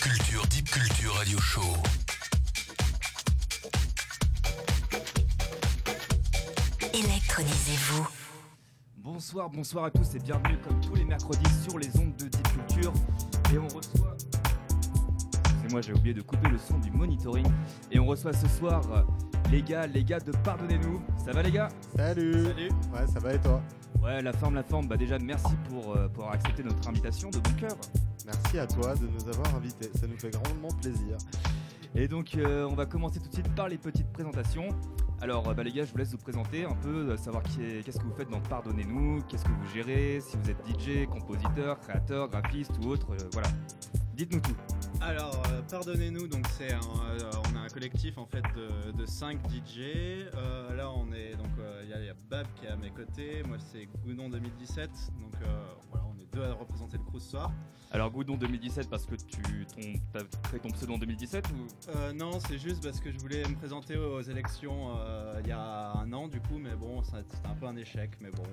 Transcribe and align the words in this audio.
Culture, 0.00 0.46
Deep 0.46 0.70
Culture 0.70 1.14
Radio 1.14 1.38
Show. 1.38 1.60
Électronisez-vous. 6.94 8.08
Bonsoir, 8.96 9.50
bonsoir 9.50 9.84
à 9.84 9.90
tous 9.90 10.14
et 10.14 10.18
bienvenue 10.18 10.56
comme 10.66 10.80
tous 10.80 10.94
les 10.94 11.04
mercredis 11.04 11.50
sur 11.68 11.78
les 11.78 11.94
ondes 11.98 12.16
de 12.16 12.28
Deep 12.28 12.48
Culture. 12.48 12.92
Et 13.52 13.58
on 13.58 13.68
reçoit. 13.68 14.16
C'est 15.62 15.70
moi, 15.70 15.82
j'ai 15.82 15.92
oublié 15.92 16.14
de 16.14 16.22
couper 16.22 16.48
le 16.48 16.56
son 16.56 16.78
du 16.78 16.90
monitoring. 16.90 17.46
Et 17.92 17.98
on 17.98 18.06
reçoit 18.06 18.32
ce 18.32 18.48
soir 18.48 18.80
euh, 18.92 19.02
les 19.50 19.62
gars, 19.62 19.86
les 19.86 20.02
gars 20.02 20.20
de 20.20 20.32
Pardonnez-nous. 20.32 21.02
Ça 21.22 21.32
va 21.32 21.42
les 21.42 21.52
gars? 21.52 21.68
Salut 21.94 22.44
Salut 22.44 22.70
Ouais, 22.94 23.06
ça 23.06 23.20
va 23.20 23.34
et 23.34 23.40
toi? 23.40 23.62
Ouais, 24.02 24.22
la 24.22 24.32
forme, 24.32 24.54
la 24.54 24.62
forme. 24.62 24.88
Bah 24.88 24.96
déjà, 24.96 25.18
merci 25.18 25.54
pour, 25.68 25.94
euh, 25.94 26.08
pour 26.08 26.24
avoir 26.24 26.36
accepté 26.36 26.62
notre 26.62 26.88
invitation 26.88 27.28
de 27.28 27.38
bon 27.38 27.52
cœur. 27.52 27.76
Merci 28.32 28.58
à 28.60 28.66
toi 28.66 28.94
de 28.94 29.08
nous 29.08 29.28
avoir 29.28 29.56
invités, 29.56 29.90
ça 29.98 30.06
nous 30.06 30.16
fait 30.16 30.30
grandement 30.30 30.68
plaisir. 30.80 31.16
Et 31.96 32.06
donc, 32.06 32.36
euh, 32.36 32.68
on 32.70 32.74
va 32.74 32.86
commencer 32.86 33.18
tout 33.18 33.28
de 33.28 33.34
suite 33.34 33.52
par 33.56 33.68
les 33.68 33.76
petites 33.76 34.12
présentations. 34.12 34.68
Alors, 35.20 35.48
euh, 35.48 35.54
bah, 35.54 35.64
les 35.64 35.72
gars, 35.72 35.84
je 35.84 35.90
vous 35.90 35.98
laisse 35.98 36.12
vous 36.12 36.18
présenter 36.18 36.64
un 36.64 36.76
peu, 36.76 37.10
euh, 37.10 37.16
savoir 37.16 37.42
qu'est-ce 37.42 37.98
que 37.98 38.04
vous 38.04 38.14
faites 38.14 38.30
dans 38.30 38.40
Pardonnez-nous, 38.40 39.22
qu'est-ce 39.28 39.44
que 39.44 39.50
vous 39.50 39.74
gérez, 39.74 40.20
si 40.20 40.36
vous 40.36 40.48
êtes 40.48 40.64
DJ, 40.64 41.06
compositeur, 41.08 41.80
créateur, 41.80 42.28
graphiste 42.28 42.70
ou 42.84 42.90
autre, 42.90 43.08
voilà. 43.32 43.48
Dites-nous 44.14 44.40
tout. 44.40 44.56
Alors, 45.00 45.42
pardonnez-nous, 45.68 46.28
donc 46.28 46.46
c'est 46.56 46.74
on 46.74 47.56
a 47.56 47.60
un 47.60 47.68
collectif 47.68 48.18
en 48.18 48.26
fait 48.26 48.42
de, 48.54 48.92
de 48.92 49.06
5 49.06 49.38
DJ. 49.48 50.26
Là, 50.76 50.90
on 50.90 51.10
est 51.12 51.36
donc 51.36 51.48
il 51.82 51.88
y, 51.88 52.06
y 52.06 52.08
a 52.10 52.14
Bab 52.28 52.46
qui 52.54 52.66
est 52.66 52.68
à 52.68 52.76
mes 52.76 52.90
côtés, 52.90 53.42
moi 53.48 53.56
c'est 53.58 53.88
Goudon 54.04 54.28
2017. 54.28 54.90
Donc 55.22 55.32
voilà, 55.90 56.09
deux 56.32 56.42
à 56.44 56.52
représenter 56.54 56.96
le 56.98 57.04
crew 57.04 57.18
ce 57.20 57.30
soir. 57.30 57.52
Alors, 57.92 58.10
Goudon 58.10 58.36
2017, 58.36 58.88
parce 58.88 59.04
que 59.04 59.16
tu 59.16 59.42
ton, 59.66 60.18
as 60.20 60.22
créé 60.48 60.60
ton 60.60 60.68
pseudo 60.70 60.94
en 60.94 60.98
2017 60.98 61.44
ou? 61.48 61.90
Euh, 61.96 62.12
non, 62.12 62.38
c'est 62.38 62.58
juste 62.58 62.82
parce 62.84 63.00
que 63.00 63.10
je 63.10 63.18
voulais 63.18 63.42
me 63.48 63.56
présenter 63.56 63.96
aux 63.96 64.20
élections 64.20 64.96
euh, 64.96 65.40
il 65.42 65.48
y 65.48 65.52
a 65.52 65.92
un 65.96 66.12
an 66.12 66.28
du 66.28 66.40
coup, 66.40 66.58
mais 66.58 66.74
bon, 66.76 67.02
c'était 67.02 67.24
un 67.48 67.54
peu 67.54 67.66
un 67.66 67.76
échec, 67.76 68.10
mais 68.20 68.30
bon. 68.30 68.44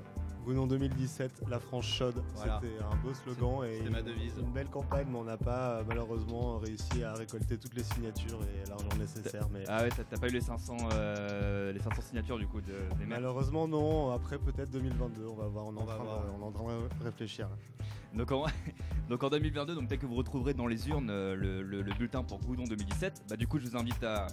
Gounon 0.43 0.65
2017, 0.65 1.43
la 1.49 1.59
France 1.59 1.85
chaude, 1.85 2.23
Voilà. 2.35 2.61
c'était 2.63 2.81
un 2.81 2.95
beau 2.95 3.13
slogan 3.13 3.65
et 3.69 3.77
C'était 3.79 3.89
ma 3.89 4.01
devise. 4.01 4.33
une 4.39 4.51
belle 4.53 4.69
campagne, 4.69 5.05
mais 5.11 5.17
on 5.19 5.25
n'a 5.25 5.37
pas 5.37 5.71
euh, 5.71 5.83
malheureusement 5.87 6.57
réussi 6.57 7.03
à 7.03 7.13
récolter 7.13 7.57
toutes 7.57 7.75
les 7.75 7.83
signatures 7.83 8.39
et 8.43 8.67
l'argent 8.69 8.87
nécessaire. 8.97 9.47
Mais 9.51 9.65
Ah 9.67 9.83
ouais, 9.83 9.89
t'as 9.89 10.17
pas 10.17 10.27
eu 10.27 10.31
les 10.31 10.41
500, 10.41 10.77
euh, 10.93 11.73
les 11.73 11.79
500 11.79 12.01
signatures 12.01 12.37
du 12.39 12.47
coup 12.47 12.61
de, 12.61 12.73
des 12.97 13.05
malheureusement 13.05 13.67
non. 13.67 14.11
Après 14.13 14.37
peut-être 14.39 14.71
2022, 14.71 15.27
on 15.27 15.35
va 15.35 15.47
voir, 15.47 15.65
on 15.67 15.75
est 15.75 15.79
en 15.79 15.81
On 15.81 15.85
va 15.85 15.95
train, 15.95 16.03
voir. 16.05 16.23
on 16.39 16.41
est 16.41 16.45
en 16.45 16.51
train 16.51 16.63
de 16.63 17.03
réfléchir. 17.03 17.49
Donc 18.13 18.31
en, 18.31 18.45
donc 19.09 19.23
en 19.23 19.29
2022, 19.29 19.75
donc 19.75 19.87
peut-être 19.89 20.01
que 20.01 20.05
vous 20.07 20.15
retrouverez 20.15 20.53
dans 20.53 20.65
les 20.67 20.87
urnes 20.89 21.09
euh, 21.09 21.35
le, 21.35 21.61
le- 21.61 21.81
le 21.81 21.93
bulletin 21.93 22.23
pour 22.23 22.39
Goudon 22.39 22.63
2017. 22.63 23.23
Bah, 23.29 23.35
du 23.35 23.45
coup, 23.47 23.59
je 23.59 23.67
vous 23.67 23.77
invite 23.77 24.03
à, 24.03 24.27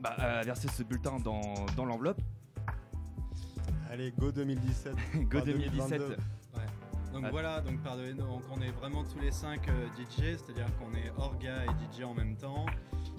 bah, 0.00 0.10
à 0.10 0.42
verser 0.42 0.68
ce 0.68 0.82
bulletin 0.82 1.18
dans, 1.18 1.40
dans 1.76 1.84
l'enveloppe. 1.86 2.20
Allez, 3.90 4.12
go 4.18 4.30
2017. 4.32 4.94
Go 5.28 5.38
Enfin, 5.38 5.44
2017. 5.46 5.90
2022. 5.90 6.16
Donc 7.12 7.22
Ah. 7.26 7.30
voilà, 7.30 7.60
donc 7.60 7.80
pardonnez-nous, 7.80 8.26
donc 8.26 8.42
on 8.50 8.60
est 8.60 8.72
vraiment 8.72 9.04
tous 9.04 9.20
les 9.20 9.30
5 9.30 9.68
DJ, 9.96 10.36
c'est-à-dire 10.36 10.66
qu'on 10.78 10.92
est 10.96 11.12
orga 11.16 11.64
et 11.64 11.68
DJ 12.00 12.02
en 12.02 12.12
même 12.12 12.36
temps. 12.36 12.66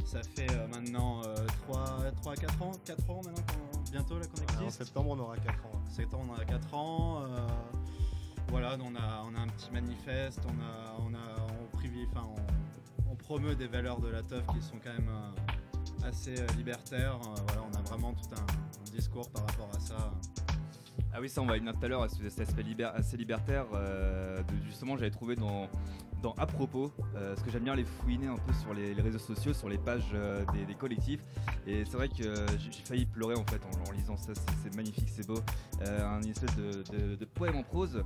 Ça 0.05 0.21
fait 0.21 0.51
euh, 0.51 0.67
maintenant 0.67 1.21
3, 1.69 2.11
3 2.21 2.35
4 2.35 2.61
ans, 2.61 2.71
4 2.83 3.09
ans 3.09 3.21
maintenant 3.25 3.43
qu'on- 3.47 3.91
bientôt 3.91 4.19
là 4.19 4.25
qu'on 4.25 4.41
Ah, 4.49 4.51
En 4.59 4.63
existe? 4.65 4.83
septembre, 4.83 5.11
on 5.11 5.19
aura 5.19 5.37
4 5.37 5.65
ans. 5.65 5.81
Septembre 5.89 6.25
on 6.37 6.41
a 6.41 6.43
4 6.45 6.73
ans. 6.73 7.23
Voilà, 8.49 8.77
on 8.79 8.95
a, 8.95 9.23
on 9.25 9.35
a 9.35 9.41
un 9.41 9.47
petit 9.47 9.71
manifeste, 9.71 10.41
on 10.45 10.61
a, 10.61 10.97
on 10.99 11.13
a, 11.13 11.35
enfin, 12.11 12.27
on, 13.09 13.15
promeut 13.15 13.55
des 13.55 13.65
valeurs 13.65 13.99
de 13.99 14.09
la 14.09 14.21
teuf 14.21 14.45
qui 14.53 14.61
sont 14.61 14.75
quand 14.83 14.93
même 14.93 15.09
euh, 15.09 16.07
assez 16.07 16.39
euh, 16.39 16.45
libertaires. 16.57 17.19
Euh, 17.23 17.41
voilà, 17.47 17.63
on 17.63 17.75
a 17.75 17.81
vraiment 17.81 18.13
tout 18.13 18.29
un, 18.35 18.91
discours 18.91 19.29
par 19.31 19.47
rapport 19.47 19.69
à 19.75 19.79
ça. 19.79 20.11
Ah 21.11 21.17
oui, 21.19 21.27
ça, 21.27 21.41
on 21.41 21.45
va 21.45 21.57
y 21.57 21.59
venir 21.59 21.73
tout 21.73 21.85
à 21.85 21.87
l'heure 21.87 22.03
à 22.03 22.09
cet 22.09 22.39
aspect 22.39 22.63
assez 22.83 23.17
libertaire. 23.17 23.65
justement, 24.65 24.95
j'avais 24.95 25.11
trouvé 25.11 25.35
dans, 25.35 25.67
dans 26.21 26.33
À 26.37 26.45
propos, 26.45 26.91
euh, 27.15 27.29
parce 27.29 27.43
que 27.43 27.51
j'aime 27.51 27.63
bien 27.63 27.75
les 27.75 27.85
fouiner 27.85 28.27
un 28.27 28.35
peu 28.35 28.53
sur 28.53 28.73
les, 28.73 28.93
réseaux 28.93 29.19
sociaux, 29.19 29.53
sur 29.53 29.69
les 29.69 29.77
pages 29.77 30.11
euh, 30.13 30.43
des, 30.67 30.75
collectifs. 30.75 31.21
Et 31.67 31.85
c'est 31.85 31.97
vrai 31.97 32.09
que 32.09 32.23
euh, 32.23 32.47
j'ai 32.57 32.83
failli 32.83 33.05
pleurer 33.05 33.35
en 33.35 33.45
fait 33.45 33.61
en, 33.87 33.91
lisant 33.91 34.17
ça. 34.17 34.33
C'est 34.63 34.75
magnifique, 34.75 35.09
c'est 35.09 35.27
beau. 35.27 35.39
Un 35.81 36.21
espèce 36.21 36.55
de 36.55 37.25
poème 37.25 37.57
en 37.57 37.63
prose. 37.63 38.03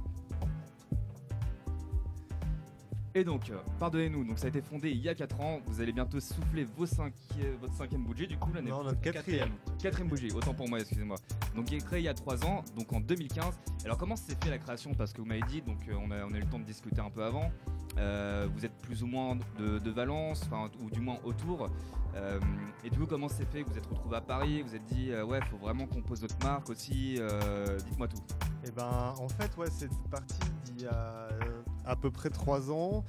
Et 3.19 3.23
donc, 3.25 3.49
euh, 3.49 3.57
pardonnez-nous, 3.79 4.23
donc 4.23 4.39
ça 4.39 4.45
a 4.45 4.47
été 4.47 4.61
fondé 4.61 4.91
il 4.91 5.01
y 5.01 5.09
a 5.09 5.13
4 5.13 5.41
ans. 5.41 5.59
Vous 5.67 5.81
allez 5.81 5.91
bientôt 5.91 6.21
souffler 6.21 6.63
vos 6.77 6.85
cinqui- 6.85 7.13
votre 7.59 7.73
cinquième 7.73 8.05
budget 8.05 8.27
du 8.27 8.37
coup 8.37 8.49
l'année 8.53 8.69
Non, 8.69 8.81
notre 8.81 9.01
quatrième. 9.01 9.49
Quatrième 9.81 10.07
bougie, 10.07 10.31
autant 10.31 10.53
pour 10.53 10.69
moi, 10.69 10.79
excusez-moi. 10.79 11.17
Donc 11.53 11.69
il 11.69 11.79
est 11.79 11.85
créé 11.85 11.99
il 11.99 12.05
y 12.05 12.07
a 12.07 12.13
3 12.13 12.45
ans, 12.45 12.63
donc 12.77 12.93
en 12.93 13.01
2015. 13.01 13.59
Alors 13.83 13.97
comment 13.97 14.15
s'est 14.15 14.37
fait 14.41 14.49
la 14.49 14.57
création? 14.57 14.93
Parce 14.93 15.11
que 15.11 15.19
vous 15.19 15.27
m'avez 15.27 15.41
dit, 15.49 15.61
donc 15.61 15.79
euh, 15.89 15.95
on, 16.01 16.11
a, 16.11 16.23
on 16.23 16.33
a 16.33 16.37
eu 16.37 16.41
le 16.41 16.47
temps 16.47 16.59
de 16.59 16.63
discuter 16.63 17.01
un 17.01 17.09
peu 17.09 17.21
avant. 17.25 17.51
Euh, 17.97 18.47
vous 18.55 18.65
êtes 18.65 18.77
plus 18.83 19.03
ou 19.03 19.07
moins 19.07 19.35
de, 19.57 19.79
de 19.79 19.91
Valence, 19.91 20.43
enfin 20.45 20.69
ou 20.81 20.89
du 20.89 21.01
moins 21.01 21.17
autour. 21.25 21.69
Euh, 22.15 22.39
et 22.85 22.89
du 22.89 22.97
coup 22.99 23.05
comment 23.05 23.27
c'est 23.27 23.45
fait? 23.51 23.63
Vous 23.63 23.77
êtes 23.77 23.85
retrouvé 23.85 24.15
à 24.15 24.21
Paris, 24.21 24.61
vous 24.61 24.73
êtes 24.75 24.85
dit 24.85 25.11
euh, 25.11 25.25
ouais, 25.25 25.39
faut 25.51 25.57
vraiment 25.57 25.85
qu'on 25.87 26.01
pose 26.01 26.21
notre 26.21 26.37
marque 26.41 26.69
aussi. 26.69 27.17
euh, 27.19 27.77
Dites-moi 27.79 28.07
tout. 28.07 28.21
Et 28.65 28.71
ben 28.71 29.13
en 29.19 29.27
fait 29.27 29.51
ouais 29.57 29.67
c'est 29.69 29.89
parti 30.09 30.35
d'il 30.65 30.83
y 30.83 30.85
a 30.87 30.93
euh, 30.93 31.58
à 31.89 31.95
peu 31.95 32.11
près 32.11 32.29
trois 32.29 32.71
ans. 32.71 33.03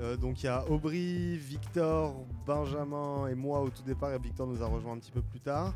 Euh, 0.00 0.16
donc 0.16 0.42
il 0.42 0.46
y 0.46 0.48
a 0.48 0.68
Aubry, 0.70 1.36
Victor, 1.36 2.14
Benjamin 2.46 3.28
et 3.28 3.34
moi 3.34 3.60
au 3.60 3.70
tout 3.70 3.82
départ 3.82 4.12
et 4.12 4.18
Victor 4.18 4.46
nous 4.46 4.62
a 4.62 4.66
rejoint 4.66 4.94
un 4.94 4.98
petit 4.98 5.12
peu 5.12 5.22
plus 5.22 5.40
tard. 5.40 5.74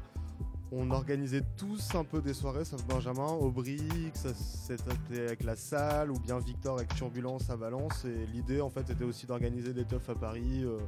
On 0.70 0.90
organisait 0.90 1.44
tous 1.56 1.94
un 1.94 2.04
peu 2.04 2.20
des 2.20 2.34
soirées 2.34 2.64
sauf 2.64 2.84
Benjamin, 2.84 3.28
Aubry, 3.28 3.78
que 4.12 4.18
ça 4.18 4.34
c'était 4.34 5.26
avec 5.26 5.42
la 5.44 5.56
salle 5.56 6.10
ou 6.10 6.18
bien 6.18 6.38
Victor 6.38 6.76
avec 6.76 6.94
Turbulence 6.94 7.48
à 7.50 7.56
Valence 7.56 8.04
et 8.04 8.26
l'idée 8.32 8.60
en 8.60 8.70
fait 8.70 8.90
était 8.90 9.04
aussi 9.04 9.26
d'organiser 9.26 9.72
des 9.72 9.84
teufs 9.84 10.08
à 10.08 10.14
Paris 10.14 10.64
euh, 10.64 10.78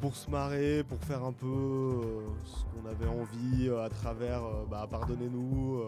pour 0.00 0.16
se 0.16 0.30
marrer, 0.30 0.82
pour 0.84 0.98
faire 1.04 1.24
un 1.24 1.32
peu 1.32 1.46
euh, 1.46 2.20
ce 2.44 2.64
qu'on 2.64 2.88
avait 2.88 3.06
envie 3.06 3.68
euh, 3.68 3.84
à 3.84 3.90
travers, 3.90 4.42
euh, 4.42 4.64
bah, 4.68 4.86
pardonnez-nous, 4.90 5.82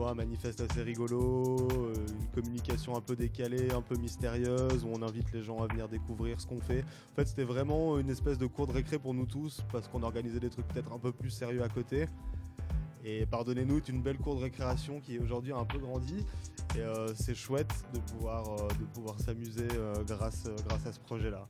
un 0.00 0.14
manifeste 0.14 0.60
assez 0.60 0.82
rigolo, 0.82 1.68
une 1.70 2.28
communication 2.28 2.96
un 2.96 3.00
peu 3.00 3.16
décalée, 3.16 3.70
un 3.72 3.82
peu 3.82 3.96
mystérieuse, 3.96 4.84
où 4.84 4.88
on 4.92 5.02
invite 5.02 5.32
les 5.32 5.42
gens 5.42 5.60
à 5.62 5.66
venir 5.66 5.88
découvrir 5.88 6.40
ce 6.40 6.46
qu'on 6.46 6.60
fait. 6.60 6.82
En 7.12 7.16
fait, 7.16 7.26
c'était 7.26 7.44
vraiment 7.44 7.98
une 7.98 8.08
espèce 8.08 8.38
de 8.38 8.46
cours 8.46 8.68
de 8.68 8.72
récré 8.72 8.98
pour 8.98 9.12
nous 9.12 9.26
tous, 9.26 9.64
parce 9.72 9.88
qu'on 9.88 10.02
organisait 10.02 10.40
des 10.40 10.50
trucs 10.50 10.68
peut-être 10.68 10.92
un 10.92 10.98
peu 10.98 11.12
plus 11.12 11.30
sérieux 11.30 11.62
à 11.62 11.68
côté. 11.68 12.06
Et 13.04 13.26
pardonnez-nous, 13.26 13.80
c'est 13.84 13.92
une 13.92 14.02
belle 14.02 14.18
cour 14.18 14.36
de 14.36 14.42
récréation 14.42 15.00
qui 15.00 15.18
aujourd'hui 15.18 15.52
a 15.52 15.56
un 15.56 15.64
peu 15.64 15.78
grandi. 15.78 16.24
Et 16.76 16.82
c'est 17.14 17.34
chouette 17.34 17.72
de 17.92 17.98
pouvoir, 17.98 18.44
s'amuser 19.18 19.66
grâce, 20.06 20.48
grâce 20.68 20.86
à 20.86 20.92
ce 20.92 21.00
projet-là. 21.00 21.48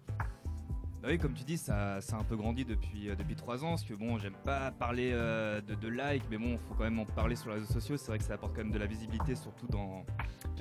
Bah 1.00 1.08
oui, 1.12 1.18
comme 1.18 1.32
tu 1.32 1.44
dis, 1.44 1.56
ça, 1.56 2.00
ça 2.00 2.16
a 2.16 2.20
un 2.20 2.24
peu 2.24 2.36
grandi 2.36 2.64
depuis, 2.64 3.08
euh, 3.08 3.14
depuis 3.14 3.36
3 3.36 3.64
ans. 3.64 3.70
Parce 3.70 3.84
que 3.84 3.94
bon, 3.94 4.18
j'aime 4.18 4.34
pas 4.44 4.72
parler 4.72 5.10
euh, 5.12 5.60
de, 5.60 5.76
de 5.76 5.88
like, 5.88 6.24
mais 6.28 6.38
bon, 6.38 6.58
faut 6.58 6.74
quand 6.74 6.82
même 6.82 6.98
en 6.98 7.04
parler 7.04 7.36
sur 7.36 7.50
les 7.50 7.56
réseaux 7.56 7.72
sociaux. 7.72 7.96
C'est 7.96 8.08
vrai 8.08 8.18
que 8.18 8.24
ça 8.24 8.34
apporte 8.34 8.56
quand 8.56 8.64
même 8.64 8.72
de 8.72 8.78
la 8.78 8.86
visibilité, 8.86 9.36
surtout 9.36 9.68
dans, 9.68 10.04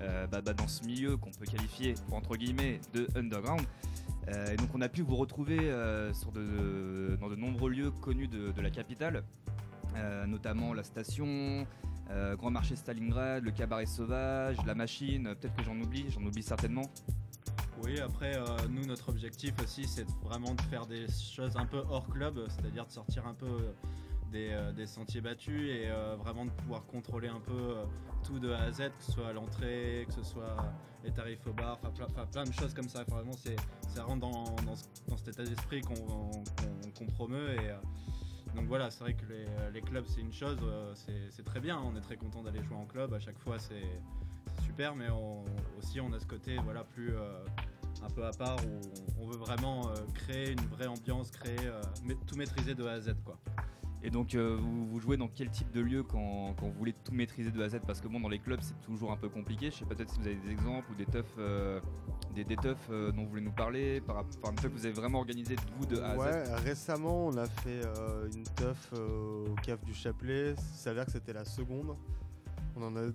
euh, 0.02 0.28
bah, 0.28 0.42
bah, 0.42 0.53
dans 0.53 0.68
ce 0.68 0.86
milieu 0.86 1.18
qu'on 1.18 1.31
peut 1.31 1.46
qualifier, 1.46 1.96
entre 2.12 2.38
guillemets, 2.38 2.80
de 2.94 3.08
underground. 3.16 3.66
Et 4.52 4.58
donc, 4.58 4.70
on 4.75 4.81
a 4.81 4.90
pu 4.90 5.03
vous 5.03 5.16
retrouver 5.16 5.58
dans 5.58 7.30
de 7.30 7.36
nombreux 7.38 7.69
lieux 7.69 7.92
connus 7.92 8.28
de, 8.28 8.52
de 8.52 8.62
la 8.62 8.69
capitale, 8.69 9.24
notamment 10.28 10.74
la 10.74 10.84
station. 10.84 11.66
Grand 12.34 12.52
Marché 12.52 12.75
Stalingrad, 12.75 13.46
le 13.46 13.52
Cabaret 13.52 13.86
Sauvage, 13.86 14.58
la 14.66 14.75
Machine, 14.75 15.34
peut-être 15.40 15.56
que 15.56 15.64
j'en 15.64 15.80
oublie, 15.80 16.08
j'en 16.09 16.24
oublie 16.24 16.44
certainement. 16.44 16.92
Oui, 17.84 18.00
après, 18.00 18.36
euh, 18.36 18.44
nous, 18.70 18.86
notre 18.86 19.10
objectif 19.10 19.54
aussi, 19.63 19.86
c'est 19.88 20.07
vraiment 20.24 20.56
de 20.56 20.62
faire 20.62 20.88
des 20.88 21.06
choses 21.10 21.56
un 21.57 21.66
peu 21.66 21.84
hors 21.90 22.07
club, 22.10 22.40
c'est-à-dire 22.50 22.86
de 22.88 22.92
sortir 22.92 23.28
un 23.28 23.36
peu 23.36 23.46
euh, 23.46 23.72
des, 24.31 24.50
euh, 24.51 24.72
des 24.74 24.88
sentiers 24.88 25.22
battus 25.22 25.69
et 25.69 25.90
vraiment 26.18 26.46
de 26.46 26.51
pouvoir 26.51 26.86
contrôler 26.88 27.28
un 27.28 27.40
peu 27.40 27.75
tout 28.25 28.40
de 28.40 28.51
A 28.51 28.63
à 28.63 28.72
Z, 28.72 28.90
que 28.98 29.04
ce 29.04 29.12
soit 29.12 29.31
l'entrée, 29.31 30.06
que 30.07 30.13
ce 30.13 30.24
soit 30.24 30.57
les 31.04 31.12
tarifs 31.12 31.46
au 31.46 31.54
bar, 31.54 31.80
enfin 31.81 31.92
plein, 32.31 32.44
de 32.44 32.51
choses 32.51 32.74
comme 32.74 32.90
ça. 32.90 33.04
Vraiment, 33.04 33.34
c'est, 33.34 33.56
ça 33.88 34.04
rentre 34.04 34.22
dans, 34.22 34.56
dans, 34.66 34.75
ce- 34.75 34.86
dans 35.07 35.18
cet 35.18 35.30
état 35.30 35.44
d'esprit 35.44 35.81
qu'on, 35.81 37.06
promeut. 37.13 37.51
Et, 37.51 38.56
donc 38.56 38.66
voilà, 38.68 38.90
c'est 38.90 39.01
vrai 39.04 39.13
que 39.13 39.25
les, 39.72 39.81
clubs, 39.81 40.06
c'est 40.07 40.22
une 40.22 40.34
chose, 40.34 40.57
c'est, 40.96 41.44
très 41.44 41.60
bien, 41.60 41.80
on 41.80 41.96
est 41.96 42.01
très 42.01 42.18
content 42.18 42.42
d'aller 42.42 42.63
jouer 42.63 42.75
en 42.75 42.86
club, 42.86 43.13
à 43.13 43.19
chaque 43.19 43.38
fois, 43.38 43.60
c'est, 43.60 43.84
super, 44.66 44.96
mais 44.96 45.07
aussi, 45.78 46.01
on 46.01 46.12
a 46.12 46.19
ce 46.19 46.25
côté 46.25 46.57
voilà, 46.63 46.84
plus. 46.84 47.13
Un 48.04 48.10
peu 48.10 48.26
à 48.26 48.32
part 48.32 48.58
où 48.66 49.22
on 49.22 49.28
veut 49.28 49.38
vraiment 49.38 49.90
euh, 49.90 49.96
créer 50.14 50.52
une 50.52 50.66
vraie 50.68 50.88
ambiance, 50.88 51.32
créer 51.32 51.58
euh, 51.64 51.82
tout 52.26 52.36
maîtriser 52.36 52.76
de 52.76 52.86
A 52.86 52.94
à 52.94 53.00
Z 53.00 53.16
quoi. 53.26 53.38
Et 54.04 54.12
donc 54.12 54.36
euh, 54.36 54.56
vous, 54.56 54.88
vous 54.88 55.00
jouez 55.00 55.18
dans 55.18 55.28
quel 55.28 55.50
type 55.50 55.72
de 55.72 55.82
lieu 55.82 56.04
quand, 56.04 56.54
quand 56.60 56.68
vous 56.68 56.78
voulez 56.78 56.94
tout 56.94 57.12
maîtriser 57.12 57.50
de 57.50 57.60
A 57.62 57.66
à 57.66 57.70
Z? 57.70 57.80
Parce 57.86 58.00
que 58.00 58.08
bon 58.08 58.20
dans 58.20 58.30
les 58.30 58.38
clubs 58.40 58.62
c'est 58.62 58.80
toujours 58.82 59.12
un 59.12 59.18
peu 59.18 59.28
compliqué. 59.28 59.72
Je 59.72 59.78
sais 59.78 59.86
pas 59.86 59.96
peut-être 59.96 60.12
si 60.12 60.20
vous 60.20 60.28
avez 60.28 60.36
des 60.36 60.52
exemples 60.52 60.92
ou 60.92 60.96
des 60.96 61.08
teufs, 61.08 61.26
euh, 61.40 61.82
des, 62.36 62.44
des 62.44 62.56
teufs 62.56 62.78
euh, 62.92 63.12
dont 63.12 63.24
vous 63.24 63.30
voulez 63.30 63.42
nous 63.42 63.52
parler 63.52 64.00
par 64.02 64.18
rapport 64.18 64.54
fois 64.60 64.70
que 64.70 64.76
vous 64.76 64.86
avez 64.86 64.94
vraiment 64.94 65.18
organisé 65.18 65.56
vous 65.78 65.86
de 65.88 66.00
A 66.00 66.12
à 66.12 66.16
Z? 66.16 66.20
Ouais, 66.20 66.56
récemment, 66.58 67.28
on 67.28 67.38
a 67.38 67.48
fait 67.48 67.82
euh, 67.86 68.30
une 68.36 68.44
teuf 68.44 68.92
euh, 68.94 69.48
au 69.48 69.56
cave 69.64 69.84
du 69.84 69.96
Chapelet. 69.96 70.52
Il 70.52 70.78
s'avère 70.78 71.06
que 71.06 71.12
c'était 71.12 71.34
la 71.34 71.46
seconde. 71.46 71.96
On 72.79 72.83
en 72.83 72.95
avait 72.95 73.12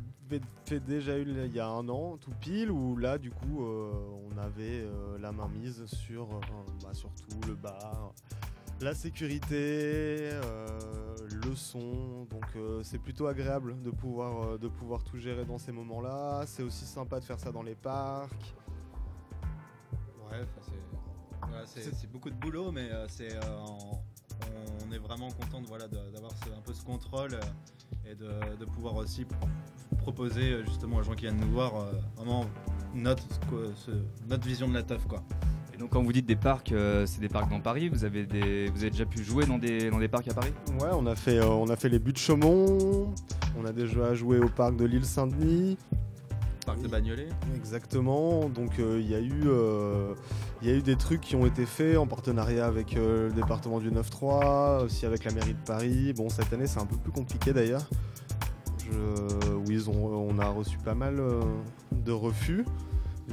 fait 0.64 0.80
déjà 0.80 1.16
une 1.16 1.44
il 1.46 1.54
y 1.54 1.60
a 1.60 1.68
un 1.68 1.88
an, 1.88 2.16
tout 2.16 2.32
pile, 2.40 2.70
où 2.70 2.96
là, 2.96 3.18
du 3.18 3.30
coup, 3.30 3.64
euh, 3.64 3.92
on 4.32 4.38
avait 4.38 4.80
euh, 4.80 5.18
la 5.20 5.30
main 5.30 5.48
mise 5.48 5.84
sur, 5.86 6.24
euh, 6.24 6.40
bah, 6.82 6.90
le 7.46 7.54
bar, 7.54 8.12
la 8.80 8.94
sécurité, 8.94 10.30
le 11.44 11.54
son. 11.54 12.24
Donc, 12.24 12.46
c'est 12.82 12.98
plutôt 12.98 13.28
agréable 13.28 13.80
de 13.82 13.90
pouvoir, 13.90 14.58
de 14.58 14.68
pouvoir 14.68 15.04
tout 15.04 15.18
gérer 15.18 15.44
dans 15.44 15.58
ces 15.58 15.70
moments-là. 15.70 16.42
C'est 16.46 16.64
aussi 16.64 16.84
sympa 16.84 17.20
de 17.20 17.24
faire 17.24 17.38
ça 17.38 17.52
dans 17.52 17.62
les 17.62 17.76
parcs. 17.76 18.54
Ouais, 20.28 20.44
c'est 21.66 22.10
beaucoup 22.10 22.30
de 22.30 22.34
boulot, 22.34 22.72
mais 22.72 22.90
c'est 23.08 23.38
on 24.84 24.90
est 24.92 24.98
vraiment 24.98 25.30
content 25.30 25.60
de, 25.60 25.66
voilà, 25.66 25.86
d'avoir 25.86 26.32
un 26.32 26.60
peu 26.62 26.74
ce 26.74 26.84
contrôle 26.84 27.38
et 28.12 28.14
de, 28.14 28.56
de 28.60 28.64
pouvoir 28.66 28.96
aussi 28.96 29.24
proposer 29.98 30.52
euh, 30.52 30.64
justement 30.66 30.96
aux 30.96 31.02
gens 31.02 31.14
qui 31.14 31.22
viennent 31.22 31.40
nous 31.40 31.50
voir 31.50 31.72
euh, 31.76 31.92
vraiment 32.16 32.44
notre, 32.94 33.22
ce- 33.74 33.90
notre 34.28 34.46
vision 34.46 34.68
de 34.68 34.74
la 34.74 34.82
teuf. 34.82 35.06
Quoi. 35.06 35.22
Et 35.72 35.78
donc 35.78 35.90
quand 35.90 36.02
vous 36.02 36.12
dites 36.12 36.26
des 36.26 36.36
parcs, 36.36 36.72
euh, 36.72 37.06
c'est 37.06 37.20
des 37.20 37.28
parcs 37.30 37.48
dans 37.50 37.60
Paris. 37.60 37.88
Vous 37.88 38.04
avez 38.04 38.26
des, 38.26 38.66
vous 38.66 38.82
avez 38.82 38.90
déjà 38.90 39.06
pu 39.06 39.24
jouer 39.24 39.46
dans 39.46 39.58
des, 39.58 39.90
dans 39.90 39.98
des 39.98 40.08
parcs 40.08 40.28
à 40.28 40.34
Paris? 40.34 40.52
Ouais, 40.80 40.90
on 40.92 41.06
a 41.06 41.14
fait, 41.14 41.38
euh, 41.38 41.46
on 41.46 41.68
a 41.68 41.76
fait 41.76 41.88
les 41.88 41.98
buts 41.98 42.12
de 42.12 42.18
Chaumont, 42.18 43.14
on 43.58 43.64
a 43.64 43.72
déjà 43.72 44.12
joué 44.14 44.38
au 44.38 44.48
parc 44.48 44.76
de 44.76 44.84
l'île 44.84 45.06
Saint-Denis. 45.06 45.78
Parc 46.64 46.80
de 46.80 46.88
Bagnolet. 46.88 47.28
Exactement, 47.56 48.48
donc 48.48 48.78
euh, 48.78 48.98
il 49.00 49.10
y, 49.10 49.14
a 49.14 49.20
eu, 49.20 49.42
euh, 49.46 50.14
y 50.62 50.70
a 50.70 50.74
eu 50.74 50.82
des 50.82 50.96
trucs 50.96 51.20
qui 51.20 51.36
ont 51.36 51.46
été 51.46 51.66
faits 51.66 51.96
en 51.96 52.06
partenariat 52.06 52.66
avec 52.66 52.96
euh, 52.96 53.28
le 53.28 53.34
département 53.34 53.80
du 53.80 53.90
9-3, 53.90 54.84
aussi 54.84 55.06
avec 55.06 55.24
la 55.24 55.32
mairie 55.32 55.54
de 55.54 55.64
Paris. 55.64 56.12
Bon, 56.12 56.28
cette 56.28 56.52
année 56.52 56.66
c'est 56.66 56.80
un 56.80 56.86
peu 56.86 56.96
plus 56.96 57.12
compliqué 57.12 57.52
d'ailleurs, 57.52 57.88
ont, 59.88 60.28
on 60.28 60.38
a 60.38 60.48
reçu 60.48 60.78
pas 60.78 60.94
mal 60.94 61.20
de 61.90 62.12
refus 62.12 62.64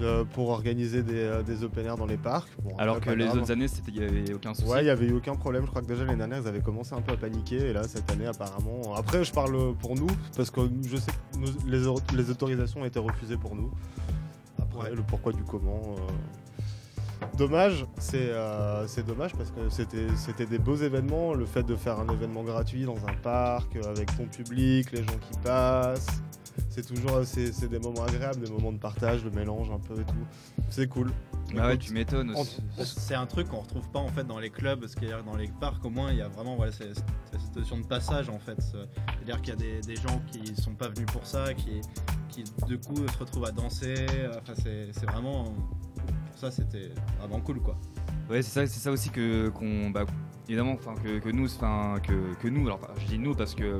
euh, 0.01 0.24
pour 0.24 0.50
organiser 0.50 1.04
des, 1.04 1.13
euh, 1.16 1.42
des 1.44 1.63
open 1.63 1.86
air 1.86 1.96
dans 1.98 2.06
les 2.06 2.18
parcs. 2.18 2.50
Bon, 2.63 2.75
Alors 2.78 3.00
que 3.00 3.10
les 3.10 3.25
grave. 3.25 3.38
autres 3.38 3.51
années, 3.51 3.68
il 3.88 3.96
y 3.98 4.04
avait 4.04 4.34
aucun 4.34 4.54
souci. 4.54 4.68
Ouais, 4.68 4.81
il 4.81 4.86
n'y 4.86 4.90
avait 4.90 5.07
eu 5.07 5.13
aucun 5.13 5.36
problème. 5.36 5.63
Je 5.66 5.69
crois 5.69 5.81
que 5.81 5.88
déjà 5.88 6.04
l'année 6.06 6.18
dernière, 6.18 6.40
ils 6.42 6.48
avaient 6.48 6.62
commencé 6.62 6.94
un 6.94 7.01
peu 7.01 7.13
à 7.13 7.18
paniquer. 7.18 7.57
Et 7.69 7.74
là, 7.74 7.84
cette 7.84 8.10
année, 8.12 8.25
apparemment. 8.28 8.96
Après, 8.96 9.24
je 9.24 9.31
parle 9.34 9.75
pour 9.78 9.96
nous, 9.96 10.07
parce 10.36 10.50
que 10.51 10.62
je 10.88 10.98
sais 10.98 11.12
que 11.12 11.69
les, 11.69 11.88
au- 11.88 12.00
les 12.16 12.30
autorisations 12.30 12.81
ont 12.81 12.86
été 12.86 13.00
refusées 13.00 13.38
pour 13.38 13.56
nous. 13.56 13.72
Après, 14.62 14.90
Ouais. 14.90 14.96
le 14.96 15.01
pourquoi 15.04 15.34
du 15.34 15.44
comment. 15.44 15.96
euh, 15.98 17.25
Dommage, 17.38 17.86
c'est 18.00 18.31
dommage 19.06 19.34
parce 19.36 19.51
que 19.51 19.69
c'était 19.69 20.46
des 20.46 20.57
beaux 20.60 20.75
événements. 20.75 21.34
Le 21.34 21.46
fait 21.46 21.63
de 21.63 21.75
faire 21.75 22.00
un 22.00 22.07
événement 22.13 22.44
gratuit 22.44 22.84
dans 22.86 22.98
un 23.07 23.13
parc 23.22 23.75
avec 23.78 24.16
ton 24.18 24.25
public, 24.25 24.92
les 24.92 25.00
gens 25.04 25.18
qui 25.30 25.38
passent, 25.44 26.22
c'est 26.69 26.86
toujours 26.86 27.22
c'est 27.25 27.51
c'est 27.51 27.68
des 27.68 27.80
moments 27.80 28.04
agréables, 28.04 28.40
des 28.46 28.51
moments 28.51 28.72
de 28.72 28.78
partage, 28.78 29.24
de 29.24 29.30
mélange 29.30 29.69
un 29.72 29.80
peu 29.80 30.00
et 30.00 30.04
tout. 30.04 30.25
C'est 30.69 30.88
cool. 30.88 31.12
Bah 31.56 31.68
ouais, 31.68 31.78
tu 31.78 31.94
m'étonnes. 31.94 32.34
C'est 32.84 33.16
un 33.16 33.25
truc 33.25 33.48
qu'on 33.50 33.62
retrouve 33.62 33.90
pas 33.90 34.00
en 34.00 34.10
fait 34.10 34.24
dans 34.24 34.38
les 34.40 34.50
clubs, 34.51 34.80
parce 34.80 34.94
que 34.96 35.24
dans 35.25 35.36
les 35.36 35.48
parcs 35.60 35.84
au 35.84 35.90
moins 35.90 36.12
il 36.12 36.18
y 36.18 36.22
a 36.22 36.28
vraiment 36.28 36.56
voilà, 36.56 36.72
c'est- 36.72 36.94
c'est 37.31 37.40
cette 37.40 37.56
notion 37.56 37.78
de 37.80 37.86
passage 37.86 38.30
en 38.30 38.38
fait. 38.40 38.62
C'est-à-dire 38.62 39.42
qu'il 39.42 39.50
y 39.50 39.57
a 39.57 39.60
des, 39.60 39.81
des 39.81 39.96
gens 39.96 40.22
qui 40.31 40.56
sont 40.62 40.75
pas 40.75 40.90
venus 40.90 41.07
pour 41.07 41.25
ça, 41.25 41.54
qui, 41.56 41.81
qui 42.30 42.44
du 42.68 42.78
coup 42.80 42.96
se 43.07 43.18
retrouvent 43.18 43.46
à 43.46 43.51
danser. 43.51 44.06
Enfin 44.38 44.54
c'est 44.62 44.90
c'est 44.92 45.06
vraiment 45.10 45.46
pour 45.46 46.38
ça 46.38 46.51
c'était 46.51 46.92
vraiment 47.19 47.42
cool 47.42 47.62
quoi. 47.62 47.75
Ouais, 48.30 48.44
c'est 48.44 48.51
ça, 48.51 48.68
c'est 48.68 48.80
ça 48.80 48.92
aussi 48.92 49.10
que 49.10 49.50
qu'on 49.50 49.90
bah, 49.90 50.06
évidemment 50.50 50.78
que, 51.04 51.19
que 51.19 51.30
nous 51.30 51.46
enfin 51.46 51.96
que, 52.01 52.48
nous 52.48 52.66
alors 52.66 52.80
je 53.00 53.06
dis 53.06 53.19
nous 53.19 53.36
parce 53.36 53.54
que 53.54 53.80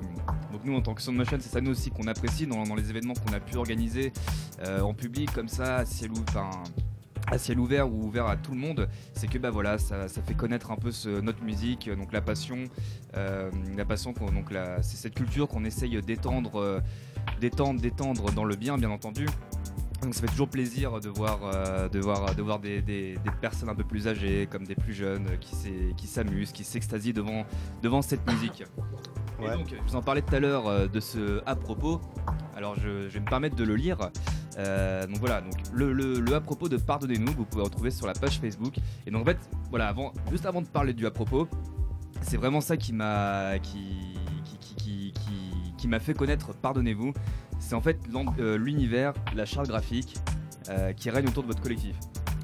donc 0.52 0.64
nous 0.64 0.76
en 0.76 0.82
tant 0.82 0.94
que 0.94 1.02
Sound 1.02 1.18
Motion 1.18 1.38
c'est 1.42 1.50
ça 1.50 1.62
nous 1.62 1.72
aussi 1.72 1.90
qu'on 1.90 2.06
apprécie 2.08 2.46
dans, 2.46 2.64
les 2.76 2.90
événements 2.92 3.16
qu'on 3.16 3.34
a 3.34 3.40
pu 3.40 3.58
organiser 3.58 4.14
euh, 4.64 4.82
en 4.82 4.94
public 4.94 5.32
comme 5.34 5.48
ça 5.48 5.78
à 5.78 5.86
ciel 5.86 6.12
ou- 6.12 6.24
enfin 6.30 6.50
à 7.32 7.38
ciel 7.40 7.60
ouvert 7.60 7.92
ou 7.92 8.06
ouvert 8.06 8.26
à 8.26 8.38
tout 8.38 8.54
le 8.54 8.58
monde, 8.58 8.90
c'est 9.14 9.28
que 9.28 9.38
bah 9.38 9.52
voilà, 9.52 9.78
ça, 9.78 10.08
fait 10.08 10.34
connaître 10.34 10.72
un 10.72 10.78
peu 10.78 10.90
notre 11.22 11.44
musique, 11.44 11.88
euh, 11.88 11.96
donc 11.96 12.12
la 12.12 12.22
passion, 12.22 12.64
euh, 13.18 13.52
la 13.78 13.86
passion, 13.86 14.14
donc 14.14 14.52
c'est 14.82 14.98
cette 14.98 15.14
culture 15.14 15.48
qu'on 15.48 15.64
essaye 15.64 16.02
d'étendre, 16.02 16.82
d'étendre, 17.40 17.80
d'étendre 17.80 18.32
dans 18.32 18.46
le 18.46 18.56
bien, 18.56 18.80
bien 18.80 18.90
entendu. 18.90 19.28
Donc 20.02 20.14
ça 20.14 20.22
fait 20.22 20.28
toujours 20.28 20.48
plaisir 20.50 21.00
de 21.02 21.10
voir, 21.10 21.40
euh, 21.44 21.90
de 21.90 22.00
voir, 22.00 22.34
de 22.34 22.42
voir 22.42 22.60
des, 22.60 22.82
des- 22.82 23.16
des 23.16 23.32
personnes 23.42 23.68
un 23.70 23.76
peu 23.76 23.84
plus 23.84 24.08
âgées, 24.08 24.48
comme 24.50 24.64
des 24.66 24.76
plus 24.76 24.94
jeunes, 24.94 25.28
euh, 25.28 25.36
qui 25.98 26.08
s'amusent, 26.08 26.52
qui 26.54 26.64
s'extasient 26.64 27.14
devant, 27.14 27.46
devant 27.84 28.02
cette 28.02 28.26
musique. 28.32 28.64
Et 29.42 29.46
donc, 29.58 29.68
je 29.70 29.90
vous 29.92 29.96
en 29.96 30.02
parlais 30.02 30.22
tout 30.22 30.34
à 30.36 30.40
l'heure 30.40 30.68
euh, 30.68 30.88
de 30.88 31.00
ce 31.00 31.42
à 31.46 31.56
propos. 31.56 32.00
Alors, 32.56 32.76
je, 32.76 33.08
je 33.10 33.14
vais 33.14 33.20
me 33.20 33.26
permettre 33.30 33.56
de 33.58 33.64
le 33.64 33.76
lire. 33.76 33.98
Euh, 34.58 35.06
donc 35.08 35.18
voilà, 35.18 35.42
donc 35.42 35.54
le, 35.74 35.94
le- 35.94 36.20
le 36.20 36.34
à 36.36 36.42
propos 36.42 36.68
de 36.70 36.78
Pardonnez-nous, 36.78 37.32
vous 37.34 37.46
pouvez 37.46 37.64
retrouver 37.64 37.92
sur 37.92 38.08
la 38.08 38.14
page 38.14 38.40
Facebook. 38.40 38.76
Et 39.06 39.12
donc 39.12 39.22
en 39.22 39.26
fait, 39.26 39.38
voilà, 39.70 39.88
avant, 39.90 40.14
juste 40.32 40.46
avant 40.46 40.62
de 40.62 40.68
parler 40.68 40.94
du 40.94 41.06
à 41.06 41.12
propos, 41.12 41.48
c'est 42.22 42.36
vraiment 42.38 42.60
ça 42.62 42.76
qui 42.78 42.92
m'a 42.94 43.60
qui, 43.60 44.18
qui- 44.76 45.14
qui- 45.14 45.74
qui 45.78 45.88
m'a 45.88 46.00
fait 46.00 46.14
connaître 46.14 46.54
Pardonnez-vous. 46.54 47.14
C'est 47.60 47.76
en 47.76 47.82
fait 47.82 48.00
euh, 48.40 48.58
l'univers, 48.58 49.14
la 49.36 49.46
charte 49.46 49.68
graphique 49.68 50.18
euh, 50.70 50.94
qui 50.94 51.10
règne 51.10 51.28
autour 51.28 51.44
de 51.44 51.48
votre 51.48 51.62
collectif. 51.62 51.96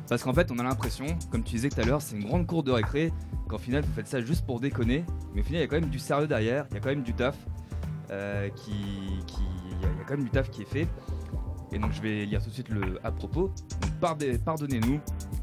Parce 0.07 0.23
qu'en 0.23 0.33
fait, 0.33 0.51
on 0.51 0.59
a 0.59 0.63
l'impression, 0.63 1.05
comme 1.31 1.43
tu 1.43 1.55
disais 1.55 1.69
tout 1.69 1.81
à 1.81 1.83
l'heure, 1.83 2.01
c'est 2.01 2.15
une 2.15 2.25
grande 2.25 2.45
cour 2.45 2.61
de 2.63 2.71
récré, 2.71 3.11
qu'en 3.47 3.57
final, 3.57 3.83
vous 3.83 3.93
faites 3.93 4.07
ça 4.07 4.21
juste 4.21 4.45
pour 4.45 4.59
déconner. 4.59 5.03
Mais 5.33 5.41
au 5.41 5.43
final, 5.43 5.61
il 5.61 5.63
y 5.63 5.65
a 5.65 5.67
quand 5.67 5.79
même 5.79 5.89
du 5.89 5.99
sérieux 5.99 6.27
derrière, 6.27 6.67
il 6.69 6.75
y 6.75 6.77
a 6.77 6.79
quand 6.79 6.89
même 6.89 7.03
du 7.03 7.13
taf. 7.13 7.35
euh, 8.11 8.49
qui, 8.49 8.71
il 8.71 9.81
y, 9.81 9.85
a 9.85 10.03
quand 10.07 10.15
même 10.15 10.25
du 10.25 10.29
taf 10.29 10.51
qui 10.51 10.61
est 10.61 10.69
fait. 10.69 10.87
Et 11.71 11.79
donc, 11.79 11.91
je 11.91 12.01
vais 12.01 12.25
lire 12.25 12.41
tout 12.41 12.49
de 12.49 12.53
suite 12.53 12.69
le 12.69 12.99
à 13.03 13.11
propos. 13.11 13.51
Pardonnez-nous, 13.99 14.99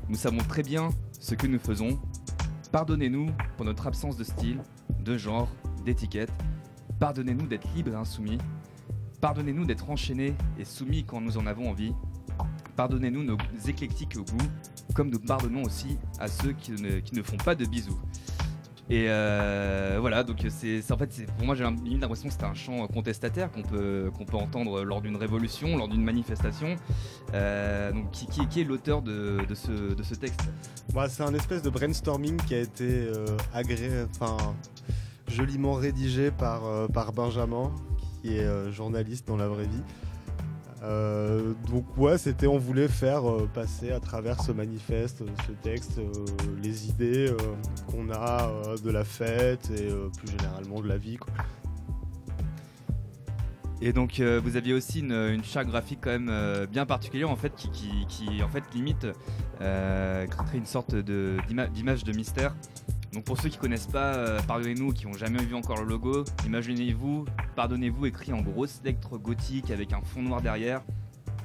nous 0.08 0.14
savons 0.14 0.38
très 0.38 0.62
bien 0.62 0.90
ce 1.18 1.34
que 1.34 1.48
nous 1.48 1.58
faisons. 1.58 1.98
Pardonnez-nous 2.70 3.30
pour 3.56 3.66
notre 3.66 3.86
absence 3.86 4.16
de 4.16 4.24
style, 4.24 4.60
de 5.00 5.16
genre, 5.18 5.48
d'étiquette. 5.84 6.30
Pardonnez-nous 7.00 7.46
d'être 7.48 7.66
libres 7.74 7.92
et 7.92 7.96
insoumis. 7.96 8.38
Pardonnez-nous 9.22 9.64
d'être 9.64 9.88
enchaînés 9.88 10.34
et 10.58 10.64
soumis 10.64 11.04
quand 11.04 11.20
nous 11.20 11.38
en 11.38 11.46
avons 11.46 11.70
envie. 11.70 11.94
Pardonnez-nous 12.74 13.22
nos 13.22 13.36
éclectiques 13.68 14.16
au 14.16 14.24
goût, 14.24 14.48
comme 14.94 15.10
nous 15.10 15.20
pardonnons 15.20 15.62
aussi 15.62 15.96
à 16.18 16.26
ceux 16.26 16.50
qui 16.52 16.72
ne, 16.72 16.98
qui 16.98 17.14
ne 17.14 17.22
font 17.22 17.36
pas 17.36 17.54
de 17.54 17.64
bisous. 17.64 18.00
Et 18.90 19.04
euh, 19.08 19.98
voilà, 20.00 20.24
donc 20.24 20.38
c'est 20.48 20.82
c'est- 20.82 20.92
en 20.92 20.98
fait, 20.98 21.12
c'est- 21.12 21.26
pour 21.36 21.46
moi 21.46 21.54
j'ai 21.54 21.62
l'impression 21.62 22.26
que 22.26 22.32
c'était 22.32 22.46
un 22.46 22.52
chant 22.54 22.84
contestataire 22.88 23.52
qu'on 23.52 23.62
peut, 23.62 24.10
peut 24.26 24.36
entendre 24.36 24.82
lors 24.82 25.00
d'une 25.00 25.14
révolution, 25.14 25.76
lors 25.76 25.86
d'une 25.86 26.02
manifestation. 26.02 26.74
Euh, 27.32 27.92
donc 27.92 28.10
qui, 28.10 28.26
qui- 28.48 28.60
est 28.60 28.64
l'auteur 28.64 29.02
de, 29.02 29.38
de 29.48 29.54
ce, 29.54 29.94
de 29.94 30.02
ce 30.02 30.16
texte 30.16 30.40
Bah, 30.92 31.08
c'est 31.08 31.22
un 31.22 31.32
espèce 31.34 31.62
de 31.62 31.70
brainstorming 31.70 32.36
qui 32.38 32.54
a 32.56 32.58
été 32.60 33.06
euh, 33.06 33.36
enfin, 34.20 34.36
joliment 35.28 35.74
rédigé 35.74 36.32
par, 36.32 36.64
euh, 36.66 36.88
par 36.88 37.12
Benjamin, 37.12 37.70
qui 38.22 38.36
est 38.36 38.44
euh, 38.44 38.70
journaliste 38.70 39.26
dans 39.26 39.36
la 39.36 39.48
vraie 39.48 39.66
vie. 39.66 39.82
Euh, 40.82 41.52
donc 41.70 41.84
ouais, 41.96 42.18
c'était 42.18 42.46
on 42.48 42.58
voulait 42.58 42.88
faire 42.88 43.28
euh, 43.28 43.48
passer 43.52 43.92
à 43.92 44.00
travers 44.00 44.40
ce 44.42 44.50
manifeste, 44.50 45.22
ce 45.46 45.52
texte, 45.52 46.00
les 46.62 46.88
idées 46.88 47.34
qu'on 47.88 48.10
a 48.10 48.50
de 48.82 48.90
la 48.90 49.04
fête 49.04 49.70
et 49.70 49.88
plus 50.18 50.28
généralement 50.30 50.80
de 50.80 50.88
la 50.88 50.96
vie. 50.96 51.18
Et 53.80 53.92
donc 53.92 54.20
vous 54.20 54.56
aviez 54.56 54.74
aussi 54.74 55.00
une, 55.00 55.42
charte 55.44 55.66
graphique 55.66 55.98
quand 56.02 56.16
même 56.16 56.66
bien 56.66 56.86
particulière 56.86 57.30
en 57.30 57.36
fait 57.36 57.52
qui, 57.56 57.68
qui- 58.08 58.42
en 58.42 58.48
fait 58.48 58.62
limite 58.74 59.06
crée 59.58 60.58
une 60.58 60.66
sorte 60.66 60.94
d'image 60.94 62.04
de 62.04 62.12
mystère. 62.12 62.54
Donc 63.12 63.24
pour 63.24 63.38
ceux 63.40 63.48
qui 63.50 63.58
connaissent 63.58 63.86
pas, 63.86 64.14
euh, 64.14 64.38
pardonnez-nous, 64.46 64.92
qui 64.92 65.06
ont 65.06 65.12
jamais 65.12 65.42
vu 65.42 65.54
encore 65.54 65.78
le 65.82 65.86
logo, 65.88 66.24
imaginez-vous, 66.46 67.26
pardonnez-vous 67.56 68.06
écrit 68.06 68.32
en 68.32 68.40
grosses 68.40 68.80
lettres 68.84 69.18
gothiques 69.18 69.70
avec 69.70 69.92
un 69.92 70.00
fond 70.00 70.22
noir 70.22 70.40
derrière. 70.40 70.82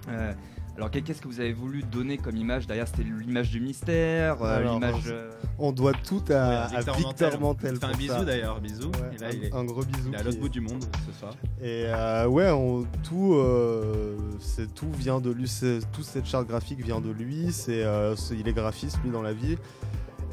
Euh, 0.08 0.32
alors 0.78 0.90
qu'est- 0.92 1.02
qu'est-ce 1.02 1.22
que 1.22 1.28
vous 1.28 1.42
avez 1.42 1.52
voulu 1.52 1.84
donner 1.84 2.18
comme 2.18 2.38
image 2.38 2.68
derrière? 2.68 2.88
C'était 2.88 3.04
l'image 3.04 3.50
du 3.50 3.60
mystère, 3.60 4.42
euh, 4.44 4.58
Alors, 4.60 4.76
l'image. 4.76 5.04
euh, 5.08 5.32
On 5.60 5.72
doit 5.72 5.92
tout 5.94 6.22
à, 6.30 6.70
Ouais, 6.70 6.76
à 6.78 6.92
Victor 6.96 7.40
Mantel. 7.42 7.78
Fait 7.78 7.86
un 7.86 7.92
bisou 7.98 8.14
ça. 8.14 8.24
d'ailleurs, 8.26 8.62
bisou. 8.62 8.90
Ouais, 8.92 9.16
Et 9.16 9.18
là, 9.18 9.28
un, 9.28 9.32
il 9.32 9.44
est, 9.46 9.54
un 9.56 9.64
gros 9.66 9.84
bisou. 9.84 10.10
il 10.10 10.14
est 10.14 10.18
à 10.20 10.24
l'autre 10.24 10.38
est- 10.38 10.40
bout 10.40 10.50
du 10.50 10.62
monde 10.62 10.86
ce 11.08 11.20
soir. 11.20 11.34
Et 11.62 11.86
euh, 11.88 12.28
ouais, 12.28 12.50
on- 12.52 12.86
tout, 13.04 13.34
euh, 13.34 14.16
c'est 14.40 14.72
tout 14.76 14.92
vient 14.98 15.20
de 15.20 15.32
lui. 15.32 15.48
c'est- 15.48 15.80
Toute 15.92 16.06
cette 16.06 16.28
charte 16.28 16.48
graphique 16.48 16.80
vient 16.86 17.02
de 17.02 17.10
lui. 17.10 17.52
C'est, 17.52 17.84
euh, 17.84 18.16
c'est- 18.16 18.36
il 18.38 18.48
est 18.48 18.54
graphiste 18.54 19.00
lui 19.04 19.10
dans 19.10 19.24
la 19.24 19.34
vie. 19.34 19.58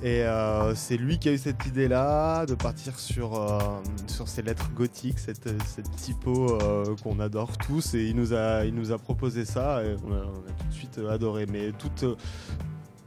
Et 0.05 0.23
euh, 0.23 0.75
c'est 0.75 0.99
lui 0.99 1.19
qui 1.19 1.31
a 1.31 1.33
eu 1.33 1.39
cette 1.39 1.65
idée-là 1.65 2.45
de 2.45 2.55
partir 2.55 2.99
sur, 2.99 3.41
euh, 3.41 3.59
sur 4.07 4.29
ces 4.29 4.43
lettres 4.43 4.71
gothiques, 4.75 5.19
cette, 5.19 5.49
cette 5.65 5.91
typo 5.97 6.59
euh, 6.61 6.95
qu'on 7.03 7.21
adore 7.21 7.57
tous. 7.57 7.95
Et 7.95 8.09
il 8.09 8.17
nous 8.17 8.35
a, 8.35 8.67
il 8.67 8.75
nous 8.75 8.93
a 8.93 8.99
proposé 8.99 9.47
ça 9.47 9.83
et 9.83 9.97
on 10.07 10.13
a, 10.13 10.21
tout 10.59 10.67
de 10.69 10.75
suite 10.75 11.01
adoré. 11.11 11.47
Mais 11.47 11.73
toute, 11.73 12.05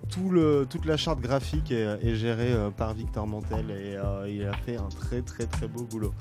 toute 0.09 0.85
la 0.85 0.97
charte 0.97 1.19
graphique 1.19 1.69
est, 1.69 2.15
gérée 2.15 2.55
par 2.75 2.95
Victor 2.95 3.27
Mantel 3.27 3.69
et 3.69 3.97
il 4.27 4.47
a 4.47 4.53
fait 4.53 4.77
un 4.77 4.89
très 4.89 5.21
très 5.21 5.45
très 5.45 5.67
beau 5.67 5.83
boulot. 5.83 6.15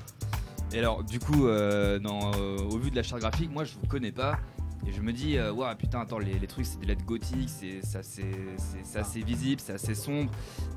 Et 0.73 0.77
alors, 0.77 1.03
du 1.03 1.17
coup, 1.17 1.47
au 1.47 2.77
vu 2.77 2.91
de 2.91 2.95
la 2.95 3.01
charte 3.01 3.21
graphique, 3.21 3.51
moi 3.51 3.63
je 3.63 3.73
vous 3.81 3.87
connais 3.87 4.11
pas. 4.11 4.37
Et 4.85 4.91
je 4.91 5.01
me 5.01 5.11
dis, 5.11 5.37
euh, 5.37 5.51
ouais, 5.51 5.75
putain, 5.75 6.01
attends, 6.01 6.19
les, 6.19 6.39
les 6.39 6.47
trucs 6.47 6.65
c'est 6.65 6.79
des 6.79 6.85
lettres 6.85 7.05
gothiques, 7.05 7.49
c'est 7.49 7.81
assez, 7.97 9.21
visible, 9.21 9.61
c'est 9.63 9.73
assez 9.73 9.95
sombre. 9.95 10.31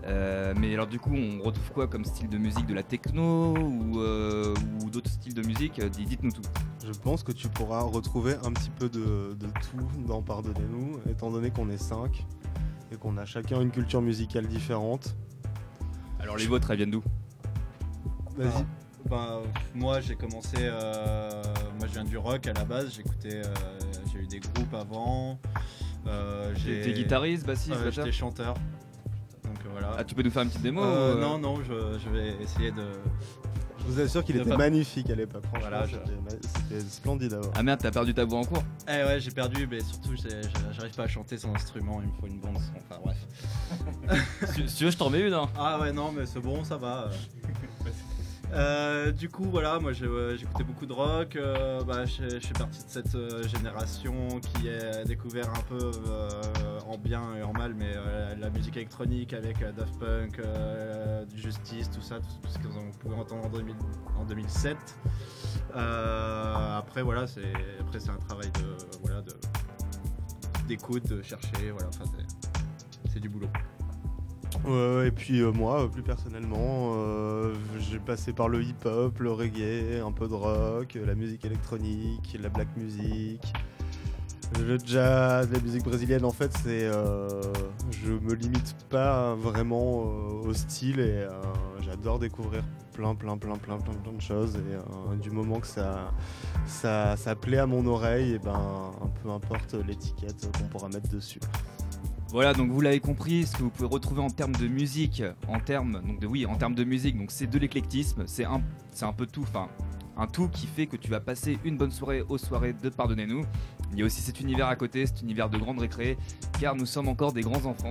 Euh, 0.04 0.52
mais 0.58 0.74
alors, 0.74 0.86
du 0.86 0.98
coup, 0.98 1.14
on 1.14 1.42
retrouve 1.42 1.70
quoi 1.72 1.86
comme 1.86 2.04
style 2.04 2.28
de 2.28 2.38
musique 2.38 2.66
De 2.66 2.74
la 2.74 2.82
techno 2.82 3.54
ou, 3.56 4.00
euh, 4.00 4.54
ou 4.82 4.90
d'autres 4.90 5.10
styles 5.10 5.34
de 5.34 5.46
musique? 5.46 5.80
Dites-nous 5.80 6.32
tout. 6.32 6.42
Je 6.84 6.98
pense 6.98 7.22
que 7.22 7.32
tu 7.32 7.48
pourras 7.48 7.82
retrouver 7.82 8.34
un 8.44 8.52
petit 8.52 8.70
peu 8.70 8.88
de, 8.88 9.36
de 9.38 9.46
tout 9.46 10.02
dans 10.06 10.22
Pardonnez-nous, 10.22 10.98
étant 11.08 11.30
donné 11.30 11.50
qu'on 11.50 11.68
est 11.70 11.78
cinq 11.78 12.26
et 12.92 12.96
qu'on 12.96 13.16
a 13.16 13.24
chacun 13.24 13.60
une 13.60 13.70
culture 13.70 14.02
musicale 14.02 14.46
différente. 14.48 15.14
Alors, 16.18 16.36
les 16.36 16.46
vôtres, 16.46 16.70
elles 16.70 16.78
viennent 16.78 16.90
d'où? 16.90 17.02
Vas-y. 18.36 18.64
Bah, 19.08 19.40
moi 19.74 20.00
j'ai 20.00 20.14
commencé, 20.14 20.56
euh, 20.60 21.42
moi 21.78 21.86
je 21.88 21.92
viens 21.92 22.04
du 22.04 22.16
rock 22.16 22.46
à 22.46 22.52
la 22.52 22.64
base, 22.64 22.92
j'écoutais, 22.94 23.42
euh, 23.44 23.54
j'ai 24.12 24.20
eu 24.20 24.26
des 24.26 24.38
groupes 24.40 24.72
avant, 24.74 25.38
euh, 26.06 26.52
j'ai- 26.56 26.82
T'es 26.82 26.92
guitariste, 26.92 27.44
bassiste, 27.46 27.72
Euh, 27.72 27.84
batteur 27.86 28.04
j'étais 28.04 28.12
chanteur. 28.16 28.54
Donc 29.44 29.56
voilà. 29.72 29.96
Ah, 29.98 30.04
tu 30.04 30.14
peux 30.14 30.22
nous 30.22 30.30
faire 30.30 30.42
une 30.42 30.48
petite 30.48 30.62
démo 30.62 30.82
Euh, 30.82 31.14
ou, 31.14 31.18
euh, 31.18 31.20
Non, 31.20 31.38
non, 31.38 31.56
je, 31.64 31.98
je 31.98 32.08
vais 32.10 32.34
essayer 32.42 32.70
de. 32.70 32.84
Je 33.80 33.84
vous 33.86 34.00
assure 34.00 34.22
qu'il 34.22 34.36
était 34.36 34.48
pas- 34.50 34.58
magnifique 34.58 35.08
à 35.10 35.14
l'époque. 35.14 35.42
Franchement, 35.46 35.68
Voilà, 35.70 35.86
je- 35.86 35.96
c'était 36.68 36.80
splendide 36.80 37.32
à 37.32 37.38
voir. 37.40 37.52
Ah 37.56 37.62
merde, 37.62 37.80
t'as 37.82 37.90
perdu 37.90 38.12
ta 38.14 38.24
voix 38.26 38.40
en 38.40 38.44
cours 38.44 38.62
Eh 38.86 38.90
ouais, 39.04 39.18
j'ai 39.20 39.30
perdu, 39.30 39.66
mais 39.68 39.80
surtout 39.80 40.14
j'arrive 40.72 40.94
pas 40.94 41.04
à 41.04 41.08
chanter 41.08 41.38
son 41.38 41.52
instrument, 41.54 42.00
il 42.02 42.08
me 42.08 42.12
faut 42.20 42.26
une 42.26 42.38
bande 42.38 42.58
son. 42.58 42.72
Enfin 42.76 43.00
bref. 43.02 43.16
si, 44.54 44.68
si 44.68 44.76
tu 44.76 44.84
veux, 44.84 44.90
je 44.90 44.98
t'en 44.98 45.08
mets 45.10 45.26
une. 45.26 45.32
Hein. 45.34 45.48
Ah 45.56 45.80
ouais, 45.80 45.92
non, 45.92 46.12
mais 46.12 46.26
c'est 46.26 46.40
bon, 46.40 46.62
ça 46.62 46.76
va. 46.76 47.08
euh. 48.52 49.12
Du 49.12 49.28
coup, 49.28 49.44
voilà, 49.44 49.78
moi 49.78 49.92
euh, 50.02 50.36
j'écoutais 50.36 50.64
beaucoup 50.64 50.86
de 50.86 50.92
rock. 50.92 51.36
euh, 51.36 51.82
bah, 51.84 52.04
je 52.04 52.38
fais 52.40 52.52
partie 52.54 52.84
de 52.84 52.88
cette 52.88 53.48
génération 53.48 54.40
qui 54.40 54.68
a 54.68 55.04
découvert 55.04 55.48
un 55.50 55.62
peu 55.68 55.90
en 56.86 56.98
bien 56.98 57.36
et 57.36 57.42
en 57.42 57.52
mal, 57.52 57.74
mais 57.74 57.94
la 58.38 58.50
musique 58.50 58.76
électronique 58.76 59.32
avec 59.32 59.58
Daft 59.60 59.98
Punk, 59.98 60.40
du 61.28 61.40
Justice, 61.40 61.90
tout 61.90 62.02
ça, 62.02 62.18
tout, 62.18 62.48
ce 62.48 62.58
qu'on 62.58 62.90
pouvait 62.98 63.16
entendre 63.16 63.46
en, 63.46 63.48
2000 63.50 63.74
en 64.18 64.24
2007. 64.24 64.76
Euh, 65.76 66.78
après, 66.78 67.02
voilà, 67.02 67.26
c'est 67.26 67.52
après 67.80 68.00
c'est 68.00 68.10
un 68.10 68.16
travail 68.16 68.50
de 68.52 68.98
voilà 69.02 69.22
d'écoute, 70.66 71.06
de 71.08 71.22
chercher, 71.22 71.70
voilà, 71.70 71.88
enfin 71.88 72.04
c'est 73.12 73.20
du 73.20 73.28
boulot. 73.28 73.48
Euh, 74.66 75.06
et 75.06 75.10
puis 75.10 75.40
euh, 75.40 75.52
moi, 75.52 75.90
plus 75.90 76.02
personnellement, 76.02 76.92
euh, 76.94 77.54
j'ai 77.78 77.98
passé 77.98 78.32
par 78.32 78.48
le 78.48 78.62
hip-hop, 78.62 79.18
le 79.18 79.32
reggae, 79.32 80.02
un 80.04 80.12
peu 80.12 80.28
de 80.28 80.34
rock, 80.34 80.98
la 81.02 81.14
musique 81.14 81.44
électronique, 81.44 82.36
la 82.40 82.50
black 82.50 82.68
music, 82.76 83.40
le 84.58 84.78
jazz, 84.84 85.48
la 85.50 85.60
musique 85.60 85.84
brésilienne. 85.84 86.24
En 86.24 86.30
fait, 86.30 86.52
c'est, 86.62 86.84
euh, 86.84 87.28
je 87.90 88.12
me 88.12 88.34
limite 88.34 88.76
pas 88.90 89.34
vraiment 89.34 90.02
au 90.42 90.52
style 90.52 91.00
et 91.00 91.26
j'adore 91.80 92.18
découvrir 92.18 92.62
plein, 92.92 93.14
plein, 93.14 93.38
plein, 93.38 93.56
plein, 93.56 93.78
plein, 93.78 93.94
plein 93.94 94.12
de 94.12 94.20
choses. 94.20 94.56
Et 94.56 95.16
du 95.22 95.30
moment 95.30 95.60
que 95.60 95.66
ça, 95.66 96.12
ça, 96.66 97.16
ça 97.16 97.34
plaît 97.34 97.58
à 97.58 97.66
mon 97.66 97.86
oreille, 97.86 98.34
et 98.34 98.38
ben, 98.38 98.92
peu 99.22 99.30
importe 99.30 99.74
l'étiquette 99.86 100.50
qu'on 100.58 100.68
pourra 100.68 100.88
mettre 100.88 101.08
dessus. 101.08 101.40
Voilà, 102.32 102.52
donc 102.54 102.70
vous 102.70 102.80
l'avez 102.80 103.00
compris, 103.00 103.44
ce 103.46 103.56
que 103.56 103.62
vous 103.62 103.70
pouvez 103.70 103.88
retrouver 103.88 104.22
en 104.22 104.30
termes 104.30 104.54
de 104.54 104.68
musique, 104.68 105.22
en 105.48 105.58
termes 105.58 106.00
donc 106.06 106.20
de 106.20 106.26
oui, 106.26 106.46
en 106.46 106.54
termes 106.56 106.74
de 106.76 106.84
musique, 106.84 107.18
donc 107.18 107.30
c'est 107.32 107.48
de 107.48 107.58
l'éclectisme, 107.58 108.22
c'est 108.26 108.44
un, 108.44 108.62
c'est 108.92 109.04
un 109.04 109.12
peu 109.12 109.26
tout, 109.26 109.42
enfin 109.42 109.68
un 110.16 110.26
tout 110.26 110.48
qui 110.48 110.66
fait 110.66 110.86
que 110.86 110.96
tu 110.96 111.10
vas 111.10 111.20
passer 111.20 111.58
une 111.64 111.76
bonne 111.76 111.90
soirée 111.90 112.22
aux 112.28 112.36
soirées 112.38 112.74
de 112.74 112.88
Pardonnez-nous. 112.90 113.42
Il 113.92 113.98
y 113.98 114.02
a 114.02 114.04
aussi 114.04 114.20
cet 114.20 114.40
univers 114.40 114.66
à 114.68 114.76
côté, 114.76 115.06
cet 115.06 115.22
univers 115.22 115.48
de 115.48 115.56
grande 115.56 115.78
récré, 115.80 116.18
car 116.60 116.76
nous 116.76 116.84
sommes 116.86 117.08
encore 117.08 117.32
des 117.32 117.40
grands 117.40 117.64
enfants. 117.64 117.90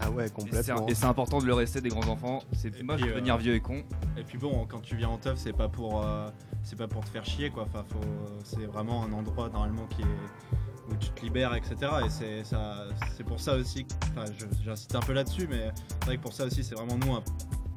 Ah 0.00 0.10
ouais, 0.10 0.24
Et 0.24 0.26
c'est- 0.28 0.32
complètement. 0.34 0.86
Et 0.88 0.94
c'est 0.94 1.04
important 1.06 1.38
de 1.40 1.44
le 1.46 1.52
rester 1.54 1.80
des 1.80 1.90
grands 1.90 2.08
enfants. 2.08 2.40
C'est 2.52 2.74
Et 2.78 2.82
moche 2.82 2.96
puis, 3.00 3.08
de 3.10 3.14
devenir 3.14 3.34
euh, 3.34 3.38
vieux 3.38 3.54
et 3.54 3.60
con. 3.60 3.82
Et 4.16 4.22
puis 4.22 4.38
bon, 4.38 4.64
quand 4.66 4.80
tu 4.80 4.96
viens 4.96 5.08
en 5.10 5.18
teuf, 5.18 5.38
c'est 5.38 5.52
pas 5.52 5.68
pour 5.68 6.02
euh, 6.04 6.30
c'est 6.62 6.76
pas 6.78 6.88
pour 6.88 7.04
te 7.04 7.10
faire 7.10 7.24
chier 7.24 7.50
quoi. 7.50 7.64
Enfin, 7.64 7.84
faut, 7.88 8.00
c'est 8.44 8.64
vraiment 8.64 9.04
un 9.04 9.12
endroit 9.12 9.50
normalement 9.50 9.86
qui 9.90 10.02
est 10.02 10.06
où 10.90 10.96
tu 10.96 11.10
te 11.10 11.22
libères, 11.22 11.54
etc. 11.54 11.76
Et 12.06 12.10
c'est 12.10 13.24
pour 13.24 13.40
ça 13.40 13.54
aussi. 13.56 13.86
Enfin, 14.10 14.24
j'insiste 14.64 14.94
un 14.94 15.00
peu 15.00 15.12
là-dessus, 15.12 15.46
mais 15.48 15.70
c'est 16.00 16.04
vrai 16.06 16.16
que 16.16 16.22
pour 16.22 16.32
ça 16.32 16.44
aussi, 16.46 16.64
c'est 16.64 16.74
vraiment 16.74 16.96
nous 16.96 17.14
imp- 17.14 17.28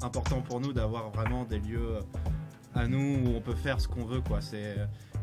important 0.02 0.40
pour 0.40 0.60
nous 0.60 0.72
d'avoir 0.72 1.10
vraiment 1.10 1.44
des 1.44 1.58
lieux 1.58 1.98
à 2.74 2.86
nous 2.88 3.18
où 3.26 3.36
on 3.36 3.40
peut 3.40 3.54
faire 3.54 3.80
ce 3.80 3.88
qu'on 3.88 4.04
veut. 4.04 4.22
C'est 4.40 4.76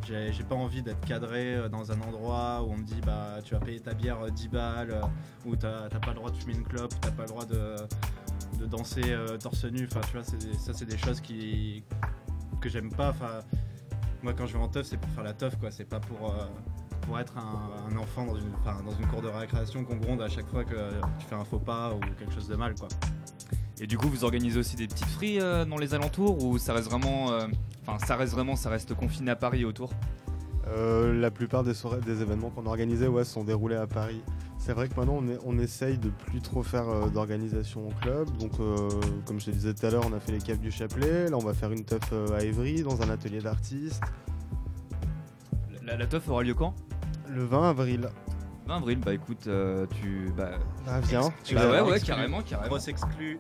j'ai 0.08 0.43
pas 0.43 0.55
envie 0.55 0.81
d'être 0.81 1.05
cadré 1.05 1.55
euh, 1.55 1.69
dans 1.69 1.91
un 1.91 2.01
endroit 2.01 2.63
où 2.63 2.72
on 2.72 2.77
me 2.77 2.84
dit 2.84 3.01
bah 3.05 3.39
tu 3.43 3.53
vas 3.53 3.60
payer 3.60 3.79
ta 3.79 3.93
bière 3.93 4.19
euh, 4.22 4.29
10 4.29 4.48
balles, 4.48 4.91
euh, 4.91 5.01
où 5.46 5.55
t'as 5.55 5.89
t'as 5.89 6.00
pas 6.00 6.10
le 6.12 6.15
droit 6.15 6.31
de 6.31 6.38
fumer 6.38 6.55
une 6.55 6.63
clope, 6.63 6.93
t'as 7.01 7.12
pas 7.12 7.24
le 7.24 7.27
droit 7.27 7.46
de, 7.46 7.75
danser 8.65 9.01
euh, 9.08 9.38
torse 9.38 9.65
nu. 9.65 9.88
Enfin 9.91 10.01
tu 10.08 10.13
vois, 10.13 10.24
ça 10.24 10.74
c'est 10.74 10.86
des 10.86 10.98
choses 10.98 11.22
que 11.22 12.69
j'aime 12.69 12.91
pas. 12.91 13.13
Moi 14.24 14.34
quand 14.34 14.46
je 14.46 14.53
vais 14.58 14.63
en 14.63 14.67
teuf 14.67 14.86
c'est 14.86 14.98
pour 14.98 15.10
faire 15.12 15.24
la 15.24 15.34
teuf 15.34 15.58
quoi, 15.58 15.69
c'est 15.72 15.86
pas 15.86 16.00
pour 16.00 16.31
euh, 16.31 16.46
pour 17.10 17.20
être 17.20 17.34
un, 17.39 17.92
un 17.92 17.98
enfant 17.98 18.24
dans 18.24 18.36
une, 18.36 18.51
enfin, 18.62 18.78
dans 18.86 18.92
une 18.92 19.08
cour 19.08 19.24
de 19.24 19.28
récréation 19.30 19.84
qu'on 19.84 19.96
gronde 19.96 20.22
à 20.22 20.30
chaque 20.30 20.48
fois 20.48 20.63
que 20.63 20.75
tu 21.20 21.25
fais 21.28 21.34
un 21.34 21.44
faux 21.44 21.58
pas 21.58 21.92
ou 21.96 22.00
quelque 22.20 22.32
chose 22.32 22.48
de 22.48 22.56
mal 22.56 22.75
quoi. 22.75 22.88
Et 23.82 23.88
du 23.88 23.98
coup, 23.98 24.08
vous 24.10 24.24
organisez 24.24 24.60
aussi 24.60 24.75
des 24.75 24.88
petites 24.88 25.08
fries 25.08 25.39
euh, 25.42 25.66
dans 25.66 25.78
les 25.78 25.96
alentours 25.96 26.44
ou 26.46 26.60
ça 26.60 26.74
reste 26.74 26.88
vraiment, 26.88 27.32
euh, 27.32 27.48
enfin 27.88 28.06
ça 28.06 28.16
reste 28.16 28.34
vraiment, 28.34 28.56
ça 28.56 28.70
reste 28.70 28.94
confiné 28.94 29.32
à 29.32 29.36
Paris 29.36 29.62
et 29.62 29.66
autour? 29.66 29.89
Euh, 30.68 31.20
la 31.20 31.32
plupart 31.32 31.63
des 31.63 31.74
soirées, 31.74 32.00
des 32.01 32.22
événements 32.22 32.51
qu'on 32.51 32.68
organisait, 32.68 33.08
ouais, 33.08 33.24
sont 33.24 33.44
déroulés 33.44 33.78
à 33.78 33.88
Paris. 33.88 34.22
C'est 34.60 34.74
vrai 34.74 34.88
que 34.88 34.94
maintenant, 34.96 35.18
on, 35.18 35.28
est- 35.30 35.39
on 35.46 35.58
essaye 35.58 35.98
de 35.98 36.10
plus 36.10 36.42
trop 36.42 36.62
faire 36.62 36.88
euh, 36.88 37.10
d'organisation 37.10 37.88
au 37.88 37.92
club. 38.01 38.30
Donc, 38.38 38.51
euh, 38.60 38.89
comme 39.25 39.39
je 39.39 39.46
te 39.46 39.51
disais 39.51 39.74
tout 39.74 39.84
à 39.84 39.89
l'heure, 39.89 40.04
on 40.06 40.13
a 40.13 40.20
fait 40.20 40.34
les 40.34 40.39
caves 40.42 40.60
du 40.60 40.70
Chapelet. 40.70 41.30
Là, 41.30 41.38
on 41.38 41.44
va 41.44 41.56
faire 41.56 41.72
une 41.72 41.86
teuf 41.86 42.04
euh, 42.13 42.38
à 42.38 42.44
Évry, 42.44 42.84
dans 42.84 43.01
un 43.01 43.10
atelier 43.10 43.39
d'artistes. 43.39 44.04
La, 45.84 45.96
la 45.98 46.06
teuf 46.06 46.30
aura 46.30 46.44
lieu 46.44 46.54
quand? 46.54 46.75
Le 47.29 47.45
20 47.45 47.69
avril. 47.69 48.09
20 48.67 48.77
avril. 48.77 49.00
Bah 49.00 49.13
écoute, 49.13 49.45
euh, 49.48 49.86
tu, 50.01 50.31
bah, 50.36 50.51
Ah, 50.88 51.00
viens. 51.01 51.31
tu 51.43 51.55
bah 51.55 51.69
ouais, 51.69 51.81
ouais, 51.91 52.00
carrément, 52.00 52.41
carrément. 52.41 52.67
Grosse 52.69 52.88
exclue. 52.88 53.39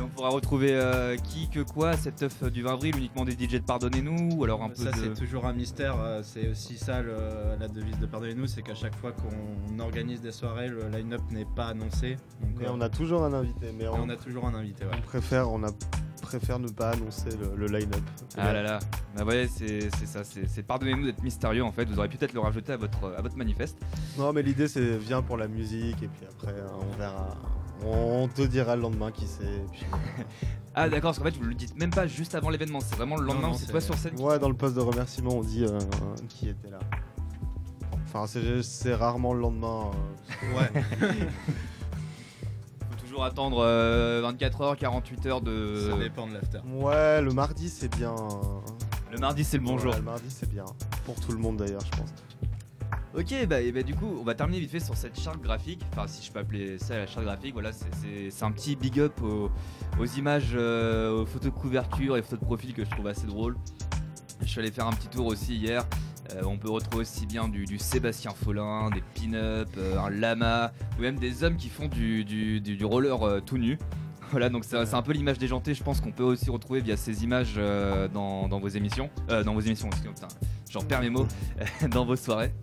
Et 0.00 0.02
on 0.02 0.08
pourra 0.08 0.30
retrouver 0.30 0.70
euh, 0.72 1.16
qui, 1.16 1.48
que 1.50 1.60
quoi, 1.60 1.94
cette 1.94 2.16
teuf 2.16 2.42
du 2.50 2.62
20 2.62 2.72
avril, 2.72 2.96
uniquement 2.96 3.26
des 3.26 3.32
DJ 3.32 3.52
de 3.52 3.58
Pardonnez-nous 3.58 4.30
ou 4.34 4.44
alors 4.44 4.62
un 4.62 4.70
peu 4.70 4.76
ça 4.76 4.90
de... 4.92 4.96
c'est 4.96 5.12
toujours 5.14 5.44
un 5.44 5.52
mystère, 5.52 5.96
euh, 6.00 6.22
c'est 6.24 6.48
aussi 6.48 6.78
ça 6.78 7.02
le- 7.02 7.18
la 7.60 7.68
devise 7.68 7.98
de 7.98 8.06
Pardonnez-nous, 8.06 8.46
c'est 8.46 8.62
qu'à 8.62 8.74
chaque 8.74 8.96
fois 8.96 9.12
qu'on 9.12 9.78
organise 9.78 10.22
des 10.22 10.32
soirées, 10.32 10.68
le 10.68 10.88
line-up 10.88 11.20
n'est 11.30 11.44
pas 11.44 11.66
annoncé. 11.66 12.16
Donc, 12.40 12.50
Mais 12.58 12.66
euh, 12.66 12.72
on 12.72 12.80
a 12.80 12.88
toujours 12.88 13.24
un 13.24 13.34
invité. 13.34 13.72
Mais 13.76 13.84
et 13.84 13.88
on, 13.88 14.04
on 14.04 14.08
a 14.08 14.16
toujours 14.16 14.46
un 14.46 14.54
invité. 14.54 14.84
ouais. 14.86 14.90
on 14.96 15.02
préfère, 15.02 15.50
on 15.52 15.62
a, 15.64 15.68
préfère 16.22 16.58
ne 16.58 16.68
pas 16.68 16.90
annoncer 16.92 17.28
le, 17.38 17.54
le 17.56 17.66
line-up. 17.66 18.00
Ah 18.38 18.54
là 18.54 18.62
là, 18.62 18.78
bah 19.16 19.24
ouais, 19.24 19.48
c'est 19.54 19.90
c'est 19.98 20.06
ça, 20.06 20.22
c'est 20.24 20.62
pardonnez-nous 20.62 21.04
d'être 21.04 21.22
mystérieux 21.22 21.62
en 21.64 21.72
fait, 21.72 21.84
vous 21.84 21.98
aurez 21.98 22.08
peut-être 22.08 22.32
le 22.32 22.40
rajouter 22.40 22.72
à 22.72 22.76
votre, 22.78 23.12
à 23.18 23.20
votre 23.20 23.36
manifeste. 23.36 23.76
Non, 24.16 24.32
mais 24.32 24.42
l'idée, 24.42 24.66
c'est 24.68 24.96
viens 24.96 25.20
pour 25.20 25.36
la 25.36 25.46
musique. 25.48 26.02
Et 26.02 26.08
puis 26.08 26.26
après, 26.26 26.54
on 26.80 26.96
verra. 26.98 27.28
On 27.86 28.28
te 28.28 28.42
dira 28.42 28.76
le 28.76 28.82
lendemain 28.82 29.10
qui 29.10 29.26
c'est. 29.26 29.44
et 29.44 29.64
puis, 29.72 29.84
euh, 29.92 30.22
Ah 30.74 30.88
d'accord, 30.88 31.10
parce 31.10 31.18
qu'en 31.18 31.24
fait 31.24 31.36
vous 31.36 31.44
le 31.48 31.54
dites 31.54 31.76
même 31.76 31.90
pas 31.90 32.06
juste 32.06 32.34
avant 32.36 32.48
l'événement, 32.50 32.78
c'est 32.80 32.94
vraiment 32.94 33.16
le 33.16 33.24
lendemain 33.26 33.48
non, 33.48 33.54
où 33.54 33.58
c'est 33.58 33.66
toi 33.66 33.80
sur 33.80 33.96
scène. 33.96 34.14
qui- 34.14 34.22
Ouais, 34.22 34.38
dans 34.38 34.48
le 34.48 34.54
poste 34.54 34.76
de 34.76 34.80
remerciement, 34.80 35.32
on 35.36 35.42
dit 35.42 35.64
euh, 35.64 35.78
qui 36.28 36.48
était 36.48 36.70
là. 36.70 36.78
Enfin, 38.12 38.26
c'est 38.62 38.94
rarement 38.94 39.32
le 39.34 39.40
lendemain. 39.40 39.90
euh, 40.54 40.56
Ouais, 40.58 40.82
Faut 42.90 42.96
toujours 43.00 43.24
attendre 43.24 43.58
euh, 43.64 44.20
24 44.22 44.60
heures, 44.60 44.76
48 44.76 45.26
heures 45.26 45.40
de... 45.40 45.88
ça 45.90 45.96
dépend 45.98 46.26
de 46.28 46.34
l'after. 46.34 46.58
Ouais, 46.72 47.20
le 47.22 47.32
mardi, 47.32 47.68
c'est 47.68 47.94
bien. 47.96 48.14
Le 49.10 49.18
mardi 49.18 49.42
c'est 49.44 49.58
le 49.58 49.64
bon 49.64 49.76
jour. 49.78 49.90
Ouais, 49.92 49.96
le 49.98 50.04
mardi, 50.04 50.26
c'est 50.28 50.48
bien. 50.48 50.64
Pour 51.04 51.16
tout 51.16 51.32
le 51.32 51.38
monde 51.38 51.56
d'ailleurs, 51.56 51.82
je 51.84 51.90
pense. 51.98 52.10
Ok, 53.12 53.34
bah, 53.48 53.60
et 53.60 53.72
bah, 53.72 53.82
du 53.82 53.94
coup, 53.94 54.18
on 54.20 54.22
va 54.22 54.34
terminer 54.34 54.60
vite 54.60 54.70
fait 54.70 54.80
sur 54.80 54.96
cette 54.96 55.18
charte 55.18 55.40
graphique. 55.40 55.82
Enfin, 55.92 56.06
si 56.06 56.24
je 56.24 56.30
peux 56.30 56.38
appeler 56.38 56.78
ça 56.78 56.96
la 56.96 57.06
charte 57.08 57.24
graphique, 57.24 57.52
voilà, 57.54 57.72
c'est- 57.72 58.44
un 58.44 58.52
petit 58.52 58.76
big 58.76 59.00
up 59.00 59.20
aux, 59.22 59.50
images, 60.16 60.52
euh, 60.54 61.22
aux 61.22 61.26
photos 61.26 61.52
de 61.52 61.58
couverture 61.58 62.16
et 62.16 62.22
photos 62.22 62.38
de 62.38 62.44
profil 62.44 62.72
que 62.72 62.84
je 62.84 62.90
trouve 62.90 63.08
assez 63.08 63.26
drôle. 63.26 63.56
Je 64.40 64.46
suis 64.46 64.60
allé 64.60 64.70
faire 64.70 64.86
un 64.86 64.92
petit 64.92 65.08
tour 65.08 65.26
aussi 65.26 65.56
hier. 65.56 65.84
Euh, 66.34 66.42
on 66.46 66.56
peut 66.56 66.70
retrouver 66.70 67.02
aussi 67.02 67.26
bien 67.26 67.48
du, 67.48 67.78
Sébastien 67.78 68.30
Follin, 68.30 68.90
des 68.90 69.02
pin-up, 69.14 69.68
euh, 69.76 69.98
un 69.98 70.10
lama, 70.10 70.72
ou 70.96 71.02
même 71.02 71.18
des 71.18 71.42
hommes 71.42 71.56
qui 71.56 71.68
font 71.68 71.88
du, 71.88 72.78
roller 72.82 73.42
tout 73.44 73.58
nu. 73.58 73.78
Voilà, 74.30 74.48
donc 74.48 74.64
c'est 74.64 74.94
un 74.94 75.02
peu 75.02 75.10
l'image 75.10 75.38
déjantée, 75.38 75.74
je 75.74 75.82
pense 75.82 76.00
qu'on 76.00 76.12
peut 76.12 76.22
aussi 76.22 76.50
retrouver 76.50 76.80
via 76.80 76.96
ces 76.96 77.24
images 77.24 77.58
dans, 78.14 78.46
dans 78.46 78.60
vos 78.60 78.68
émissions. 78.68 79.10
Dans 79.28 79.54
vos 79.54 79.60
émissions, 79.60 79.88
excusez-moi, 79.88 80.14
j'en 80.70 80.82
perds 80.82 81.00
mes 81.00 81.10
mots, 81.10 81.26
dans 81.90 82.04
vos 82.04 82.14
soirées. 82.14 82.54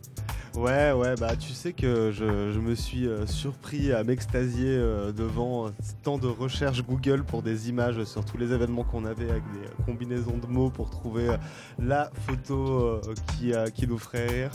Ouais, 0.57 0.91
ouais, 0.91 1.13
bah 1.15 1.35
tu 1.35 1.53
sais 1.53 1.71
que 1.71 2.11
je, 2.11 2.51
je 2.51 2.59
me 2.59 2.73
suis 2.73 3.07
euh, 3.07 3.27
surpris 3.27 3.93
à 3.93 4.03
m'extasier 4.03 4.75
euh, 4.75 5.11
devant 5.11 5.69
tant 6.01 6.17
de 6.17 6.25
recherches 6.25 6.83
Google 6.83 7.23
pour 7.23 7.43
des 7.43 7.69
images 7.69 8.03
sur 8.05 8.25
tous 8.25 8.37
les 8.37 8.51
événements 8.51 8.83
qu'on 8.83 9.05
avait 9.05 9.29
avec 9.29 9.43
des 9.53 9.67
euh, 9.67 9.83
combinaisons 9.85 10.39
de 10.39 10.47
mots 10.47 10.71
pour 10.71 10.89
trouver 10.89 11.29
euh, 11.29 11.37
la 11.77 12.09
photo 12.25 12.81
euh, 12.81 13.01
qui, 13.37 13.53
euh, 13.53 13.67
qui 13.67 13.85
nous 13.85 13.99
ferait 13.99 14.25
rire. 14.25 14.51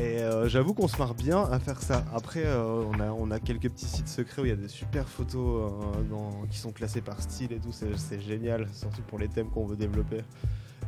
Et 0.00 0.18
euh, 0.22 0.48
j'avoue 0.48 0.74
qu'on 0.74 0.88
se 0.88 0.98
marre 0.98 1.14
bien 1.14 1.44
à 1.44 1.60
faire 1.60 1.80
ça. 1.80 2.04
Après, 2.12 2.44
euh, 2.44 2.82
on, 2.92 2.98
a, 2.98 3.12
on 3.12 3.30
a 3.30 3.38
quelques 3.38 3.70
petits 3.70 3.86
sites 3.86 4.08
secrets 4.08 4.42
où 4.42 4.44
il 4.46 4.48
y 4.48 4.52
a 4.52 4.56
des 4.56 4.66
super 4.66 5.06
photos 5.08 5.70
euh, 5.70 6.46
qui 6.50 6.58
sont 6.58 6.72
classées 6.72 7.00
par 7.00 7.22
style 7.22 7.52
et 7.52 7.60
tout. 7.60 7.70
C'est 7.70 8.20
génial, 8.20 8.66
surtout 8.72 9.02
pour 9.02 9.20
les 9.20 9.28
thèmes 9.28 9.50
qu'on 9.50 9.66
veut 9.66 9.76
développer. 9.76 10.22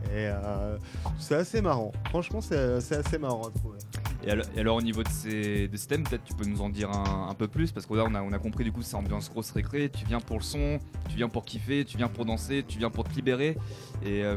Et 0.07 0.29
euh, 0.29 0.77
c'est 1.19 1.37
assez 1.37 1.61
marrant. 1.61 1.93
Franchement, 2.09 2.41
c'est 2.41 2.57
assez 2.93 3.19
marrant 3.19 3.49
à 3.49 3.51
trouver. 3.51 3.79
Et 4.27 4.61
alors, 4.61 4.77
au 4.77 4.83
niveau 4.83 5.03
de 5.03 5.09
ces, 5.09 5.69
de 5.69 5.77
ces 5.77 5.87
thèmes, 5.87 6.05
peut-être 6.05 6.25
tu 6.25 6.35
peux 6.35 6.47
nous 6.47 6.63
en 6.63 6.71
dire 6.71 6.91
un, 6.91 7.29
un 7.29 7.35
peu 7.35 7.47
plus 7.47 7.73
parce 7.73 7.87
là 7.91 8.05
on 8.07 8.15
a, 8.15 8.23
on 8.23 8.33
a 8.33 8.39
compris 8.39 8.65
du 8.65 8.73
coup 8.73 8.81
c'est 8.83 8.97
ambiance 8.97 9.31
grosse 9.31 9.51
récré, 9.51 9.91
tu 9.91 10.07
viens 10.07 10.21
pour 10.21 10.39
le 10.39 10.43
son, 10.43 10.79
tu 11.11 11.17
viens 11.17 11.29
pour 11.29 11.45
kiffer, 11.45 11.85
tu 11.85 11.99
viens 11.99 12.09
pour 12.09 12.25
danser, 12.25 12.65
tu 12.67 12.79
viens 12.79 12.91
pour 12.91 13.05
te 13.05 13.15
libérer. 13.15 13.59
Euh, 14.07 14.37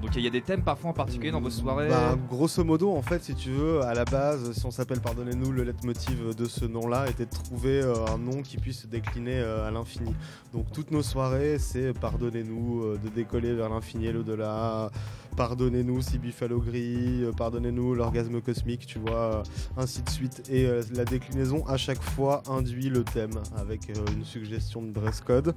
donc 0.00 0.14
il 0.16 0.22
y 0.22 0.26
a 0.26 0.30
des 0.30 0.42
thèmes 0.42 0.62
parfois 0.62 0.90
en 0.90 0.92
particulier 0.92 1.30
dans 1.30 1.40
vos 1.40 1.50
soirées. 1.50 1.88
Bah, 1.88 2.16
grosso 2.28 2.62
modo, 2.64 2.92
en 2.92 3.02
fait, 3.02 3.22
si 3.24 3.34
tu 3.34 3.50
veux, 3.50 3.82
à 3.82 3.94
la 3.94 4.04
base, 4.04 4.52
si 4.52 4.64
on 4.66 4.70
s'appelle 4.70 5.00
Pardonnez-nous, 5.00 5.52
le 5.52 5.64
leitmotiv 5.64 6.34
de 6.34 6.44
ce 6.46 6.64
nom-là 6.64 7.08
était 7.08 7.26
de 7.26 7.30
trouver 7.30 7.80
euh, 7.80 7.94
un 8.12 8.18
nom 8.18 8.42
qui 8.42 8.56
puisse 8.56 8.82
se 8.82 8.86
décliner 8.86 9.38
euh, 9.38 9.66
à 9.66 9.70
l'infini. 9.70 10.14
Donc 10.52 10.70
toutes 10.72 10.90
nos 10.90 11.02
soirées, 11.02 11.58
c'est 11.58 11.92
Pardonnez-nous, 11.92 12.82
euh, 12.82 12.98
de 13.02 13.08
décoller 13.08 13.54
vers 13.54 13.68
l'infini 13.68 14.06
et 14.06 14.12
l'au-delà. 14.12 14.90
Pardonnez-nous 15.36 16.00
si 16.00 16.18
Buffalo 16.18 16.60
Gris, 16.60 17.22
euh, 17.22 17.30
pardonnez-nous 17.30 17.94
l'orgasme 17.94 18.40
cosmique, 18.40 18.86
tu 18.86 18.98
vois, 18.98 19.12
euh, 19.16 19.42
ainsi 19.76 20.00
de 20.02 20.08
suite. 20.08 20.42
Et 20.50 20.64
euh, 20.64 20.82
la 20.94 21.04
déclinaison 21.04 21.62
à 21.66 21.76
chaque 21.76 22.02
fois 22.02 22.42
induit 22.48 22.88
le 22.88 23.04
thème 23.04 23.38
avec 23.58 23.90
euh, 23.90 24.04
une 24.16 24.24
suggestion 24.24 24.80
de 24.80 24.92
dress 24.92 25.20
code. 25.20 25.54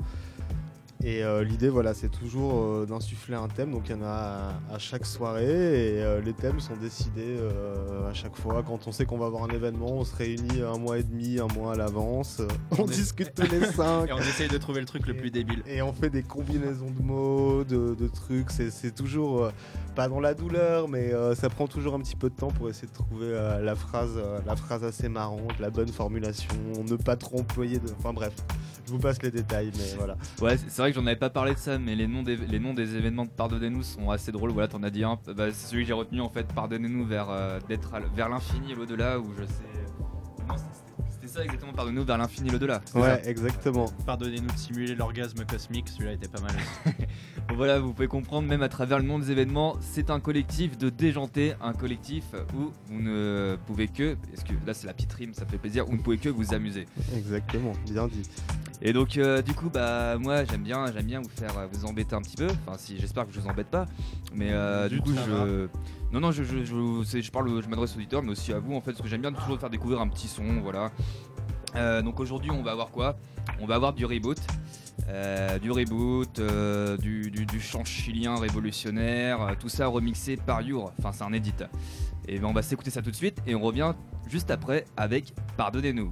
Et 1.02 1.24
euh, 1.24 1.46
l'idée, 1.46 1.70
voilà, 1.70 1.94
c'est 1.94 2.10
toujours 2.10 2.62
euh, 2.62 2.86
d'insuffler 2.86 3.36
un 3.36 3.48
thème. 3.48 3.72
Donc 3.72 3.84
il 3.88 3.92
y 3.92 3.96
en 3.96 4.02
a 4.04 4.52
à, 4.70 4.76
à 4.76 4.80
chaque 4.80 5.06
soirée 5.06 5.46
et 5.46 6.04
euh, 6.04 6.20
les 6.20 6.34
thèmes 6.34 6.60
sont 6.60 6.76
décidés 6.76 7.38
euh, 7.40 8.10
à 8.10 8.14
chaque 8.14 8.36
fois. 8.36 8.64
Quand 8.68 8.86
on 8.86 8.92
sait 8.92 9.06
qu'on 9.06 9.18
va 9.18 9.28
avoir 9.28 9.44
un 9.46 9.50
événement, 9.56 9.92
on 9.94 10.04
se 10.04 10.14
réunit 10.16 10.62
un 10.62 10.78
mois 10.78 10.98
et 11.00 11.04
demi, 11.04 11.40
un 11.40 11.48
mois 11.58 11.72
à 11.74 11.76
l'avance. 11.78 12.42
Euh, 12.42 12.48
on 12.78 12.82
On 12.84 12.86
est- 12.86 12.90
discute 12.96 13.34
tous 13.34 13.50
les 13.50 13.66
cinq. 13.68 14.10
Et 14.10 14.14
on 14.14 14.18
essaye 14.20 14.50
de 14.50 14.58
trouver 14.58 14.82
le 14.82 14.86
truc 14.86 15.08
le 15.08 15.14
plus 15.16 15.32
débile. 15.32 15.64
Et 15.68 15.82
on 15.82 15.94
fait 15.94 16.10
des 16.10 16.22
combinaisons 16.24 16.92
de 16.92 17.02
mots, 17.02 17.64
de, 17.64 17.96
de 17.96 18.08
trucs. 18.10 18.52
C'est 18.52 18.70
c'est 18.70 18.92
toujours 18.94 19.46
euh, 19.46 19.52
pas 19.96 20.10
dans 20.10 20.20
la 20.20 20.34
douleur, 20.34 20.90
mais 20.90 21.14
euh, 21.14 21.34
ça 21.34 21.48
prend 21.50 21.68
toujours 21.68 21.94
un 21.94 22.00
petit 22.02 22.18
peu 22.18 22.30
de 22.30 22.36
temps 22.36 22.52
pour 22.52 22.70
essayer 22.70 22.88
de 22.90 22.94
trouver 22.94 23.28
euh, 23.28 23.62
la 23.62 23.76
phrase, 23.76 24.12
euh, 24.18 24.40
la 24.46 24.58
phrase 24.58 24.84
assez 24.84 25.08
marrante, 25.08 25.58
la 25.62 25.70
bonne 25.70 25.88
formulation, 25.88 26.50
ne 26.86 26.96
pas 26.98 27.16
trop 27.16 27.40
employer 27.40 27.80
de. 27.80 27.90
Enfin 27.98 28.12
bref, 28.12 28.34
je 28.86 28.92
vous 28.92 29.00
passe 29.00 29.22
les 29.24 29.32
détails, 29.32 29.72
mais 29.78 29.96
voilà. 29.98 30.18
Ouais, 30.42 30.58
c'est 30.58 30.70
c'est 30.70 30.82
que 30.90 31.00
j'en 31.00 31.06
avais 31.06 31.16
pas 31.16 31.30
parlé 31.30 31.54
de 31.54 31.60
ça, 31.60 31.78
mais 31.78 31.96
les 31.96 32.08
noms 32.08 32.24
des, 32.24 32.96
événements 32.96 33.26
de 33.26 33.30
Pardonnez-nous 33.30 33.84
sont 33.84 34.10
assez 34.10 34.32
drôles. 34.32 34.52
Voilà, 34.52 34.68
t'en 34.68 34.84
as 34.84 34.90
dit 34.90 35.04
un. 35.04 35.18
Bah, 35.36 35.52
celui 35.52 35.84
que 35.84 35.88
j'ai 35.88 35.94
retenu 35.94 36.22
en 36.22 36.30
fait. 36.30 36.48
Pardonnez-nous 36.54 37.06
vers 37.06 37.30
euh, 37.30 37.60
vers 38.16 38.30
l'infini 38.30 38.72
et 38.72 38.76
l'au-delà, 38.76 39.20
où 39.20 39.34
je 39.38 39.44
sais. 39.44 40.19
C'était 41.30 41.40
ça 41.40 41.44
exactement. 41.46 41.74
Pardonnez-nous 41.74 42.06
vers 42.06 42.18
l'infini 42.18 42.50
et 42.50 42.52
l'au-delà. 42.52 42.82
c'est 42.86 42.98
Ouais, 43.00 43.22
ça. 43.24 43.30
exactement. 43.30 43.86
Pardonnez-nous 44.06 44.48
de 44.52 44.58
simuler 44.58 44.96
l'orgasme 44.96 45.46
cosmique, 45.46 45.88
celui-là 45.90 46.14
était 46.14 46.28
pas 46.28 46.42
mal. 46.42 46.52
Bon, 47.50 47.56
voilà, 47.56 47.80
vous 47.80 47.94
pouvez 47.94 48.08
comprendre 48.08 48.48
même 48.48 48.62
à 48.62 48.70
travers 48.70 49.00
le 49.00 49.06
nom 49.06 49.18
des 49.18 49.32
événements, 49.32 49.76
c'est 49.82 50.12
un 50.12 50.20
collectif 50.20 50.78
de 50.78 50.92
déjantés, 50.92 51.56
un 51.64 51.74
collectif 51.74 52.26
où 52.56 52.72
vous 52.88 53.02
ne 53.02 53.58
pouvez 53.66 53.88
que, 53.88 54.14
parce 54.32 54.44
que 54.44 54.54
là 54.68 54.76
c'est 54.76 54.86
la 54.86 54.94
petite 54.94 55.12
rime, 55.14 55.34
ça 55.34 55.48
fait 55.48 55.58
plaisir, 55.58 55.84
vous 55.88 55.94
ne 55.98 56.02
pouvez 56.02 56.20
que 56.20 56.30
vous 56.30 56.54
amuser. 56.54 56.86
Exactement, 57.18 57.74
bien 57.90 58.08
dit. 58.08 58.22
Et 58.84 58.94
donc 58.94 59.18
euh, 59.18 59.42
du 59.42 59.54
coup 59.56 59.72
bah 59.72 60.18
moi 60.20 60.46
j'aime 60.46 60.62
bien 60.62 60.86
j'aime 60.94 61.08
bien 61.08 61.22
vous 61.22 61.30
faire 61.30 61.58
euh, 61.58 61.66
vous 61.72 61.86
embêter 61.86 62.14
un 62.16 62.22
petit 62.22 62.38
peu. 62.38 62.48
Enfin 62.68 62.78
si 62.78 63.00
j'espère 63.00 63.26
que 63.26 63.34
je 63.34 63.40
vous 63.40 63.48
embête 63.50 63.68
pas. 63.68 63.88
Mais 64.36 64.50
euh, 64.52 64.88
Du 64.88 64.98
du 64.98 65.02
coup 65.02 65.14
je 65.16 65.68
non 66.12 66.20
non 66.20 66.32
je 66.32 66.44
je, 66.44 66.64
je, 66.64 67.32
parle 67.32 67.62
je 67.62 67.68
m'adresse 67.68 67.94
aux 67.94 67.98
auditeurs 67.98 68.24
mais 68.24 68.32
aussi 68.32 68.52
à 68.52 68.60
vous 68.60 68.74
en 68.74 68.82
fait 68.82 68.92
parce 68.92 69.04
que 69.04 69.08
j'aime 69.08 69.22
bien 69.22 69.32
toujours 69.32 69.60
faire 69.60 69.70
découvrir 69.70 70.02
un 70.02 70.08
petit 70.08 70.28
son 70.28 70.62
voilà. 70.62 70.92
Euh, 71.76 72.02
donc 72.02 72.20
aujourd'hui 72.20 72.52
on 72.52 72.64
va 72.64 72.72
avoir 72.72 72.90
quoi? 72.90 73.16
On 73.60 73.66
va 73.66 73.76
avoir 73.76 73.94
du 73.94 74.06
reboot. 74.06 74.40
Euh, 75.08 75.58
du 75.60 75.72
reboot, 75.72 76.40
euh, 76.40 76.98
du, 76.98 77.32
du, 77.32 77.60
chant 77.60 77.84
chilien 77.84 78.38
révolutionnaire, 78.38 79.56
tout 79.60 79.70
ça 79.70 79.88
remixé 79.88 80.36
par 80.36 80.62
Your, 80.62 80.92
enfin 81.00 81.12
c'est 81.12 81.24
un 81.24 81.34
edit. 81.34 81.54
Et 82.28 82.38
ben 82.38 82.48
on 82.48 82.54
va 82.54 82.62
s'écouter 82.62 82.92
ça 82.92 83.02
tout 83.02 83.10
de 83.10 83.16
suite 83.16 83.42
et 83.48 83.56
on 83.56 83.62
revient 83.62 83.94
juste 84.28 84.52
après 84.52 84.86
avec 84.98 85.34
Pardonnez-nous. 85.58 86.12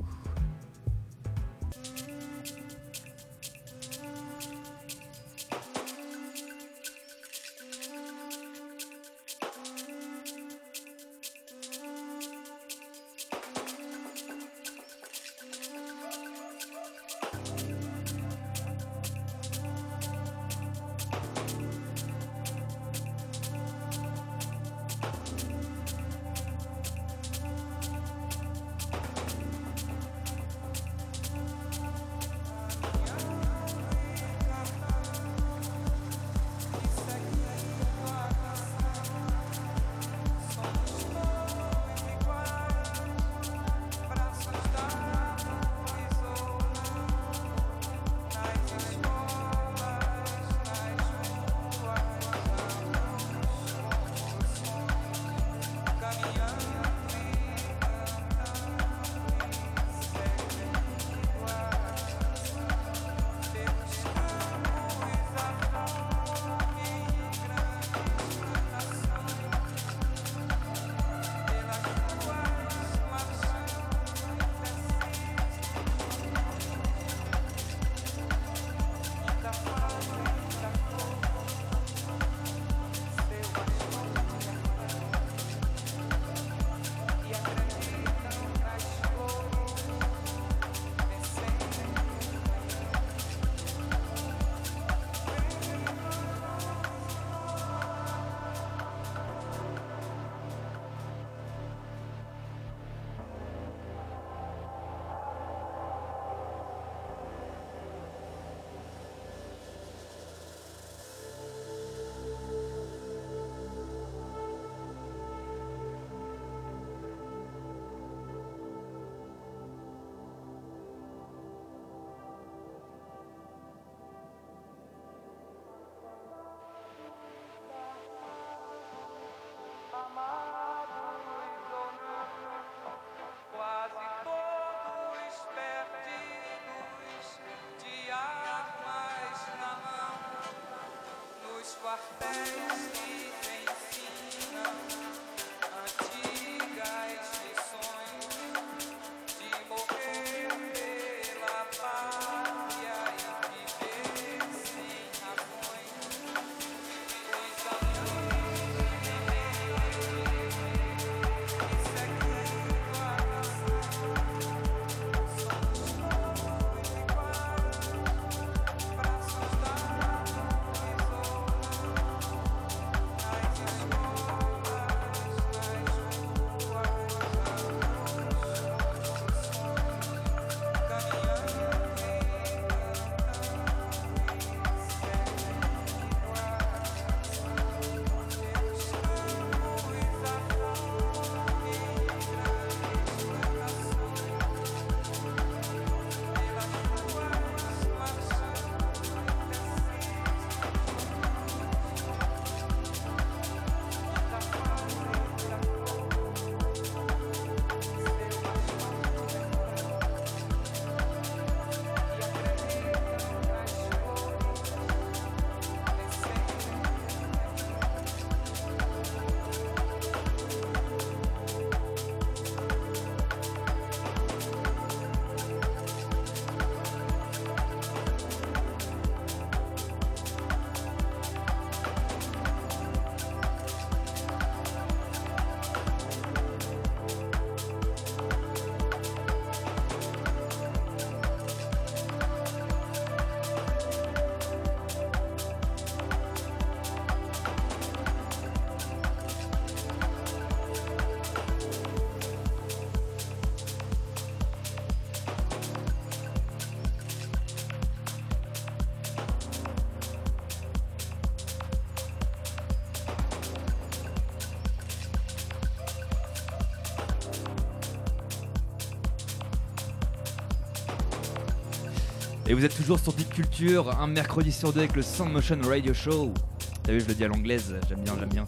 Et 272.49 272.53
vous 272.53 272.63
êtes 272.63 272.77
toujours 272.77 272.97
sur 272.97 273.11
Deep 273.11 273.27
Culture, 273.27 273.99
un 273.99 274.07
mercredi 274.07 274.53
sur 274.53 274.71
deux 274.71 274.79
avec 274.79 274.95
le 274.95 275.01
Sound 275.01 275.33
Motion 275.33 275.57
Radio 275.65 275.93
Show. 275.93 276.33
T'as 276.81 276.93
vu, 276.93 277.01
je 277.01 277.07
le 277.09 277.13
dis 277.13 277.25
à 277.25 277.27
l'anglaise, 277.27 277.75
j'aime 277.89 277.99
bien, 277.99 278.13
j'aime 278.17 278.29
bien. 278.29 278.45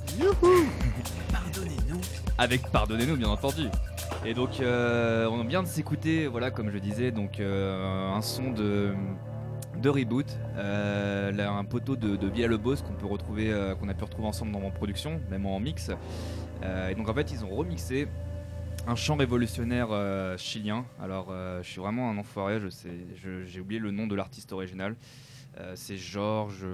Pardonnez-nous. 1.29 1.99
Avec 2.37 2.61
Pardonnez-nous, 2.71 3.17
bien 3.17 3.27
entendu. 3.27 3.63
Et 4.25 4.33
donc, 4.33 4.61
euh, 4.61 5.27
on 5.27 5.43
vient 5.43 5.63
de 5.63 5.67
s'écouter, 5.67 6.27
voilà, 6.27 6.49
comme 6.49 6.71
je 6.71 6.77
disais, 6.77 7.11
donc 7.11 7.41
euh, 7.41 8.13
un 8.13 8.21
son 8.21 8.51
de, 8.51 8.93
de 9.81 9.89
reboot, 9.89 10.27
euh, 10.55 11.33
là, 11.33 11.51
un 11.51 11.65
poteau 11.65 11.97
de, 11.97 12.15
de 12.15 12.55
Boss 12.55 12.81
qu'on 12.81 12.93
peut 12.93 13.05
retrouver, 13.05 13.51
euh, 13.51 13.75
qu'on 13.75 13.89
a 13.89 13.93
pu 13.93 14.05
retrouver 14.05 14.29
ensemble 14.29 14.53
dans 14.53 14.61
mon 14.61 14.71
production, 14.71 15.19
même 15.29 15.45
en 15.45 15.59
mix. 15.59 15.91
Euh, 16.63 16.87
et 16.87 16.95
donc, 16.95 17.09
en 17.09 17.13
fait, 17.13 17.33
ils 17.33 17.43
ont 17.43 17.49
remixé 17.49 18.07
un 18.87 18.95
chant 18.95 19.15
révolutionnaire 19.15 19.89
euh, 19.91 20.37
chilien. 20.37 20.85
Alors, 21.01 21.27
euh, 21.29 21.61
je 21.63 21.69
suis 21.69 21.81
vraiment 21.81 22.09
un 22.09 22.17
enfoiré, 22.17 22.59
je 22.59 22.69
sais, 22.69 22.91
j'ai 23.45 23.59
oublié 23.59 23.79
le 23.79 23.91
nom 23.91 24.07
de 24.07 24.15
l'artiste 24.15 24.51
original. 24.51 24.95
Euh, 25.57 25.73
C'est 25.75 25.97
Georges 25.97 26.65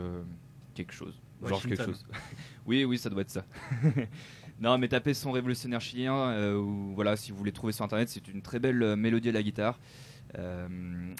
quelque 0.73 0.93
chose. 0.93 1.21
Georges 1.43 1.67
quelque 1.67 1.85
chose. 1.85 2.05
oui, 2.65 2.85
oui, 2.85 2.97
ça 2.97 3.09
doit 3.09 3.21
être 3.21 3.29
ça. 3.29 3.45
non, 4.59 4.77
mais 4.77 4.87
tapez 4.87 5.13
son 5.13 5.31
révolutionnaire 5.31 5.81
chilien. 5.81 6.53
ou 6.55 6.93
voilà, 6.95 7.15
si 7.15 7.31
vous 7.31 7.37
voulez 7.37 7.51
trouver 7.51 7.73
sur 7.73 7.85
internet, 7.85 8.09
c'est 8.09 8.27
une 8.27 8.41
très 8.41 8.59
belle 8.59 8.95
mélodie 8.95 9.29
à 9.29 9.33
la 9.33 9.43
guitare. 9.43 9.79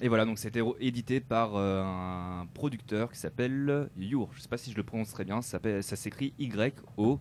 Et 0.02 0.10
voilà, 0.10 0.26
donc 0.26 0.40
c'était 0.40 0.62
édité 0.82 1.22
par 1.22 1.56
un 1.56 2.48
producteur 2.54 3.12
qui 3.12 3.18
s'appelle 3.18 3.90
Your. 3.98 4.30
Je 4.34 4.42
sais 4.42 4.50
pas 4.50 4.58
si 4.58 4.72
je 4.72 4.78
le 4.78 4.84
prononce 4.84 5.12
très 5.12 5.24
bien. 5.24 5.42
Ça, 5.42 5.60
s'écrit 5.82 6.34
Y-O, 6.38 7.20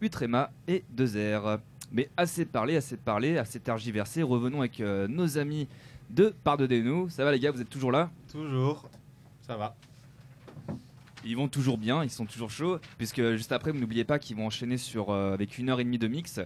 Utrema 0.00 0.50
et 0.66 0.84
2 0.90 1.36
R. 1.36 1.60
Mais 1.92 2.08
assez 2.16 2.44
parlé, 2.44 2.76
assez 2.76 2.96
parlé, 2.96 3.36
assez 3.38 3.60
tergiversé. 3.60 4.22
Revenons 4.22 4.60
avec 4.60 4.80
euh, 4.80 5.08
nos 5.08 5.38
amis 5.38 5.68
de 6.08 6.34
Pardonnez-nous. 6.44 7.08
Ça 7.08 7.24
va 7.24 7.32
les 7.32 7.40
gars, 7.40 7.50
vous 7.50 7.60
êtes 7.60 7.70
toujours 7.70 7.92
là? 7.92 8.10
Toujours. 8.30 8.88
Ça 9.42 9.56
va. 9.56 9.74
Ils 11.24 11.36
vont 11.36 11.48
toujours 11.48 11.76
bien, 11.76 12.02
ils 12.02 12.10
sont 12.10 12.24
toujours 12.24 12.50
chauds, 12.50 12.78
puisque 12.96 13.20
juste 13.32 13.52
après, 13.52 13.72
vous 13.72 13.78
n'oubliez 13.78 14.04
pas 14.04 14.18
qu'ils 14.18 14.36
vont 14.36 14.46
enchaîner 14.46 14.78
sur, 14.78 15.10
euh, 15.10 15.34
avec 15.34 15.58
une 15.58 15.68
heure 15.68 15.80
et 15.80 15.84
demie 15.84 15.98
de 15.98 16.08
mix. 16.08 16.40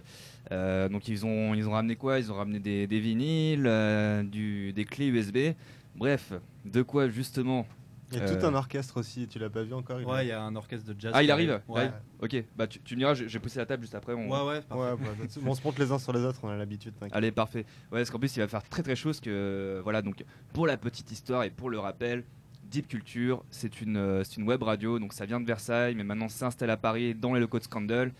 Euh, 0.51 0.89
donc 0.89 1.07
ils 1.07 1.25
ont, 1.25 1.53
ils 1.53 1.67
ont 1.67 1.71
ramené 1.71 1.95
quoi? 1.95 2.19
Ils 2.19 2.31
ont 2.31 2.35
ramené 2.35 2.59
des, 2.59 2.85
des 2.85 2.99
vinyles, 2.99 3.65
euh, 3.67 4.23
du, 4.23 4.73
des 4.73 4.85
clés 4.85 5.07
USB. 5.07 5.53
Bref, 5.95 6.33
de 6.65 6.81
quoi 6.81 7.07
justement 7.07 7.65
Il 8.11 8.17
y 8.19 8.21
a 8.21 8.23
Euh. 8.23 8.39
tout 8.39 8.45
un 8.45 8.53
orchestre 8.53 8.97
aussi, 8.99 9.27
tu 9.27 9.39
l'as 9.39 9.49
pas 9.49 9.63
vu 9.63 9.73
encore 9.73 9.99
il 9.99 10.05
Ouais, 10.05 10.25
il 10.25 10.29
y 10.29 10.31
a 10.31 10.41
un 10.41 10.55
orchestre 10.55 10.93
de 10.93 10.99
jazz. 10.99 11.11
Ah, 11.15 11.23
il 11.23 11.31
arrive 11.31 11.59
Ouais. 11.67 11.91
Ok, 12.21 12.35
bah 12.55 12.67
tu, 12.67 12.79
tu 12.81 12.93
me 12.95 12.99
diras, 12.99 13.13
vais 13.13 13.39
pousser 13.39 13.57
la 13.59 13.65
table 13.65 13.81
juste 13.81 13.95
après. 13.95 14.13
on- 14.13 14.29
Ouais, 14.29 14.47
ouais, 14.55 14.61
parfait. 14.61 14.83
Ouais. 14.83 15.27
Bon, 15.41 15.51
on 15.51 15.55
se 15.55 15.63
monte 15.63 15.79
les 15.79 15.91
uns 15.91 15.97
sur 15.99 16.13
les 16.13 16.21
autres, 16.21 16.39
on 16.43 16.49
a 16.49 16.55
l'habitude. 16.55 16.93
Allez, 17.11 17.31
parfait. 17.31 17.65
Ouais, 17.91 17.99
parce 17.99 18.11
qu'en 18.11 18.19
plus, 18.19 18.35
il 18.35 18.39
va 18.41 18.47
faire 18.47 18.63
très 18.63 18.83
très 18.83 18.95
chaud. 18.95 19.09
Parce 19.09 19.19
que, 19.21 19.79
voilà, 19.83 20.01
donc 20.03 20.23
pour 20.53 20.67
la 20.67 20.77
petite 20.77 21.11
histoire 21.11 21.43
et 21.43 21.49
pour 21.49 21.69
le 21.71 21.79
rappel, 21.79 22.23
Deep 22.69 22.87
Culture, 22.87 23.43
c'est 23.49 23.81
une, 23.81 23.97
euh, 23.97 24.23
c'est 24.23 24.37
une 24.37 24.47
web 24.47 24.61
radio. 24.63 24.99
Donc 24.99 25.13
ça 25.13 25.25
vient 25.25 25.39
de 25.39 25.45
Versailles, 25.45 25.95
mais 25.95 26.03
maintenant 26.03 26.29
s'installe 26.29 26.69
à 26.69 26.77
Paris 26.77 27.15
dans 27.15 27.33
les 27.33 27.39
locaux 27.39 27.57
de 27.59 27.63
Scandal. 27.63 28.11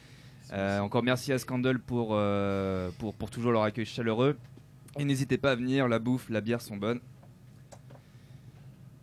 Euh, 0.53 0.79
encore 0.79 1.03
merci 1.03 1.31
à 1.31 1.37
Scandal 1.39 1.79
pour, 1.79 2.09
euh, 2.11 2.89
pour, 2.99 3.13
pour 3.15 3.29
toujours 3.31 3.51
leur 3.51 3.63
accueil 3.63 3.85
chaleureux. 3.85 4.37
Et 4.97 5.03
n'hésitez 5.05 5.37
pas 5.37 5.51
à 5.51 5.55
venir, 5.55 5.87
la 5.87 5.99
bouffe, 5.99 6.29
la 6.29 6.41
bière 6.41 6.61
sont 6.61 6.77
bonnes. 6.77 6.99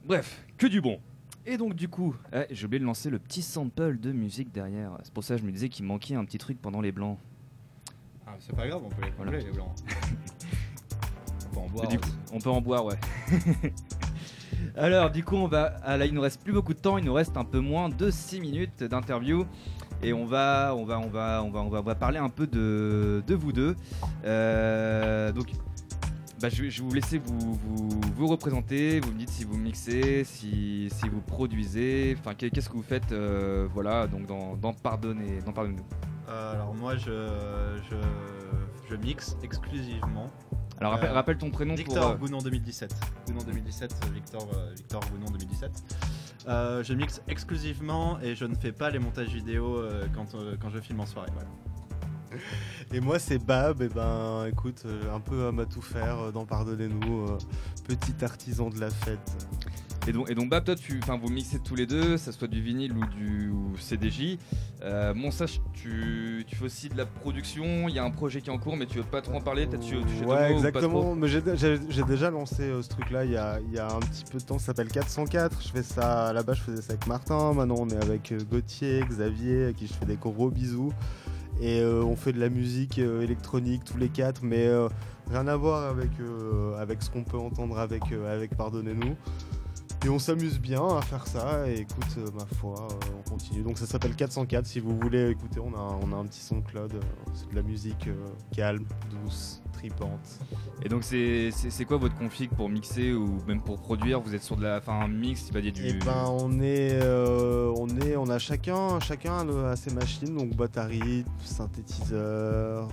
Bref, 0.04 0.44
que 0.62 0.68
du 0.68 0.80
bon. 0.80 1.00
Et 1.44 1.56
donc 1.56 1.74
du 1.74 1.88
coup, 1.88 2.14
eh, 2.32 2.46
j'ai 2.52 2.66
oublié 2.66 2.78
de 2.78 2.84
lancer 2.84 3.10
le 3.10 3.18
petit 3.18 3.42
sample 3.42 3.98
de 3.98 4.12
musique 4.12 4.52
derrière. 4.52 4.92
C'est 5.02 5.12
pour 5.12 5.24
ça 5.24 5.34
que 5.34 5.40
je 5.40 5.46
me 5.46 5.50
disais 5.50 5.68
qu'il 5.68 5.84
manquait 5.84 6.14
un 6.14 6.24
petit 6.24 6.38
truc 6.38 6.62
pendant 6.62 6.80
les 6.80 6.92
blancs. 6.92 7.18
Ah, 8.24 8.36
c'est 8.38 8.54
pas 8.54 8.68
grave, 8.68 8.80
on 8.84 8.88
peut 8.88 9.02
les 9.02 9.10
Voilà. 9.16 9.38
les 9.38 9.50
blancs. 9.50 9.74
on 11.50 11.54
peut 11.54 11.60
en 11.60 11.68
boire. 11.68 11.84
Et 11.84 11.88
du 11.88 11.98
coup, 11.98 12.08
aussi. 12.08 12.16
on 12.32 12.38
peut 12.38 12.50
en 12.50 12.60
boire, 12.60 12.84
ouais. 12.84 12.94
Alors, 14.76 15.10
du 15.10 15.24
coup, 15.24 15.34
on 15.34 15.48
va. 15.48 15.74
ah, 15.82 15.96
là, 15.96 16.06
il 16.06 16.14
nous 16.14 16.20
reste 16.20 16.40
plus 16.44 16.52
beaucoup 16.52 16.74
de 16.74 16.78
temps. 16.78 16.96
Il 16.96 17.04
nous 17.06 17.12
reste 17.12 17.36
un 17.36 17.44
peu 17.44 17.58
moins 17.58 17.88
de 17.88 18.12
6 18.12 18.40
minutes 18.40 18.84
d'interview. 18.84 19.44
Et 20.00 20.12
on 20.12 20.26
va, 20.26 20.74
on 20.76 20.84
va, 20.84 21.00
on 21.00 21.08
va, 21.08 21.42
on 21.44 21.50
va, 21.50 21.60
on 21.62 21.68
va, 21.70 21.80
on 21.80 21.82
va 21.82 21.94
parler 21.96 22.18
un 22.18 22.28
peu 22.28 22.46
de, 22.46 23.24
de 23.26 23.34
vous 23.34 23.52
deux. 23.52 23.74
Euh, 24.24 25.32
donc, 25.32 25.50
bah, 26.42 26.48
je, 26.50 26.62
vais- 26.64 26.70
je 26.70 26.82
vais 26.82 26.88
vous 26.88 26.94
laisser 26.94 27.18
vous, 27.18 27.54
vous, 27.54 28.00
vous 28.16 28.26
représenter. 28.26 29.00
Vous 29.00 29.12
me 29.12 29.18
dites 29.18 29.30
si 29.30 29.44
vous 29.44 29.56
mixez, 29.56 30.24
si, 30.24 30.88
si 30.92 31.08
vous 31.08 31.20
produisez. 31.20 32.16
Enfin, 32.18 32.34
qu'est- 32.34 32.50
qu'est-ce 32.50 32.68
que 32.68 32.74
vous 32.76 32.82
faites, 32.82 33.12
euh, 33.12 33.68
voilà, 33.72 34.06
donc 34.08 34.26
dans, 34.26 34.56
dans 34.56 34.72
Pardonnez, 34.72 35.40
dans 35.46 35.52
Pardonnez-nous. 35.52 35.86
Euh, 36.28 36.52
alors 36.54 36.74
moi, 36.74 36.96
je, 36.96 37.28
je, 37.90 37.96
je 38.90 38.96
mixe 38.96 39.36
exclusivement. 39.42 40.30
Alors, 40.80 40.92
rappelle, 40.94 41.10
Euh, 41.10 41.14
rappelle 41.14 41.38
ton 41.38 41.50
prénom 41.50 41.74
Victor 41.76 42.16
pour. 42.16 42.26
Gounon 42.26 42.38
2017. 42.38 42.92
Gounon 43.28 43.42
2017, 43.46 43.92
euh, 43.92 44.08
Victor, 44.12 44.48
Victor 44.76 45.00
Gounon 45.12 45.26
2017. 45.30 45.70
Euh, 46.48 46.82
je 46.82 46.92
mixe 46.94 47.22
exclusivement 47.28 48.18
et 48.20 48.34
je 48.34 48.44
ne 48.46 48.54
fais 48.56 48.72
pas 48.72 48.90
les 48.90 48.98
montages 48.98 49.28
vidéo 49.28 49.80
quand, 50.12 50.34
quand 50.60 50.70
je 50.70 50.80
filme 50.80 50.98
en 51.00 51.06
soirée. 51.06 51.30
Voilà. 51.34 51.48
Et 52.92 53.00
moi, 53.00 53.18
c'est 53.18 53.38
Bab. 53.38 53.82
Et 53.82 53.88
ben, 53.88 54.46
écoute, 54.50 54.82
euh, 54.86 55.14
un 55.14 55.20
peu 55.20 55.36
homme 55.44 55.60
à 55.60 55.66
tout 55.66 55.82
faire 55.82 56.18
euh, 56.18 56.30
dans 56.32 56.44
Pardonnez-nous, 56.44 57.28
euh, 57.28 57.38
petit 57.88 58.24
artisan 58.24 58.70
de 58.70 58.80
la 58.80 58.90
fête. 58.90 59.18
Et 60.08 60.12
donc, 60.12 60.28
et 60.30 60.34
donc 60.34 60.50
Bab, 60.50 60.64
toi, 60.64 60.74
tu, 60.74 61.00
vous 61.22 61.28
mixez 61.28 61.60
tous 61.60 61.76
les 61.76 61.86
deux, 61.86 62.16
ça 62.16 62.32
soit 62.32 62.48
du 62.48 62.60
vinyle 62.60 62.92
ou 62.96 63.06
du 63.06 63.50
ou 63.50 63.76
CDJ. 63.78 64.36
Euh, 64.82 65.14
bon, 65.14 65.30
ça, 65.30 65.44
tu, 65.72 66.44
tu 66.48 66.56
fais 66.56 66.64
aussi 66.64 66.88
de 66.88 66.96
la 66.96 67.06
production. 67.06 67.88
Il 67.88 67.94
y 67.94 68.00
a 68.00 68.04
un 68.04 68.10
projet 68.10 68.40
qui 68.40 68.50
est 68.50 68.52
en 68.52 68.58
cours, 68.58 68.76
mais 68.76 68.86
tu 68.86 68.98
veux 68.98 69.04
pas 69.04 69.22
trop 69.22 69.34
en 69.34 69.40
parler. 69.40 69.68
Tu, 69.68 69.78
tu 69.78 70.24
ou 70.24 70.28
Ouais, 70.28 70.52
exactement. 70.52 71.14
Mais 71.14 71.28
j'ai- 71.28 71.40
déjà 72.02 72.30
lancé 72.30 72.64
euh, 72.64 72.82
ce 72.82 72.88
truc-là 72.88 73.24
il 73.24 73.30
y 73.30 73.36
a, 73.36 73.60
y 73.72 73.78
a 73.78 73.86
un 73.86 74.00
petit 74.00 74.24
peu 74.30 74.38
de 74.38 74.42
temps. 74.44 74.58
Ça 74.58 74.66
s'appelle 74.66 74.88
404. 74.88 75.62
Je 75.62 75.68
fais 75.68 75.82
ça 75.84 76.32
là-bas, 76.32 76.54
je 76.54 76.62
faisais 76.62 76.82
ça 76.82 76.94
avec 76.94 77.06
Martin. 77.06 77.52
Maintenant, 77.52 77.76
on 77.78 77.88
est 77.88 78.02
avec 78.02 78.34
Gauthier, 78.50 79.04
Xavier, 79.08 79.66
à 79.66 79.72
qui 79.72 79.86
je 79.86 79.92
fais 79.92 80.04
des 80.06 80.16
gros 80.16 80.50
bisous. 80.50 80.92
Et 81.62 81.80
euh, 81.80 82.02
on 82.02 82.16
fait 82.16 82.32
de 82.32 82.40
la 82.40 82.48
musique 82.48 82.98
euh, 82.98 83.22
électronique 83.22 83.84
tous 83.84 83.96
les 83.96 84.08
quatre, 84.08 84.42
mais 84.42 84.66
euh, 84.66 84.88
rien 85.30 85.46
à 85.46 85.54
voir 85.56 85.88
avec, 85.88 86.10
avec 86.76 87.02
ce 87.02 87.08
qu'on 87.08 87.22
peut 87.22 87.38
entendre 87.38 87.78
avec, 87.78 88.02
avec 88.10 88.56
Pardonnez-nous. 88.56 89.14
Et 90.04 90.08
on 90.08 90.18
s'amuse 90.18 90.58
bien 90.58 90.84
à 90.84 91.00
faire 91.00 91.24
ça. 91.28 91.68
Et 91.70 91.82
écoute, 91.82 92.18
ma 92.34 92.44
foi, 92.56 92.88
on 93.16 93.30
continue. 93.30 93.62
Donc 93.62 93.78
ça 93.78 93.86
s'appelle 93.86 94.16
404. 94.16 94.66
Si 94.66 94.80
vous 94.80 94.98
voulez 94.98 95.30
écouter, 95.30 95.60
on 95.60 95.72
a, 95.74 95.98
on 96.02 96.12
a 96.12 96.16
un 96.16 96.24
petit 96.26 96.40
son 96.40 96.60
euh, 96.74 96.88
C'est 97.32 97.48
de 97.48 97.54
la 97.54 97.62
musique 97.62 98.08
calme, 98.50 98.84
douce, 99.10 99.61
Et 100.84 100.88
donc, 100.88 101.02
c'est 101.04 101.84
quoi 101.86 101.96
votre 101.96 102.16
config 102.16 102.50
pour 102.50 102.68
mixer 102.68 103.12
ou 103.12 103.38
même 103.46 103.60
pour 103.60 103.80
produire? 103.80 104.20
Vous 104.20 104.34
êtes 104.34 104.42
sur 104.42 104.56
de 104.56 104.62
la, 104.62 104.78
enfin, 104.78 105.00
un 105.00 105.08
mix, 105.08 105.46
il 105.48 105.54
va 105.54 105.60
du. 105.60 105.86
Et 105.86 105.92
ben 105.94 106.26
on 106.28 106.60
est, 106.60 107.00
euh, 107.02 107.72
on 107.76 107.88
est, 108.00 108.16
on 108.16 108.28
a 108.28 108.38
chacun, 108.38 108.98
chacun 109.00 109.48
a 109.48 109.76
ses 109.76 109.92
machines, 109.92 110.34
donc 110.34 110.50
boîte 110.50 110.78
synthétiseur. 111.44 112.88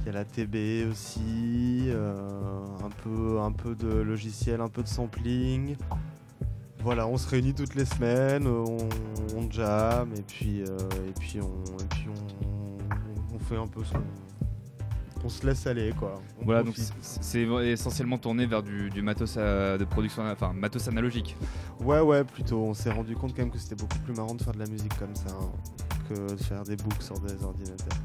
Il 0.00 0.06
y 0.06 0.08
a 0.08 0.12
la 0.12 0.24
TB 0.24 0.90
aussi, 0.90 1.84
euh, 1.86 2.18
un 2.84 2.90
peu, 3.04 3.38
un 3.40 3.52
peu 3.52 3.76
de 3.76 3.88
logiciel, 3.88 4.60
un 4.60 4.68
peu 4.68 4.82
de 4.82 4.88
sampling. 4.88 5.76
Voilà, 6.80 7.06
on 7.06 7.16
se 7.16 7.28
réunit 7.28 7.54
toutes 7.54 7.76
les 7.76 7.84
semaines, 7.84 8.48
on, 8.48 8.88
on 9.36 9.48
jam 9.48 10.12
et 10.16 10.22
puis, 10.22 10.62
euh, 10.62 10.76
et 11.08 11.12
puis 11.20 11.38
on, 11.40 11.76
et 11.80 11.86
puis 11.90 12.06
on, 12.08 13.36
on 13.36 13.38
fait 13.38 13.56
un 13.56 13.68
peu 13.68 13.84
son, 13.84 14.00
on 15.24 15.28
se 15.28 15.46
laisse 15.46 15.66
aller 15.66 15.92
quoi. 15.98 16.20
On 16.40 16.44
Voilà, 16.44 16.62
donc 16.62 16.74
profite. 16.74 16.92
c'est 17.00 17.22
c'est 17.22 17.42
essentiellement 17.70 18.18
tourné 18.18 18.46
vers 18.46 18.62
du, 18.62 18.90
du 18.90 19.02
matos 19.02 19.34
euh, 19.36 19.78
de 19.78 19.84
production, 19.84 20.24
enfin 20.30 20.52
matos 20.52 20.88
analogique. 20.88 21.36
Ouais, 21.80 22.00
ouais, 22.00 22.24
plutôt. 22.24 22.58
On 22.64 22.74
s'est 22.74 22.90
rendu 22.90 23.14
compte 23.14 23.32
quand 23.34 23.42
même 23.42 23.50
que 23.50 23.58
c'était 23.58 23.74
beaucoup 23.76 23.98
plus 24.00 24.14
marrant 24.14 24.34
de 24.34 24.42
faire 24.42 24.52
de 24.54 24.58
la 24.58 24.66
musique 24.66 24.96
comme 24.98 25.14
ça 25.14 25.30
hein, 25.30 25.50
que 26.08 26.32
de 26.34 26.42
faire 26.42 26.62
des 26.64 26.76
books 26.76 27.02
sur 27.02 27.18
des 27.20 27.42
ordinateurs. 27.44 27.98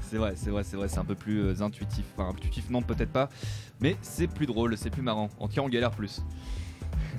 C'est 0.00 0.16
vrai, 0.18 0.34
c'est 0.36 0.50
vrai, 0.50 0.62
c'est 0.64 0.76
vrai, 0.76 0.88
c'est 0.88 0.98
un 0.98 1.04
peu 1.04 1.14
plus 1.16 1.40
euh, 1.42 1.62
intuitif. 1.62 2.04
Enfin, 2.16 2.30
intuitif, 2.30 2.70
non, 2.70 2.80
peut-être 2.82 3.10
pas, 3.12 3.28
mais 3.80 3.96
c'est 4.02 4.28
plus 4.28 4.46
drôle, 4.46 4.76
c'est 4.76 4.90
plus 4.90 5.02
marrant. 5.02 5.28
En 5.40 5.48
tout 5.48 5.54
cas, 5.54 5.60
on 5.62 5.68
galère 5.68 5.90
plus. 5.90 6.22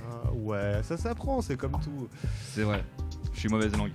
Ah, 0.09 0.31
ouais, 0.33 0.81
ça 0.83 0.95
s'apprend, 0.97 1.41
c'est 1.41 1.57
comme 1.57 1.73
tout. 1.83 2.07
C'est 2.53 2.63
vrai, 2.63 2.83
je 3.33 3.39
suis 3.39 3.49
mauvaise 3.49 3.75
langue. 3.75 3.91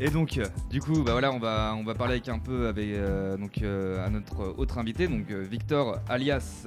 Et 0.00 0.10
donc, 0.10 0.38
euh, 0.38 0.44
du 0.70 0.80
coup, 0.80 1.02
bah 1.02 1.12
voilà, 1.12 1.32
on 1.32 1.38
va, 1.40 1.74
on 1.76 1.82
va 1.84 1.94
parler 1.94 2.14
avec 2.14 2.28
un 2.28 2.38
peu 2.38 2.68
avec 2.68 2.88
euh, 2.90 3.36
donc 3.36 3.58
euh, 3.62 4.04
à 4.06 4.10
notre 4.10 4.54
autre 4.56 4.78
invité, 4.78 5.08
donc 5.08 5.30
euh, 5.30 5.42
Victor 5.42 5.98
alias 6.08 6.66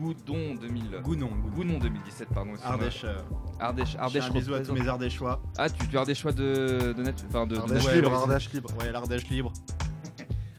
Goudon 0.00 0.54
2000. 0.60 0.84
Gounon. 1.04 1.28
Gounon 1.54 1.78
2017, 1.78 2.28
pardon. 2.34 2.52
Ardèche. 2.64 3.04
euh, 3.04 3.14
Ardèche, 3.60 3.94
Ardèche. 3.96 4.24
un 4.30 4.32
bisou 4.32 4.54
à 4.54 4.60
tous 4.60 4.72
mes 4.72 4.88
Ardéchois. 4.88 5.42
Ah, 5.58 5.68
tu, 5.68 5.86
tu 5.86 5.98
as 5.98 6.04
des 6.06 6.14
choix 6.14 6.32
de, 6.32 6.94
de 6.96 7.02
net, 7.02 7.22
enfin 7.28 7.46
de, 7.46 7.56
de 7.56 7.60
Ardèche 7.60 7.92
libre, 7.92 8.12
Ardèche 8.14 8.52
libre. 8.52 8.70
Ouais, 8.80 8.90
l'Ardèche 8.90 9.28
libre. 9.28 9.52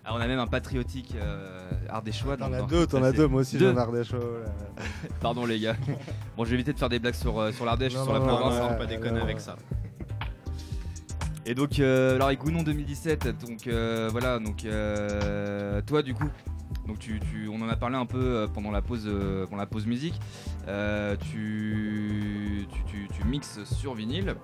Ah, 0.06 0.12
on 0.14 0.20
a 0.20 0.28
même 0.28 0.40
un 0.40 0.48
patriotique 0.48 1.14
euh, 1.16 1.70
ardéchois. 1.88 2.36
T'en 2.36 2.52
as 2.52 2.64
deux, 2.64 2.86
t'en 2.86 3.02
as 3.04 3.14
deux, 3.14 3.26
moi 3.26 3.40
aussi 3.40 3.58
j'ai 3.58 3.68
un 3.68 3.78
Ardèche. 3.78 4.12
là. 4.12 4.20
Pardon 5.22 5.46
les 5.46 5.58
gars. 5.62 5.78
bon, 6.36 6.44
je 6.44 6.50
vais 6.50 6.56
éviter 6.56 6.74
de 6.74 6.78
faire 6.78 6.90
des 6.90 7.00
blagues 7.00 7.14
sur, 7.14 7.40
euh, 7.40 7.54
sur 7.54 7.64
l'Ardèche, 7.64 7.96
Non, 7.96 8.04
sur 8.04 8.12
la 8.12 8.20
non, 8.20 8.26
non, 8.26 8.36
province. 8.38 8.60
non, 8.60 8.66
hein. 8.66 8.72
non, 8.74 8.78
pas 8.78 8.86
déconner 8.86 9.12
non, 9.20 9.22
avec 9.24 9.38
ouais. 9.38 9.42
ça. 9.42 9.56
Et 11.46 11.56
donc, 11.56 11.80
euh, 11.80 12.20
avec 12.22 12.40
Gounon 12.40 12.64
2017, 12.64 13.28
donc 13.46 13.68
euh, 13.68 14.08
voilà, 14.12 14.40
donc 14.40 14.64
euh, 14.64 15.82
toi 15.86 16.02
du 16.02 16.14
coup, 16.14 16.30
donc 16.88 17.00
tu, 17.00 17.20
tu- 17.20 17.50
on 17.50 17.62
en 17.62 17.68
a 17.68 17.76
parlé 17.76 17.98
un 17.98 18.06
peu 18.06 18.18
euh, 18.20 18.48
pendant 18.48 18.72
la 18.72 18.82
pause, 18.82 19.10
pendant 19.50 19.58
la 19.60 19.66
pause 19.66 19.86
musique. 19.86 20.18
Tu, 20.66 22.66
tu, 22.88 23.08
tu- 23.14 23.26
mixes 23.26 23.64
sur 23.66 23.94
vinyle. 23.94 24.36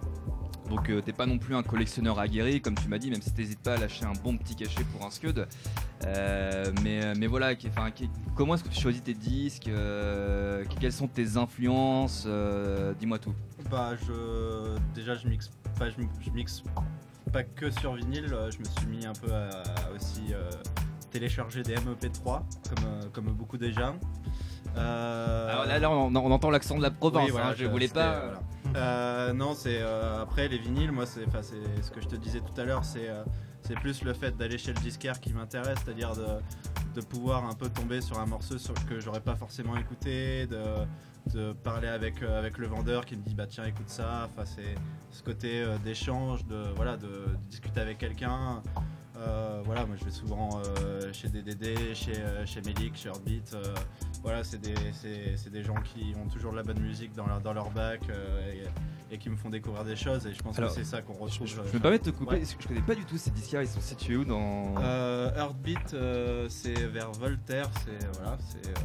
Donc 0.70 0.92
t'es 1.04 1.14
pas 1.14 1.26
non 1.26 1.40
plus 1.40 1.56
un 1.56 1.64
collectionneur 1.64 2.20
aguerri 2.20 2.62
comme 2.62 2.76
tu 2.76 2.88
m'as 2.90 3.00
dit, 3.00 3.10
même 3.10 3.22
si 3.24 3.34
t'hésites 3.34 3.60
pas 3.60 3.74
à 3.74 3.78
lâcher 3.78 4.06
un 4.06 4.14
bon 4.24 4.38
petit 4.38 4.56
cachet 4.56 4.84
pour 4.94 5.04
un 5.06 5.10
scud. 5.10 5.48
Mais, 6.84 7.14
mais 7.18 7.28
voilà, 7.28 7.54
comment 8.36 8.54
est-ce 8.56 8.64
que 8.64 8.70
tu 8.70 8.80
choisis 8.80 9.02
tes 9.04 9.14
disques 9.16 9.70
Quelles 10.80 10.94
sont 10.94 11.08
tes 11.08 11.38
influences 11.38 12.28
Dis-moi 13.00 13.18
tout. 13.20 13.34
Bah, 13.72 13.92
je. 14.08 14.76
Déjà, 14.96 15.16
je 15.16 15.28
mixe 15.28 15.50
pas, 15.80 15.90
je, 15.90 15.96
je 16.20 16.30
mixe 16.32 16.64
pas 17.32 17.44
que 17.44 17.72
sur 17.72 17.94
vinyle. 17.96 18.32
euh, 18.34 18.52
Je 18.52 18.60
me 18.60 18.64
suis 18.66 18.86
mis 18.88 19.06
un 19.06 19.14
peu 19.14 19.32
à, 19.34 19.48
à 19.50 19.92
aussi 19.96 20.34
euh, 20.34 20.50
télécharger 21.12 21.64
des 21.64 21.76
MEP3, 21.76 22.24
comme, 22.24 22.86
euh, 22.86 23.02
comme 23.14 23.26
beaucoup 23.26 23.58
déjà. 23.58 23.96
Euh, 24.78 25.50
Alors 25.52 25.66
là, 25.66 25.80
là, 25.80 25.90
on, 25.92 26.14
on 26.16 26.32
entend 26.32 26.50
l'accent 26.52 26.78
de 26.78 26.84
la 26.84 26.92
province. 26.92 27.26
oui, 27.26 27.32
voilà, 27.32 27.50
hein, 27.50 27.54
je 27.58 27.66
voulais 27.66 27.88
pas. 27.88 28.20
voilà. 28.20 28.40
Euh, 28.76 29.34
non, 29.34 29.54
c'est 29.56 29.82
après 30.22 30.48
les 30.48 30.58
vinyles. 30.60 30.92
Moi, 30.92 31.06
c'est, 31.06 31.26
ce 31.82 31.90
que 31.92 32.02
je 32.02 32.08
te 32.08 32.16
disais 32.16 32.40
tout 32.42 32.60
à 32.62 32.66
l'heure. 32.66 32.86
C'est, 32.86 33.10
c'est 33.64 33.76
plus 33.76 34.04
le 34.04 34.14
fait 34.14 34.36
d'aller 34.38 34.58
chez 34.58 34.74
le 34.74 34.80
disquaire 34.80 35.20
qui 35.20 35.34
m'intéresse, 35.34 35.80
c'est-à-dire 35.84 36.14
de, 36.16 36.26
de 37.00 37.02
pouvoir 37.06 37.46
un 37.46 37.54
peu 37.54 37.70
tomber 37.70 38.02
sur 38.02 38.20
un 38.20 38.26
morceau 38.28 38.58
sur 38.58 38.74
que 38.86 39.00
j'aurais 39.00 39.22
pas 39.22 39.36
forcément 39.36 39.76
écouté, 39.78 40.46
de, 40.48 40.58
de 41.34 41.54
parler 41.54 41.88
avec 41.88 42.22
euh, 42.24 42.38
avec 42.40 42.58
le 42.58 42.68
vendeur 42.68 43.06
qui 43.06 43.16
me 43.16 43.22
dit 43.24 43.36
bah 43.36 43.48
tiens 43.48 43.66
écoute 43.66 43.90
ça. 43.90 44.28
Enfin, 44.32 44.46
c'est 44.46 44.76
ce 45.12 45.24
côté 45.24 45.62
euh, 45.62 45.78
d'échange, 45.84 46.46
de 46.46 46.64
voilà, 46.76 46.98
de, 46.98 47.08
de 47.08 47.26
discuter 47.50 47.80
avec 47.80 47.98
quelqu'un. 47.98 48.62
Euh, 49.18 49.62
voilà, 49.66 49.86
moi 49.86 49.98
je 50.00 50.06
vais 50.06 50.12
souvent 50.12 50.62
euh, 50.80 51.12
chez 51.12 51.28
DDD, 51.28 51.94
chez, 51.94 52.16
euh, 52.16 52.46
chez 52.46 52.62
Melik, 52.62 52.96
chez 52.96 53.10
Heartbeat. 53.10 53.54
euh, 53.54 53.74
voilà, 54.24 54.46
c'est 54.46 54.60
des, 54.62 54.74
c'est, 54.94 55.36
c'est 55.36 55.50
des 55.50 55.62
gens 55.62 55.76
qui 55.76 56.14
ont 56.16 56.28
toujours 56.30 56.52
de 56.54 56.58
la 56.58 56.64
bonne 56.64 56.80
musique 56.80 57.14
dans 57.14 57.26
leur, 57.28 57.42
dans 57.42 57.52
leur 57.52 57.70
bac 57.72 58.00
euh, 58.10 58.54
et, 58.54 59.14
et 59.14 59.18
qui 59.18 59.30
me 59.30 59.36
font 59.36 59.50
découvrir 59.50 59.84
des 59.84 59.98
choses. 59.98 60.26
Et 60.26 60.34
je 60.34 60.42
pense 60.42 60.58
Alors, 60.58 60.70
que 60.70 60.76
c'est 60.78 60.86
ça 60.86 61.02
qu'on 61.02 61.16
Je, 61.16 61.20
retrouve. 61.20 61.48
je- 61.48 61.60
euh, 61.60 61.64
je 61.70 61.74
me 61.74 61.82
permets 61.82 62.00
de 62.00 62.04
te 62.06 62.10
couper, 62.12 62.32
Ouais. 62.36 62.40
parce 62.40 62.54
que 62.54 62.64
je 62.64 62.68
connais 62.70 62.82
pas 62.82 62.96
du 62.96 63.04
tout 63.04 63.18
ces 63.18 63.32
disques 63.32 63.58
ils 63.60 63.68
sont 63.68 63.82
situés 63.82 64.16
où 64.16 64.24
dans. 64.24 64.76
euh, 64.82 65.36
Heartbeat, 65.36 65.94
euh, 65.96 66.48
c'est 66.48 66.74
vers 66.88 67.12
Voltaire, 67.12 67.70
c'est 67.84 68.08
voilà, 68.22 68.38
c'est 68.48 68.68
euh, 68.70 68.82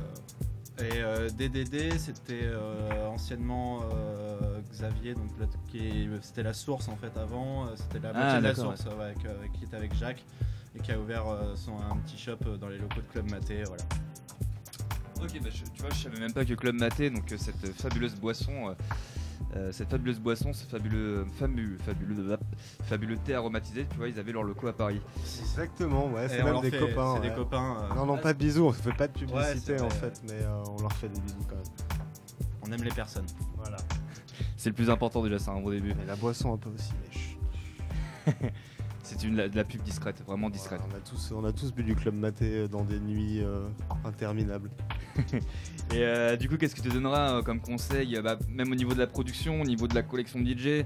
et 0.79 1.03
euh, 1.03 1.29
DDD, 1.31 1.99
c'était 1.99 2.41
euh, 2.45 3.07
anciennement 3.09 3.83
euh, 3.93 4.61
Xavier, 4.73 5.15
donc 5.15 5.29
c'était 6.23 6.43
la 6.43 6.53
source 6.53 6.89
en 6.89 6.97
fait 6.97 7.17
avant, 7.17 7.67
euh, 7.67 7.71
c'était 7.77 8.01
la 8.01 8.11
Ah, 8.15 8.19
moitié 8.19 8.39
de 8.39 8.45
la 8.45 8.55
source 8.55 8.85
euh, 8.87 9.05
avec, 9.11 9.25
euh, 9.25 9.39
avec- 9.39 9.53
qui 9.53 9.65
était 9.65 9.77
avec 9.77 9.95
Jacques 9.95 10.25
et 10.77 10.81
qui 10.81 10.91
a 10.91 10.99
ouvert 10.99 11.29
euh, 11.29 11.55
son 11.55 11.73
un 11.79 11.97
petit 11.99 12.19
shop 12.19 12.39
euh, 12.47 12.57
dans 12.57 12.69
les 12.69 12.79
locaux 12.79 12.97
de 13.01 13.13
Club 13.13 13.31
Maté, 13.31 13.63
voilà. 13.65 13.85
Ok, 15.23 15.41
bah, 15.43 15.49
je- 15.51 15.71
tu 15.73 15.81
vois, 15.83 15.91
je 15.91 16.03
savais 16.03 16.19
même 16.19 16.33
pas 16.33 16.45
que 16.45 16.55
Club 16.55 16.75
Maté, 16.75 17.09
donc 17.11 17.31
euh, 17.31 17.37
cette 17.39 17.73
fabuleuse 17.81 18.17
boisson, 18.17 18.75
euh, 19.55 19.57
euh, 19.69 19.73
cette 19.73 19.91
fabuleuse 19.91 20.19
boisson, 20.21 20.53
ce 20.53 20.65
fabuleux, 20.67 21.25
fabuleux, 21.39 21.77
fabuleux, 21.85 22.37
fabuleux 22.85 23.17
thé 23.19 23.35
aromatisé, 23.35 23.87
tu 23.91 23.97
vois, 23.97 24.09
ils 24.09 24.19
avaient 24.19 24.33
leur 24.33 24.43
locaux 24.43 24.67
à 24.69 24.73
Paris. 24.73 25.01
Exactement, 25.41 26.07
ouais, 26.09 26.29
c'est 26.29 26.43
même 26.43 26.61
des 26.61 26.71
fait- 26.71 26.79
copains. 26.79 27.15
C'est 27.17 27.23
des 27.23 27.29
ouais. 27.29 27.35
copains. 27.35 27.77
euh, 27.91 27.95
Non, 27.95 28.07
non, 28.07 28.19
pas 28.19 28.33
de 28.33 28.39
bisous, 28.39 28.67
on 28.67 28.73
fait 28.73 28.93
pas 28.93 29.07
de 29.09 29.13
publicité 29.13 29.75
Ouais, 29.75 29.81
en 29.83 29.91
fait, 29.91 30.21
mais 30.25 30.33
euh, 30.43 30.63
on 30.79 30.83
leur 30.83 30.93
fait 30.93 31.09
des 31.09 31.21
bisous 31.21 31.37
quand 31.49 31.57
même. 31.57 31.65
on 32.63 32.73
aime 32.73 32.83
les 32.85 32.91
personnes. 32.95 33.27
Voilà. 33.57 33.77
C'est 34.57 34.71
le 34.71 34.75
plus 34.75 34.91
important 34.91 35.23
déjà, 35.23 35.39
c'est 35.39 35.51
un 35.51 35.61
bon 35.61 35.71
début. 35.71 35.95
Mais 35.97 36.07
la 36.07 36.17
boisson 36.17 36.53
un 36.55 36.59
peu 36.59 36.71
aussi, 36.71 36.93
mais. 38.27 38.33
C'est 39.07 39.23
une 39.23 39.37
de 39.37 39.55
la 39.55 39.65
pub 39.65 39.83
discrète, 39.83 40.23
vraiment 40.27 40.49
discrète. 40.49 40.81
Voilà, 40.81 40.95
on, 40.95 40.99
a 40.99 41.01
tous, 41.11 41.33
on 41.37 41.45
a 41.45 41.53
tous 41.53 41.75
bu 41.75 41.83
du 41.85 41.95
club 41.95 42.15
maté 42.15 42.61
euh, 42.61 42.69
dans 42.69 42.85
des 42.85 42.99
nuits 42.99 43.43
euh, 43.45 43.69
interminables. 44.03 44.71
Et 45.95 45.99
euh, 46.03 46.37
du 46.37 46.49
coup, 46.49 46.57
qu'est-ce 46.57 46.75
que 46.75 46.81
tu 46.81 46.89
donneras 46.89 47.39
euh, 47.39 47.43
comme 47.43 47.61
conseil, 47.61 48.17
euh, 48.17 48.23
bah, 48.23 48.37
même 48.49 48.73
au 48.73 48.75
niveau 48.75 48.95
de 48.95 48.99
la 48.99 49.07
production, 49.07 49.61
au 49.61 49.65
niveau 49.65 49.87
de 49.87 49.95
la 49.95 50.03
collection 50.03 50.41
de 50.41 50.47
DJ 50.51 50.85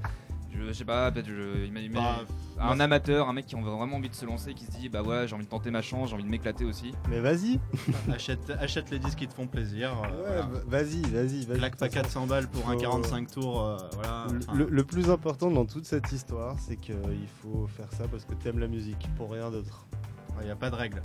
je, 0.50 0.64
je 0.66 0.72
sais 0.72 0.84
pas, 0.84 1.12
peut-être 1.12 1.28
je, 1.28 1.66
imagine- 1.66 1.92
Bah, 1.92 2.24
un 2.58 2.80
amateur, 2.80 3.28
un 3.28 3.32
mec 3.32 3.46
qui 3.46 3.54
a 3.54 3.60
vraiment 3.60 3.96
envie 3.96 4.08
de 4.08 4.14
se 4.14 4.24
lancer, 4.26 4.54
qui 4.54 4.64
se 4.64 4.72
dit 4.72 4.88
bah 4.88 5.02
ouais, 5.02 5.28
j'ai 5.28 5.34
envie 5.36 5.44
de 5.44 5.48
tenter 5.48 5.70
ma 5.70 5.82
chance, 5.82 6.08
j'ai 6.08 6.14
envie 6.14 6.24
de 6.24 6.28
m'éclater 6.28 6.64
aussi. 6.64 6.94
Mais 7.08 7.20
vas-y, 7.20 7.60
achète, 8.12 8.50
achète 8.58 8.90
les 8.90 8.98
disques 8.98 9.18
qui 9.18 9.28
te 9.28 9.34
font 9.34 9.46
plaisir. 9.46 9.92
euh, 10.02 10.08
ouais, 10.08 10.42
voilà. 10.42 10.42
v- 10.46 10.60
vas-y, 10.66 11.02
vas-y, 11.02 11.44
vas-y. 11.44 11.58
Claque 11.58 11.76
pas 11.76 11.86
De 11.88 11.92
toute 11.92 12.02
façon, 12.02 12.20
400 12.24 12.26
balles 12.26 12.48
pour 12.48 12.68
un 12.68 12.72
faut- 12.72 12.80
45 12.80 13.30
tours. 13.30 13.62
euh, 13.64 13.76
voilà. 13.92 14.26
Le, 14.32 14.38
enfin, 14.38 14.54
le- 14.54 14.68
le 14.68 14.84
plus 14.84 15.10
important 15.10 15.50
dans 15.50 15.66
toute 15.66 15.84
cette 15.84 16.10
histoire, 16.10 16.56
c'est 16.58 16.76
qu'il 16.76 16.96
faut 17.42 17.68
faire 17.68 17.92
ça 17.92 18.08
parce 18.08 18.24
que 18.24 18.34
t'aimes 18.34 18.58
la 18.58 18.68
musique, 18.68 19.08
pour 19.16 19.30
rien 19.30 19.50
d'autre. 19.52 19.86
Il 20.40 20.46
n'y 20.46 20.50
a 20.50 20.56
pas 20.56 20.70
de 20.70 20.76
règle. 20.76 21.02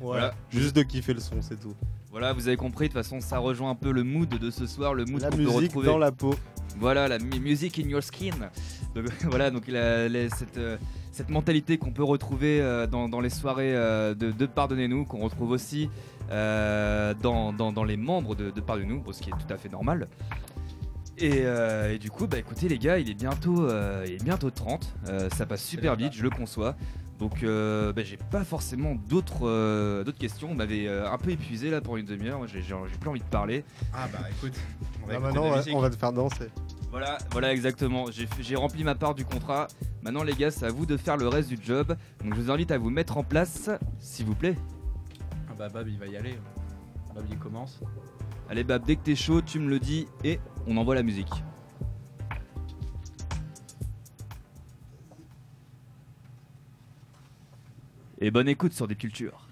Voilà. 0.00 0.32
Juste 0.50 0.76
de 0.76 0.82
kiffer 0.82 1.14
le 1.14 1.20
son, 1.20 1.40
c'est 1.42 1.58
tout. 1.58 1.74
Voilà, 2.18 2.32
vous 2.32 2.48
avez 2.48 2.56
compris, 2.56 2.88
de 2.88 2.94
toute 2.94 3.02
façon, 3.02 3.20
ça 3.20 3.36
rejoint 3.36 3.68
un 3.68 3.74
peu 3.74 3.92
le 3.92 4.02
mood 4.02 4.26
de 4.30 4.50
ce 4.50 4.66
soir, 4.66 4.94
le 4.94 5.04
mood 5.04 5.20
La 5.20 5.28
qu'on 5.28 5.36
peut 5.36 5.42
musique 5.42 5.60
retrouver. 5.64 5.86
dans 5.88 5.98
la 5.98 6.12
peau. 6.12 6.34
Voilà, 6.80 7.08
la 7.08 7.18
mu- 7.18 7.38
music 7.40 7.78
in 7.78 7.90
your 7.90 8.02
skin. 8.02 8.30
Donc 8.94 9.04
voilà, 9.24 9.50
donc 9.50 9.68
la- 9.68 10.08
la- 10.08 10.30
cette, 10.30 10.56
euh, 10.56 10.78
cette 11.12 11.28
mentalité 11.28 11.76
qu'on 11.76 11.90
peut 11.92 12.02
retrouver 12.02 12.62
euh, 12.62 12.86
dans, 12.86 13.10
dans 13.10 13.20
les 13.20 13.28
soirées 13.28 13.76
euh, 13.76 14.14
de, 14.14 14.30
de 14.30 14.46
Pardonnez-nous, 14.46 15.04
qu'on 15.04 15.18
retrouve 15.18 15.50
aussi 15.50 15.90
euh, 16.30 17.12
dans, 17.22 17.52
dans- 17.52 17.70
dans 17.70 17.84
les 17.84 17.98
membres 17.98 18.34
de, 18.34 18.50
de 18.50 18.60
Pardonnez-nous, 18.62 19.12
ce 19.12 19.20
qui 19.20 19.28
est 19.28 19.32
tout 19.34 19.52
à 19.52 19.58
fait 19.58 19.68
normal. 19.70 20.08
Et, 21.18 21.42
euh, 21.44 21.92
et 21.92 21.98
du 21.98 22.10
coup, 22.10 22.26
bah 22.26 22.38
écoutez 22.38 22.66
les 22.66 22.78
gars, 22.78 22.98
il 22.98 23.10
est 23.10 23.14
bientôt, 23.14 23.62
euh, 23.68 24.04
il 24.06 24.14
est 24.14 24.24
bientôt 24.24 24.48
30, 24.50 24.94
euh, 25.10 25.28
ça 25.36 25.44
passe 25.44 25.62
super 25.62 25.96
vite, 25.96 26.14
je 26.14 26.22
le 26.22 26.30
conçois. 26.30 26.76
Donc 27.18 27.42
euh, 27.42 27.92
bah, 27.94 28.02
j'ai 28.04 28.18
pas 28.18 28.44
forcément 28.44 28.94
d'autres 28.94 29.46
euh, 29.48 30.04
d'autres 30.04 30.18
questions, 30.18 30.50
on 30.50 30.54
m'avait 30.54 30.86
euh, 30.86 31.10
un 31.10 31.16
peu 31.16 31.30
épuisé 31.30 31.70
là 31.70 31.80
pour 31.80 31.96
une 31.96 32.04
demi-heure, 32.04 32.38
Moi, 32.38 32.46
j'ai 32.46 32.60
j'ai- 32.60 32.74
j'ai 32.92 32.98
plus 32.98 33.08
envie 33.08 33.20
de 33.20 33.24
parler. 33.24 33.64
Ah 33.94 34.06
bah 34.12 34.18
écoute, 34.30 34.52
on 35.02 35.06
va 35.06 35.18
maintenant, 35.18 35.44
on 35.44 35.50
va, 35.50 35.56
musique. 35.56 35.74
on 35.74 35.80
va 35.80 35.88
te 35.90 35.96
faire 35.96 36.12
danser. 36.12 36.50
Voilà, 36.90 37.18
voilà 37.32 37.52
exactement. 37.52 38.06
J'ai 38.10 38.28
J'ai 38.40 38.56
rempli 38.56 38.84
ma 38.84 38.94
part 38.94 39.14
du 39.14 39.24
contrat. 39.24 39.66
Maintenant, 40.02 40.22
les 40.22 40.34
gars, 40.34 40.50
c'est 40.50 40.66
à 40.66 40.70
vous 40.70 40.86
de 40.86 40.96
faire 40.96 41.16
le 41.16 41.26
reste 41.28 41.48
du 41.48 41.58
job. 41.60 41.96
Donc, 42.22 42.34
je 42.34 42.40
vous 42.40 42.50
invite 42.50 42.70
à 42.70 42.78
vous 42.78 42.90
mettre 42.90 43.16
en 43.18 43.24
place, 43.24 43.70
s'il 43.98 44.24
vous 44.26 44.34
plaît. 44.36 44.56
Ah 45.50 45.52
bah 45.58 45.68
Bab 45.68 45.88
il 45.88 45.98
va 45.98 46.06
y 46.06 46.16
aller. 46.16 46.38
Bab 47.14 47.24
il 47.30 47.38
commence. 47.38 47.80
Allez, 48.48 48.62
Bab, 48.62 48.84
dès 48.86 48.96
que 48.96 49.02
t'es 49.02 49.16
chaud, 49.16 49.40
tu 49.42 49.58
me 49.58 49.68
le 49.68 49.78
dis 49.80 50.06
et 50.22 50.38
on 50.66 50.76
envoie 50.76 50.94
la 50.94 51.02
musique. 51.02 51.32
Et 58.18 58.30
bonne 58.30 58.48
écoute 58.48 58.72
sur 58.72 58.88
des 58.88 58.96
cultures. 58.96 59.45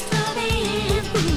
It's 0.00 1.08
for 1.08 1.18
the 1.18 1.27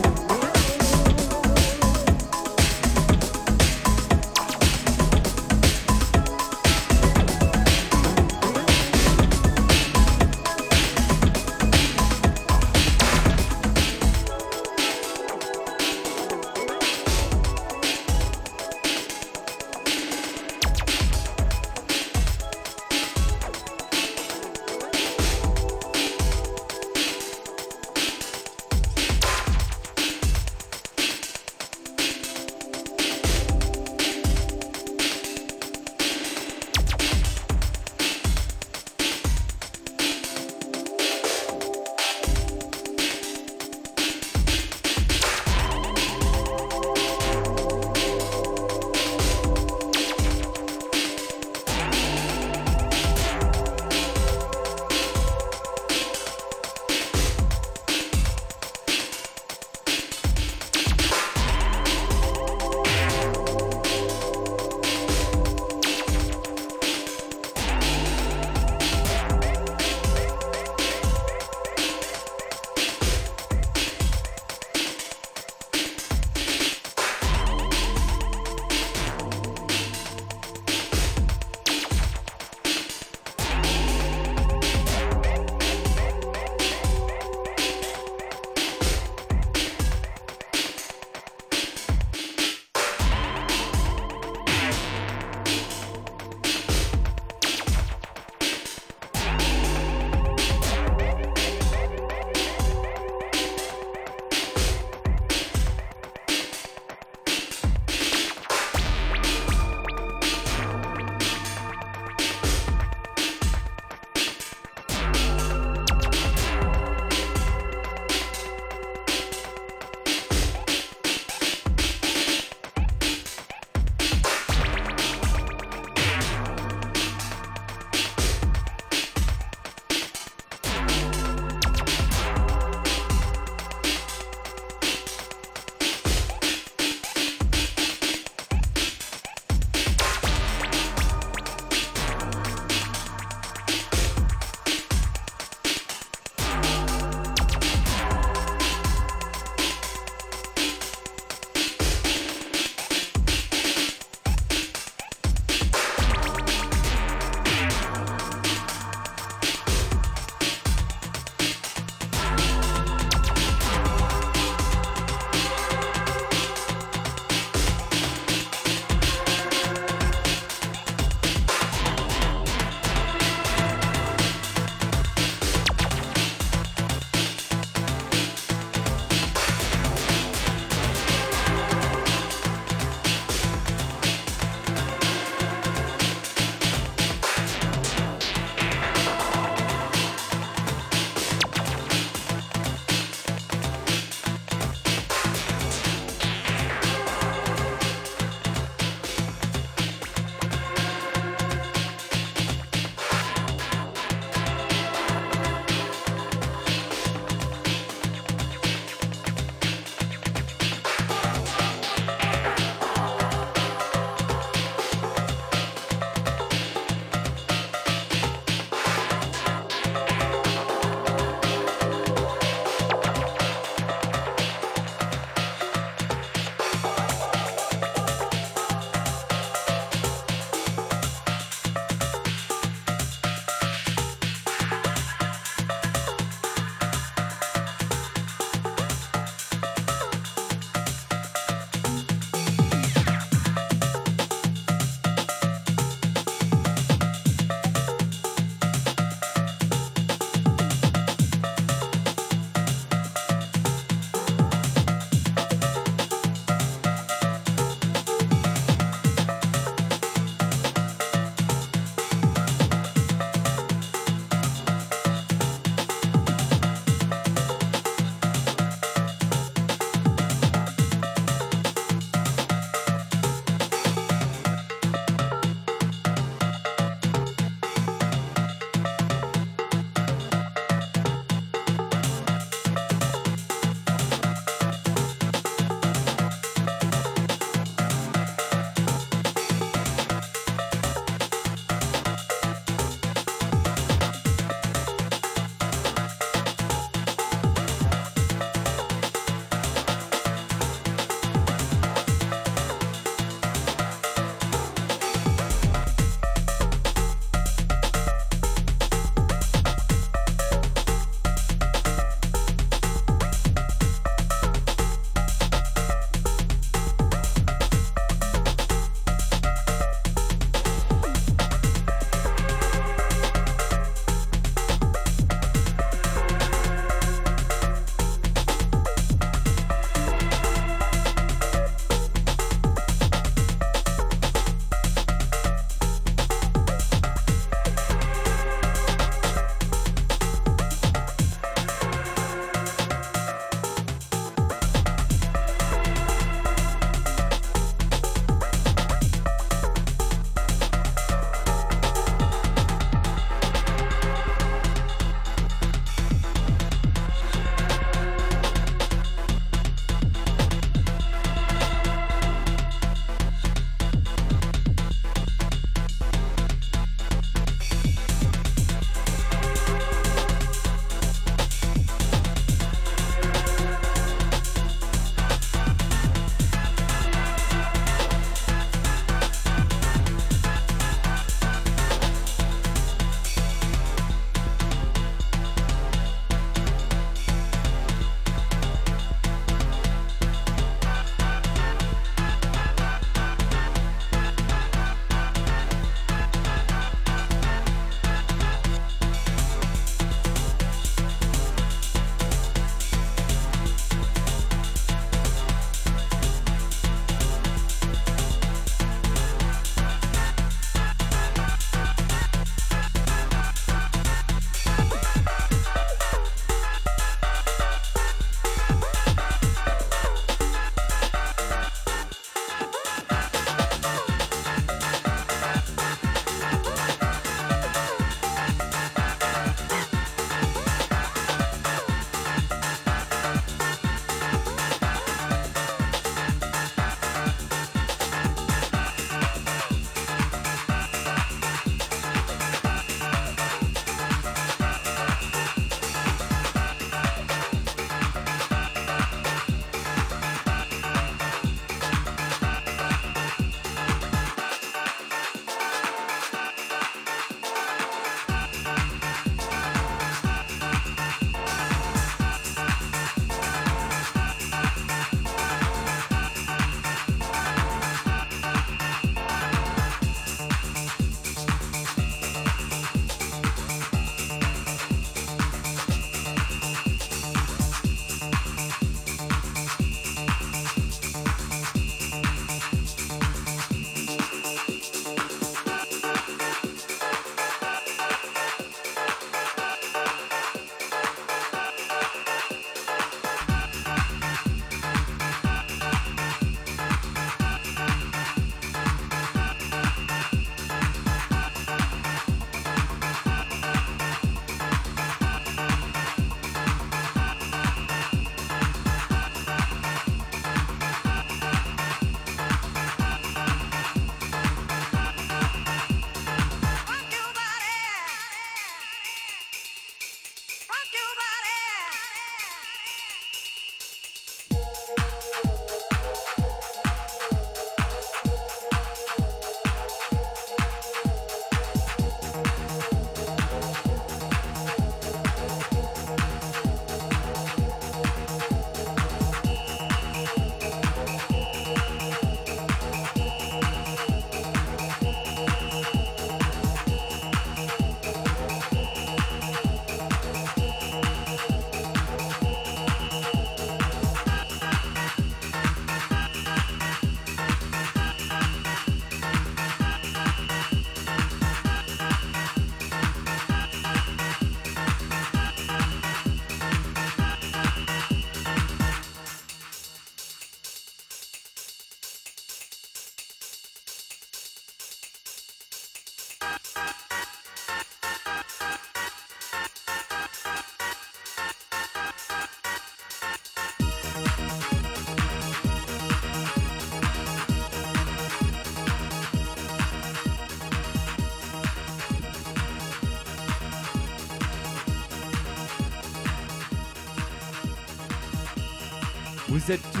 Vous 599.64 599.70
êtes 599.70 599.92
tous. 599.92 600.00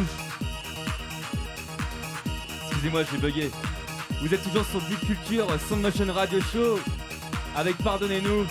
Excusez-moi, 2.70 3.02
j'ai 3.10 3.18
bugué. 3.18 3.50
Vous 4.20 4.34
êtes 4.34 4.42
toujours 4.42 4.64
sur 4.66 4.80
Deep 4.82 4.98
Culture 5.06 5.46
Sound 5.68 5.82
Motion 5.82 6.12
Radio 6.12 6.40
Show 6.52 6.80
avec 7.54 7.76
Pardonnez-nous. 7.78 8.44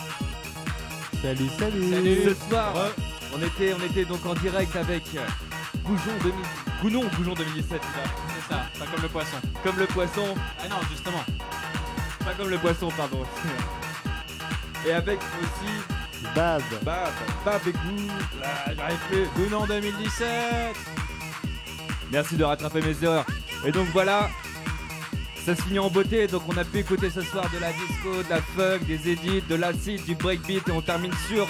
Salut, 1.22 1.50
salut. 1.60 2.18
Ce 2.24 2.50
soir, 2.50 2.74
on 3.36 3.42
était, 3.44 3.74
on 3.74 3.84
était 3.86 4.06
donc 4.06 4.26
en 4.26 4.36
direct 4.36 4.74
avec 4.78 5.04
Goujon 5.84 6.14
2000. 6.24 6.34
Gounon, 6.82 7.10
Goujon 7.18 7.34
2017, 7.34 7.82
C'est 7.82 8.54
ça, 8.54 8.62
pas 8.80 8.86
comme 8.86 9.02
le 9.02 9.10
poisson. 9.10 9.38
comme 9.64 9.78
le 9.80 9.88
poisson. 9.88 10.36
Ah 10.64 10.70
non, 10.70 10.78
justement. 10.90 11.24
Pas 12.24 12.34
comme 12.38 12.50
le 12.50 12.58
poisson, 12.58 12.88
pardon. 12.96 13.24
Et 14.88 14.94
avec 14.94 15.20
aussi 15.20 15.74
Bab. 16.36 16.62
Bab, 16.84 17.12
Bab 17.44 17.62
et 17.68 17.72
Gou. 17.72 18.08
Là, 18.40 18.74
j'arrive 18.78 18.98
plus. 19.10 19.28
Gounon 19.36 19.66
2017 19.66 21.01
Merci 22.12 22.36
de 22.36 22.44
rattraper 22.44 22.82
mes 22.82 23.04
erreurs. 23.04 23.26
Et 23.66 23.72
donc 23.72 23.88
voilà, 23.94 24.30
ça 25.46 25.56
se 25.56 25.62
finit 25.62 25.80
en 25.80 25.90
beauté. 25.90 26.28
Donc 26.28 26.44
on 26.48 26.58
a 26.58 26.64
pu 26.66 26.80
écouter 26.80 27.10
ce 27.10 27.22
soir 27.22 27.46
de 27.54 27.60
la 27.60 27.72
disco, 27.72 28.24
de 28.24 28.30
la 28.30 28.42
funk, 28.42 28.86
des 28.88 29.10
edits, 29.12 29.42
de 29.48 29.56
l'acide, 29.56 30.04
du 30.06 30.16
breakbeat 30.16 30.68
et 30.68 30.72
on 30.72 30.82
termine 30.82 31.14
sur 31.28 31.48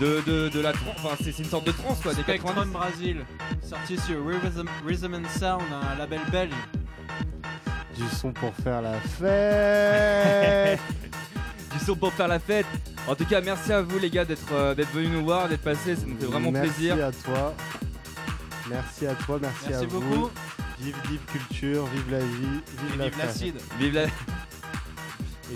de, 0.00 0.20
de, 0.26 0.48
de 0.48 0.60
la 0.60 0.72
trance. 0.72 0.94
Enfin, 1.02 1.16
c'est 1.22 1.38
une 1.38 1.44
sorte 1.44 1.66
de 1.66 1.72
trance 1.72 2.00
quoi, 2.00 2.12
des 2.14 2.22
90. 2.22 2.40
Spectrum 2.42 2.70
Brasil, 2.72 3.24
sorti 3.62 3.96
sur 3.98 4.26
Rhythm, 4.26 4.68
Rhythm 4.86 5.14
and 5.14 5.28
Sound, 5.38 5.62
un 5.92 5.98
label 5.98 6.20
belge. 6.30 6.52
Du 7.96 8.04
son 8.14 8.32
pour 8.32 8.54
faire 8.62 8.82
la 8.82 8.94
fête. 9.18 10.78
Du 11.78 11.84
son 11.84 11.96
pour 11.96 12.12
faire 12.14 12.28
la 12.28 12.38
fête. 12.38 12.64
En 13.06 13.14
tout 13.14 13.26
cas, 13.26 13.42
merci 13.42 13.72
à 13.74 13.82
vous 13.82 13.98
les 13.98 14.08
gars 14.08 14.24
d'être 14.24 14.52
euh, 14.52 14.74
d'être 14.74 14.90
venus 14.90 15.10
nous 15.10 15.22
voir, 15.24 15.48
d'être 15.50 15.60
passés. 15.60 15.96
Ça 15.96 16.02
nous 16.06 16.16
fait 16.18 16.24
vraiment 16.24 16.50
merci 16.50 16.70
plaisir. 16.72 16.94
à 17.06 17.12
toi. 17.12 17.54
Merci 18.70 19.06
à 19.06 19.14
toi, 19.14 19.38
merci, 19.40 19.64
Merci 19.68 19.84
à 19.84 19.86
beaucoup. 19.88 20.00
vous. 20.06 20.30
Vive 20.80 20.96
Deep 21.08 21.26
Culture, 21.26 21.86
vive 21.86 22.10
la 22.10 22.18
vie, 22.20 22.26
vive, 22.36 22.94
Et 22.94 22.96
la 22.98 23.04
vive 23.04 23.14
fête. 23.14 23.24
l'acide. 23.26 23.54
Vive 23.78 23.94
la, 23.94 24.04
Et 24.04 24.08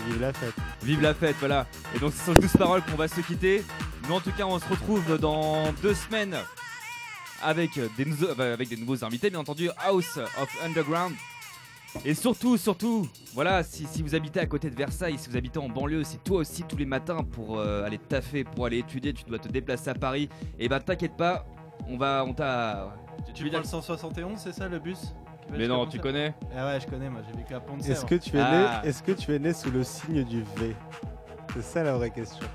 vive 0.07 0.19
la 0.21 0.33
fête. 0.33 0.53
vive 0.81 1.01
la 1.01 1.13
fête, 1.13 1.35
voilà. 1.39 1.65
Et 1.95 1.99
donc 1.99 2.11
c'est 2.13 2.23
sur 2.25 2.33
ces 2.35 2.41
douces 2.41 2.57
paroles 2.57 2.81
qu'on 2.83 2.95
va 2.97 3.07
se 3.07 3.21
quitter. 3.21 3.63
Nous 4.07 4.15
en 4.15 4.19
tout 4.19 4.31
cas, 4.31 4.45
on 4.45 4.59
se 4.59 4.67
retrouve 4.67 5.17
dans 5.17 5.71
deux 5.81 5.93
semaines 5.93 6.35
avec 7.41 7.79
des, 7.97 8.05
nou- 8.05 8.27
avec 8.39 8.67
des 8.69 8.75
nouveaux 8.77 9.03
invités, 9.05 9.29
bien 9.29 9.39
entendu, 9.39 9.69
House 9.85 10.17
of 10.17 10.49
Underground. 10.65 11.13
Et 12.03 12.15
surtout, 12.15 12.57
surtout, 12.57 13.07
voilà, 13.35 13.63
si, 13.63 13.85
si 13.85 14.01
vous 14.01 14.15
habitez 14.15 14.39
à 14.39 14.47
côté 14.47 14.69
de 14.71 14.75
Versailles, 14.75 15.17
si 15.19 15.29
vous 15.29 15.37
habitez 15.37 15.59
en 15.59 15.69
banlieue, 15.69 16.03
si 16.03 16.17
toi 16.17 16.39
aussi 16.39 16.63
tous 16.63 16.75
les 16.75 16.85
matins 16.87 17.23
pour 17.23 17.59
euh, 17.59 17.85
aller 17.85 17.99
taffer, 17.99 18.43
pour 18.43 18.65
aller 18.65 18.79
étudier, 18.79 19.13
tu 19.13 19.23
dois 19.25 19.37
te 19.37 19.47
déplacer 19.47 19.89
à 19.91 19.93
Paris, 19.93 20.27
et 20.57 20.67
bah 20.67 20.79
t'inquiète 20.79 21.15
pas, 21.15 21.45
on 21.87 21.95
va, 21.97 22.23
on 22.27 22.33
t'a. 22.33 22.95
Tu 23.33 23.49
prends 23.49 23.59
le 23.59 23.63
171, 23.65 24.37
c'est 24.39 24.53
ça 24.53 24.67
le 24.67 24.79
bus 24.79 25.13
Mais 25.49 25.67
non, 25.67 25.85
tu 25.87 25.99
connais 25.99 26.33
Ah 26.55 26.67
ouais, 26.67 26.79
je 26.79 26.87
connais, 26.87 27.09
moi 27.09 27.21
j'ai 27.29 27.35
vécu 27.37 27.53
à 27.53 27.59
Pont 27.59 27.77
de 27.77 27.83
Est-ce 27.83 28.05
que 28.05 28.15
tu 28.15 28.37
es 28.37 28.39
Ah. 28.39 28.81
né 28.83 28.89
Est-ce 28.89 29.01
que 29.03 29.11
tu 29.11 29.33
es 29.33 29.39
né 29.39 29.53
sous 29.53 29.71
le 29.71 29.83
signe 29.83 30.23
du 30.23 30.41
V? 30.57 30.75
C'est 31.55 31.63
ça 31.63 31.83
la 31.83 31.93
vraie 31.93 32.09
question. 32.11 32.45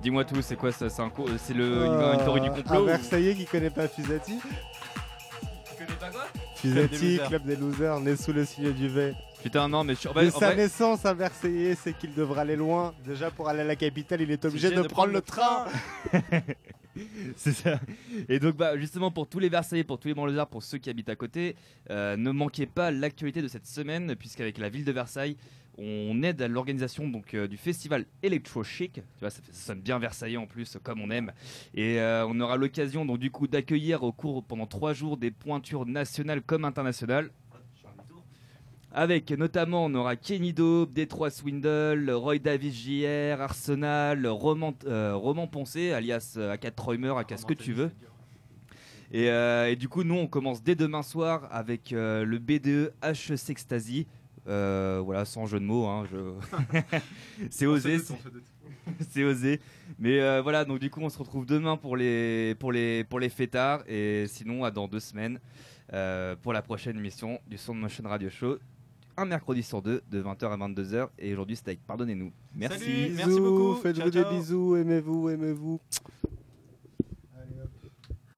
Dis-moi 0.00 0.24
tout, 0.24 0.40
c'est 0.42 0.56
quoi 0.56 0.70
ça? 0.72 0.88
C'est 0.88 1.02
un 1.02 1.08
co- 1.10 1.26
c'est 1.38 1.54
le 1.54 1.84
une, 1.86 1.92
une 1.92 2.18
théorie 2.18 2.40
du 2.40 2.48
Euh, 2.48 2.52
complot 2.52 2.74
Un 2.76 2.80
ou- 2.80 2.84
Versaillais 2.86 3.34
qui 3.34 3.44
connaît 3.46 3.70
pas 3.70 3.88
Fusati? 3.88 4.38
Tu 4.38 5.74
connais 5.84 5.98
pas 5.98 6.10
quoi? 6.10 6.24
Fusati, 6.56 6.94
losers. 7.16 7.28
club 7.28 7.44
des 7.44 7.56
losers, 7.56 8.00
né 8.00 8.16
sous 8.16 8.32
le 8.32 8.44
signe 8.44 8.72
du 8.72 8.88
V. 8.88 9.14
Putain, 9.42 9.68
non, 9.68 9.84
mais 9.84 9.94
je 9.94 10.00
suis. 10.00 10.08
en 10.08 10.14
Dès 10.14 10.30
sa 10.30 10.46
vrai- 10.46 10.56
naissance, 10.56 11.04
un 11.04 11.14
Versaillais, 11.14 11.74
c'est 11.74 11.92
qu'il 11.92 12.14
devra 12.14 12.42
aller 12.42 12.56
loin. 12.56 12.94
Déjà, 13.04 13.30
pour 13.30 13.48
aller 13.48 13.60
à 13.60 13.64
la 13.64 13.76
capitale, 13.76 14.20
il 14.22 14.30
est 14.30 14.44
obligé 14.44 14.70
de, 14.70 14.82
prendre 14.82 15.12
le 15.12 15.20
train. 15.20 15.66
C'est 17.36 17.52
ça. 17.52 17.80
Et 18.28 18.38
donc, 18.38 18.56
bah, 18.56 18.76
justement, 18.78 19.10
pour 19.10 19.28
tous 19.28 19.38
les 19.38 19.48
Versaillais, 19.48 19.84
pour 19.84 19.98
tous 19.98 20.08
les 20.08 20.14
banlieusards, 20.14 20.48
pour 20.48 20.62
ceux 20.62 20.78
qui 20.78 20.90
habitent 20.90 21.08
à 21.08 21.16
côté, 21.16 21.56
euh, 21.90 22.16
ne 22.16 22.30
manquez 22.30 22.66
pas 22.66 22.90
l'actualité 22.90 23.42
de 23.42 23.48
cette 23.48 23.66
semaine, 23.66 24.14
puisqu'avec 24.16 24.58
la 24.58 24.68
ville 24.68 24.84
de 24.84 24.92
Versailles, 24.92 25.36
on 25.76 26.22
aide 26.22 26.40
à 26.40 26.48
l'organisation 26.48 27.08
donc 27.08 27.34
euh, 27.34 27.48
du 27.48 27.56
festival 27.56 28.06
Electro 28.22 28.62
Chic. 28.62 28.92
Tu 28.92 29.00
vois, 29.20 29.30
ça 29.30 29.40
sonne 29.52 29.80
bien 29.80 29.98
Versaillais 29.98 30.36
en 30.36 30.46
plus, 30.46 30.78
comme 30.82 31.00
on 31.00 31.10
aime. 31.10 31.32
Et 31.74 32.00
euh, 32.00 32.26
on 32.28 32.38
aura 32.40 32.56
l'occasion 32.56 33.04
donc 33.04 33.18
du 33.18 33.30
coup 33.30 33.48
d'accueillir 33.48 34.02
au 34.02 34.12
cours 34.12 34.44
pendant 34.44 34.66
trois 34.66 34.92
jours 34.92 35.16
des 35.16 35.30
pointures 35.30 35.86
nationales 35.86 36.42
comme 36.42 36.64
internationales. 36.64 37.30
Avec 38.96 39.30
notamment, 39.32 39.86
on 39.86 39.94
aura 39.94 40.14
Kenny 40.14 40.52
Dope, 40.52 40.92
Détroit 40.92 41.30
Swindle, 41.30 42.08
Roy 42.12 42.38
Davis 42.38 42.74
JR, 42.74 43.40
Arsenal, 43.40 44.24
Roman, 44.28 44.72
euh, 44.86 45.16
Roman 45.16 45.48
Poncé, 45.48 45.90
alias 45.92 46.34
euh, 46.36 46.52
Akat 46.52 46.70
Troimer, 46.70 47.12
Akat 47.18 47.36
ce 47.38 47.44
que 47.44 47.54
tu 47.54 47.72
veux. 47.72 47.90
Et, 49.10 49.30
euh, 49.30 49.68
et 49.70 49.74
du 49.76 49.88
coup, 49.88 50.04
nous, 50.04 50.14
on 50.14 50.28
commence 50.28 50.62
dès 50.62 50.76
demain 50.76 51.02
soir 51.02 51.48
avec 51.50 51.92
euh, 51.92 52.24
le 52.24 52.38
BDE 52.38 52.92
H 53.02 53.34
Sextasy. 53.36 54.06
Voilà, 54.46 55.24
sans 55.24 55.46
jeu 55.46 55.58
de 55.58 55.64
mots, 55.64 55.86
hein, 55.86 56.04
je... 56.12 56.18
c'est 57.50 57.66
osé, 57.66 57.98
c'est- 57.98 58.14
c'est 59.10 59.24
osé. 59.24 59.60
Mais 59.98 60.20
euh, 60.20 60.40
voilà, 60.42 60.64
donc 60.64 60.78
du 60.78 60.88
coup, 60.90 61.00
on 61.00 61.08
se 61.08 61.18
retrouve 61.18 61.46
demain 61.46 61.76
pour 61.76 61.96
les, 61.96 62.54
pour 62.60 62.70
les, 62.70 63.02
pour 63.02 63.18
les 63.18 63.28
fêtards. 63.28 63.82
Et 63.88 64.26
sinon, 64.28 64.62
à 64.62 64.70
dans 64.70 64.86
deux 64.86 65.00
semaines 65.00 65.40
euh, 65.92 66.36
pour 66.40 66.52
la 66.52 66.62
prochaine 66.62 66.96
émission 66.96 67.40
du 67.48 67.56
Sound 67.58 67.80
Motion 67.80 68.04
Radio 68.06 68.28
Show. 68.30 68.58
Un 69.16 69.26
mercredi 69.26 69.62
sur 69.62 69.80
deux, 69.80 70.02
de 70.10 70.22
20h 70.22 70.50
à 70.50 70.56
22h. 70.56 71.08
Et 71.18 71.32
aujourd'hui, 71.32 71.56
c'était 71.56 71.70
avec 71.70 71.86
Pardonnez-nous. 71.86 72.32
Merci. 72.54 72.80
Salut. 72.80 73.14
Merci 73.16 73.40
beaucoup. 73.40 73.74
Faites-vous 73.76 74.10
des 74.10 74.24
bisous, 74.24 74.76
aimez-vous, 74.76 75.28
aimez-vous. 75.30 75.80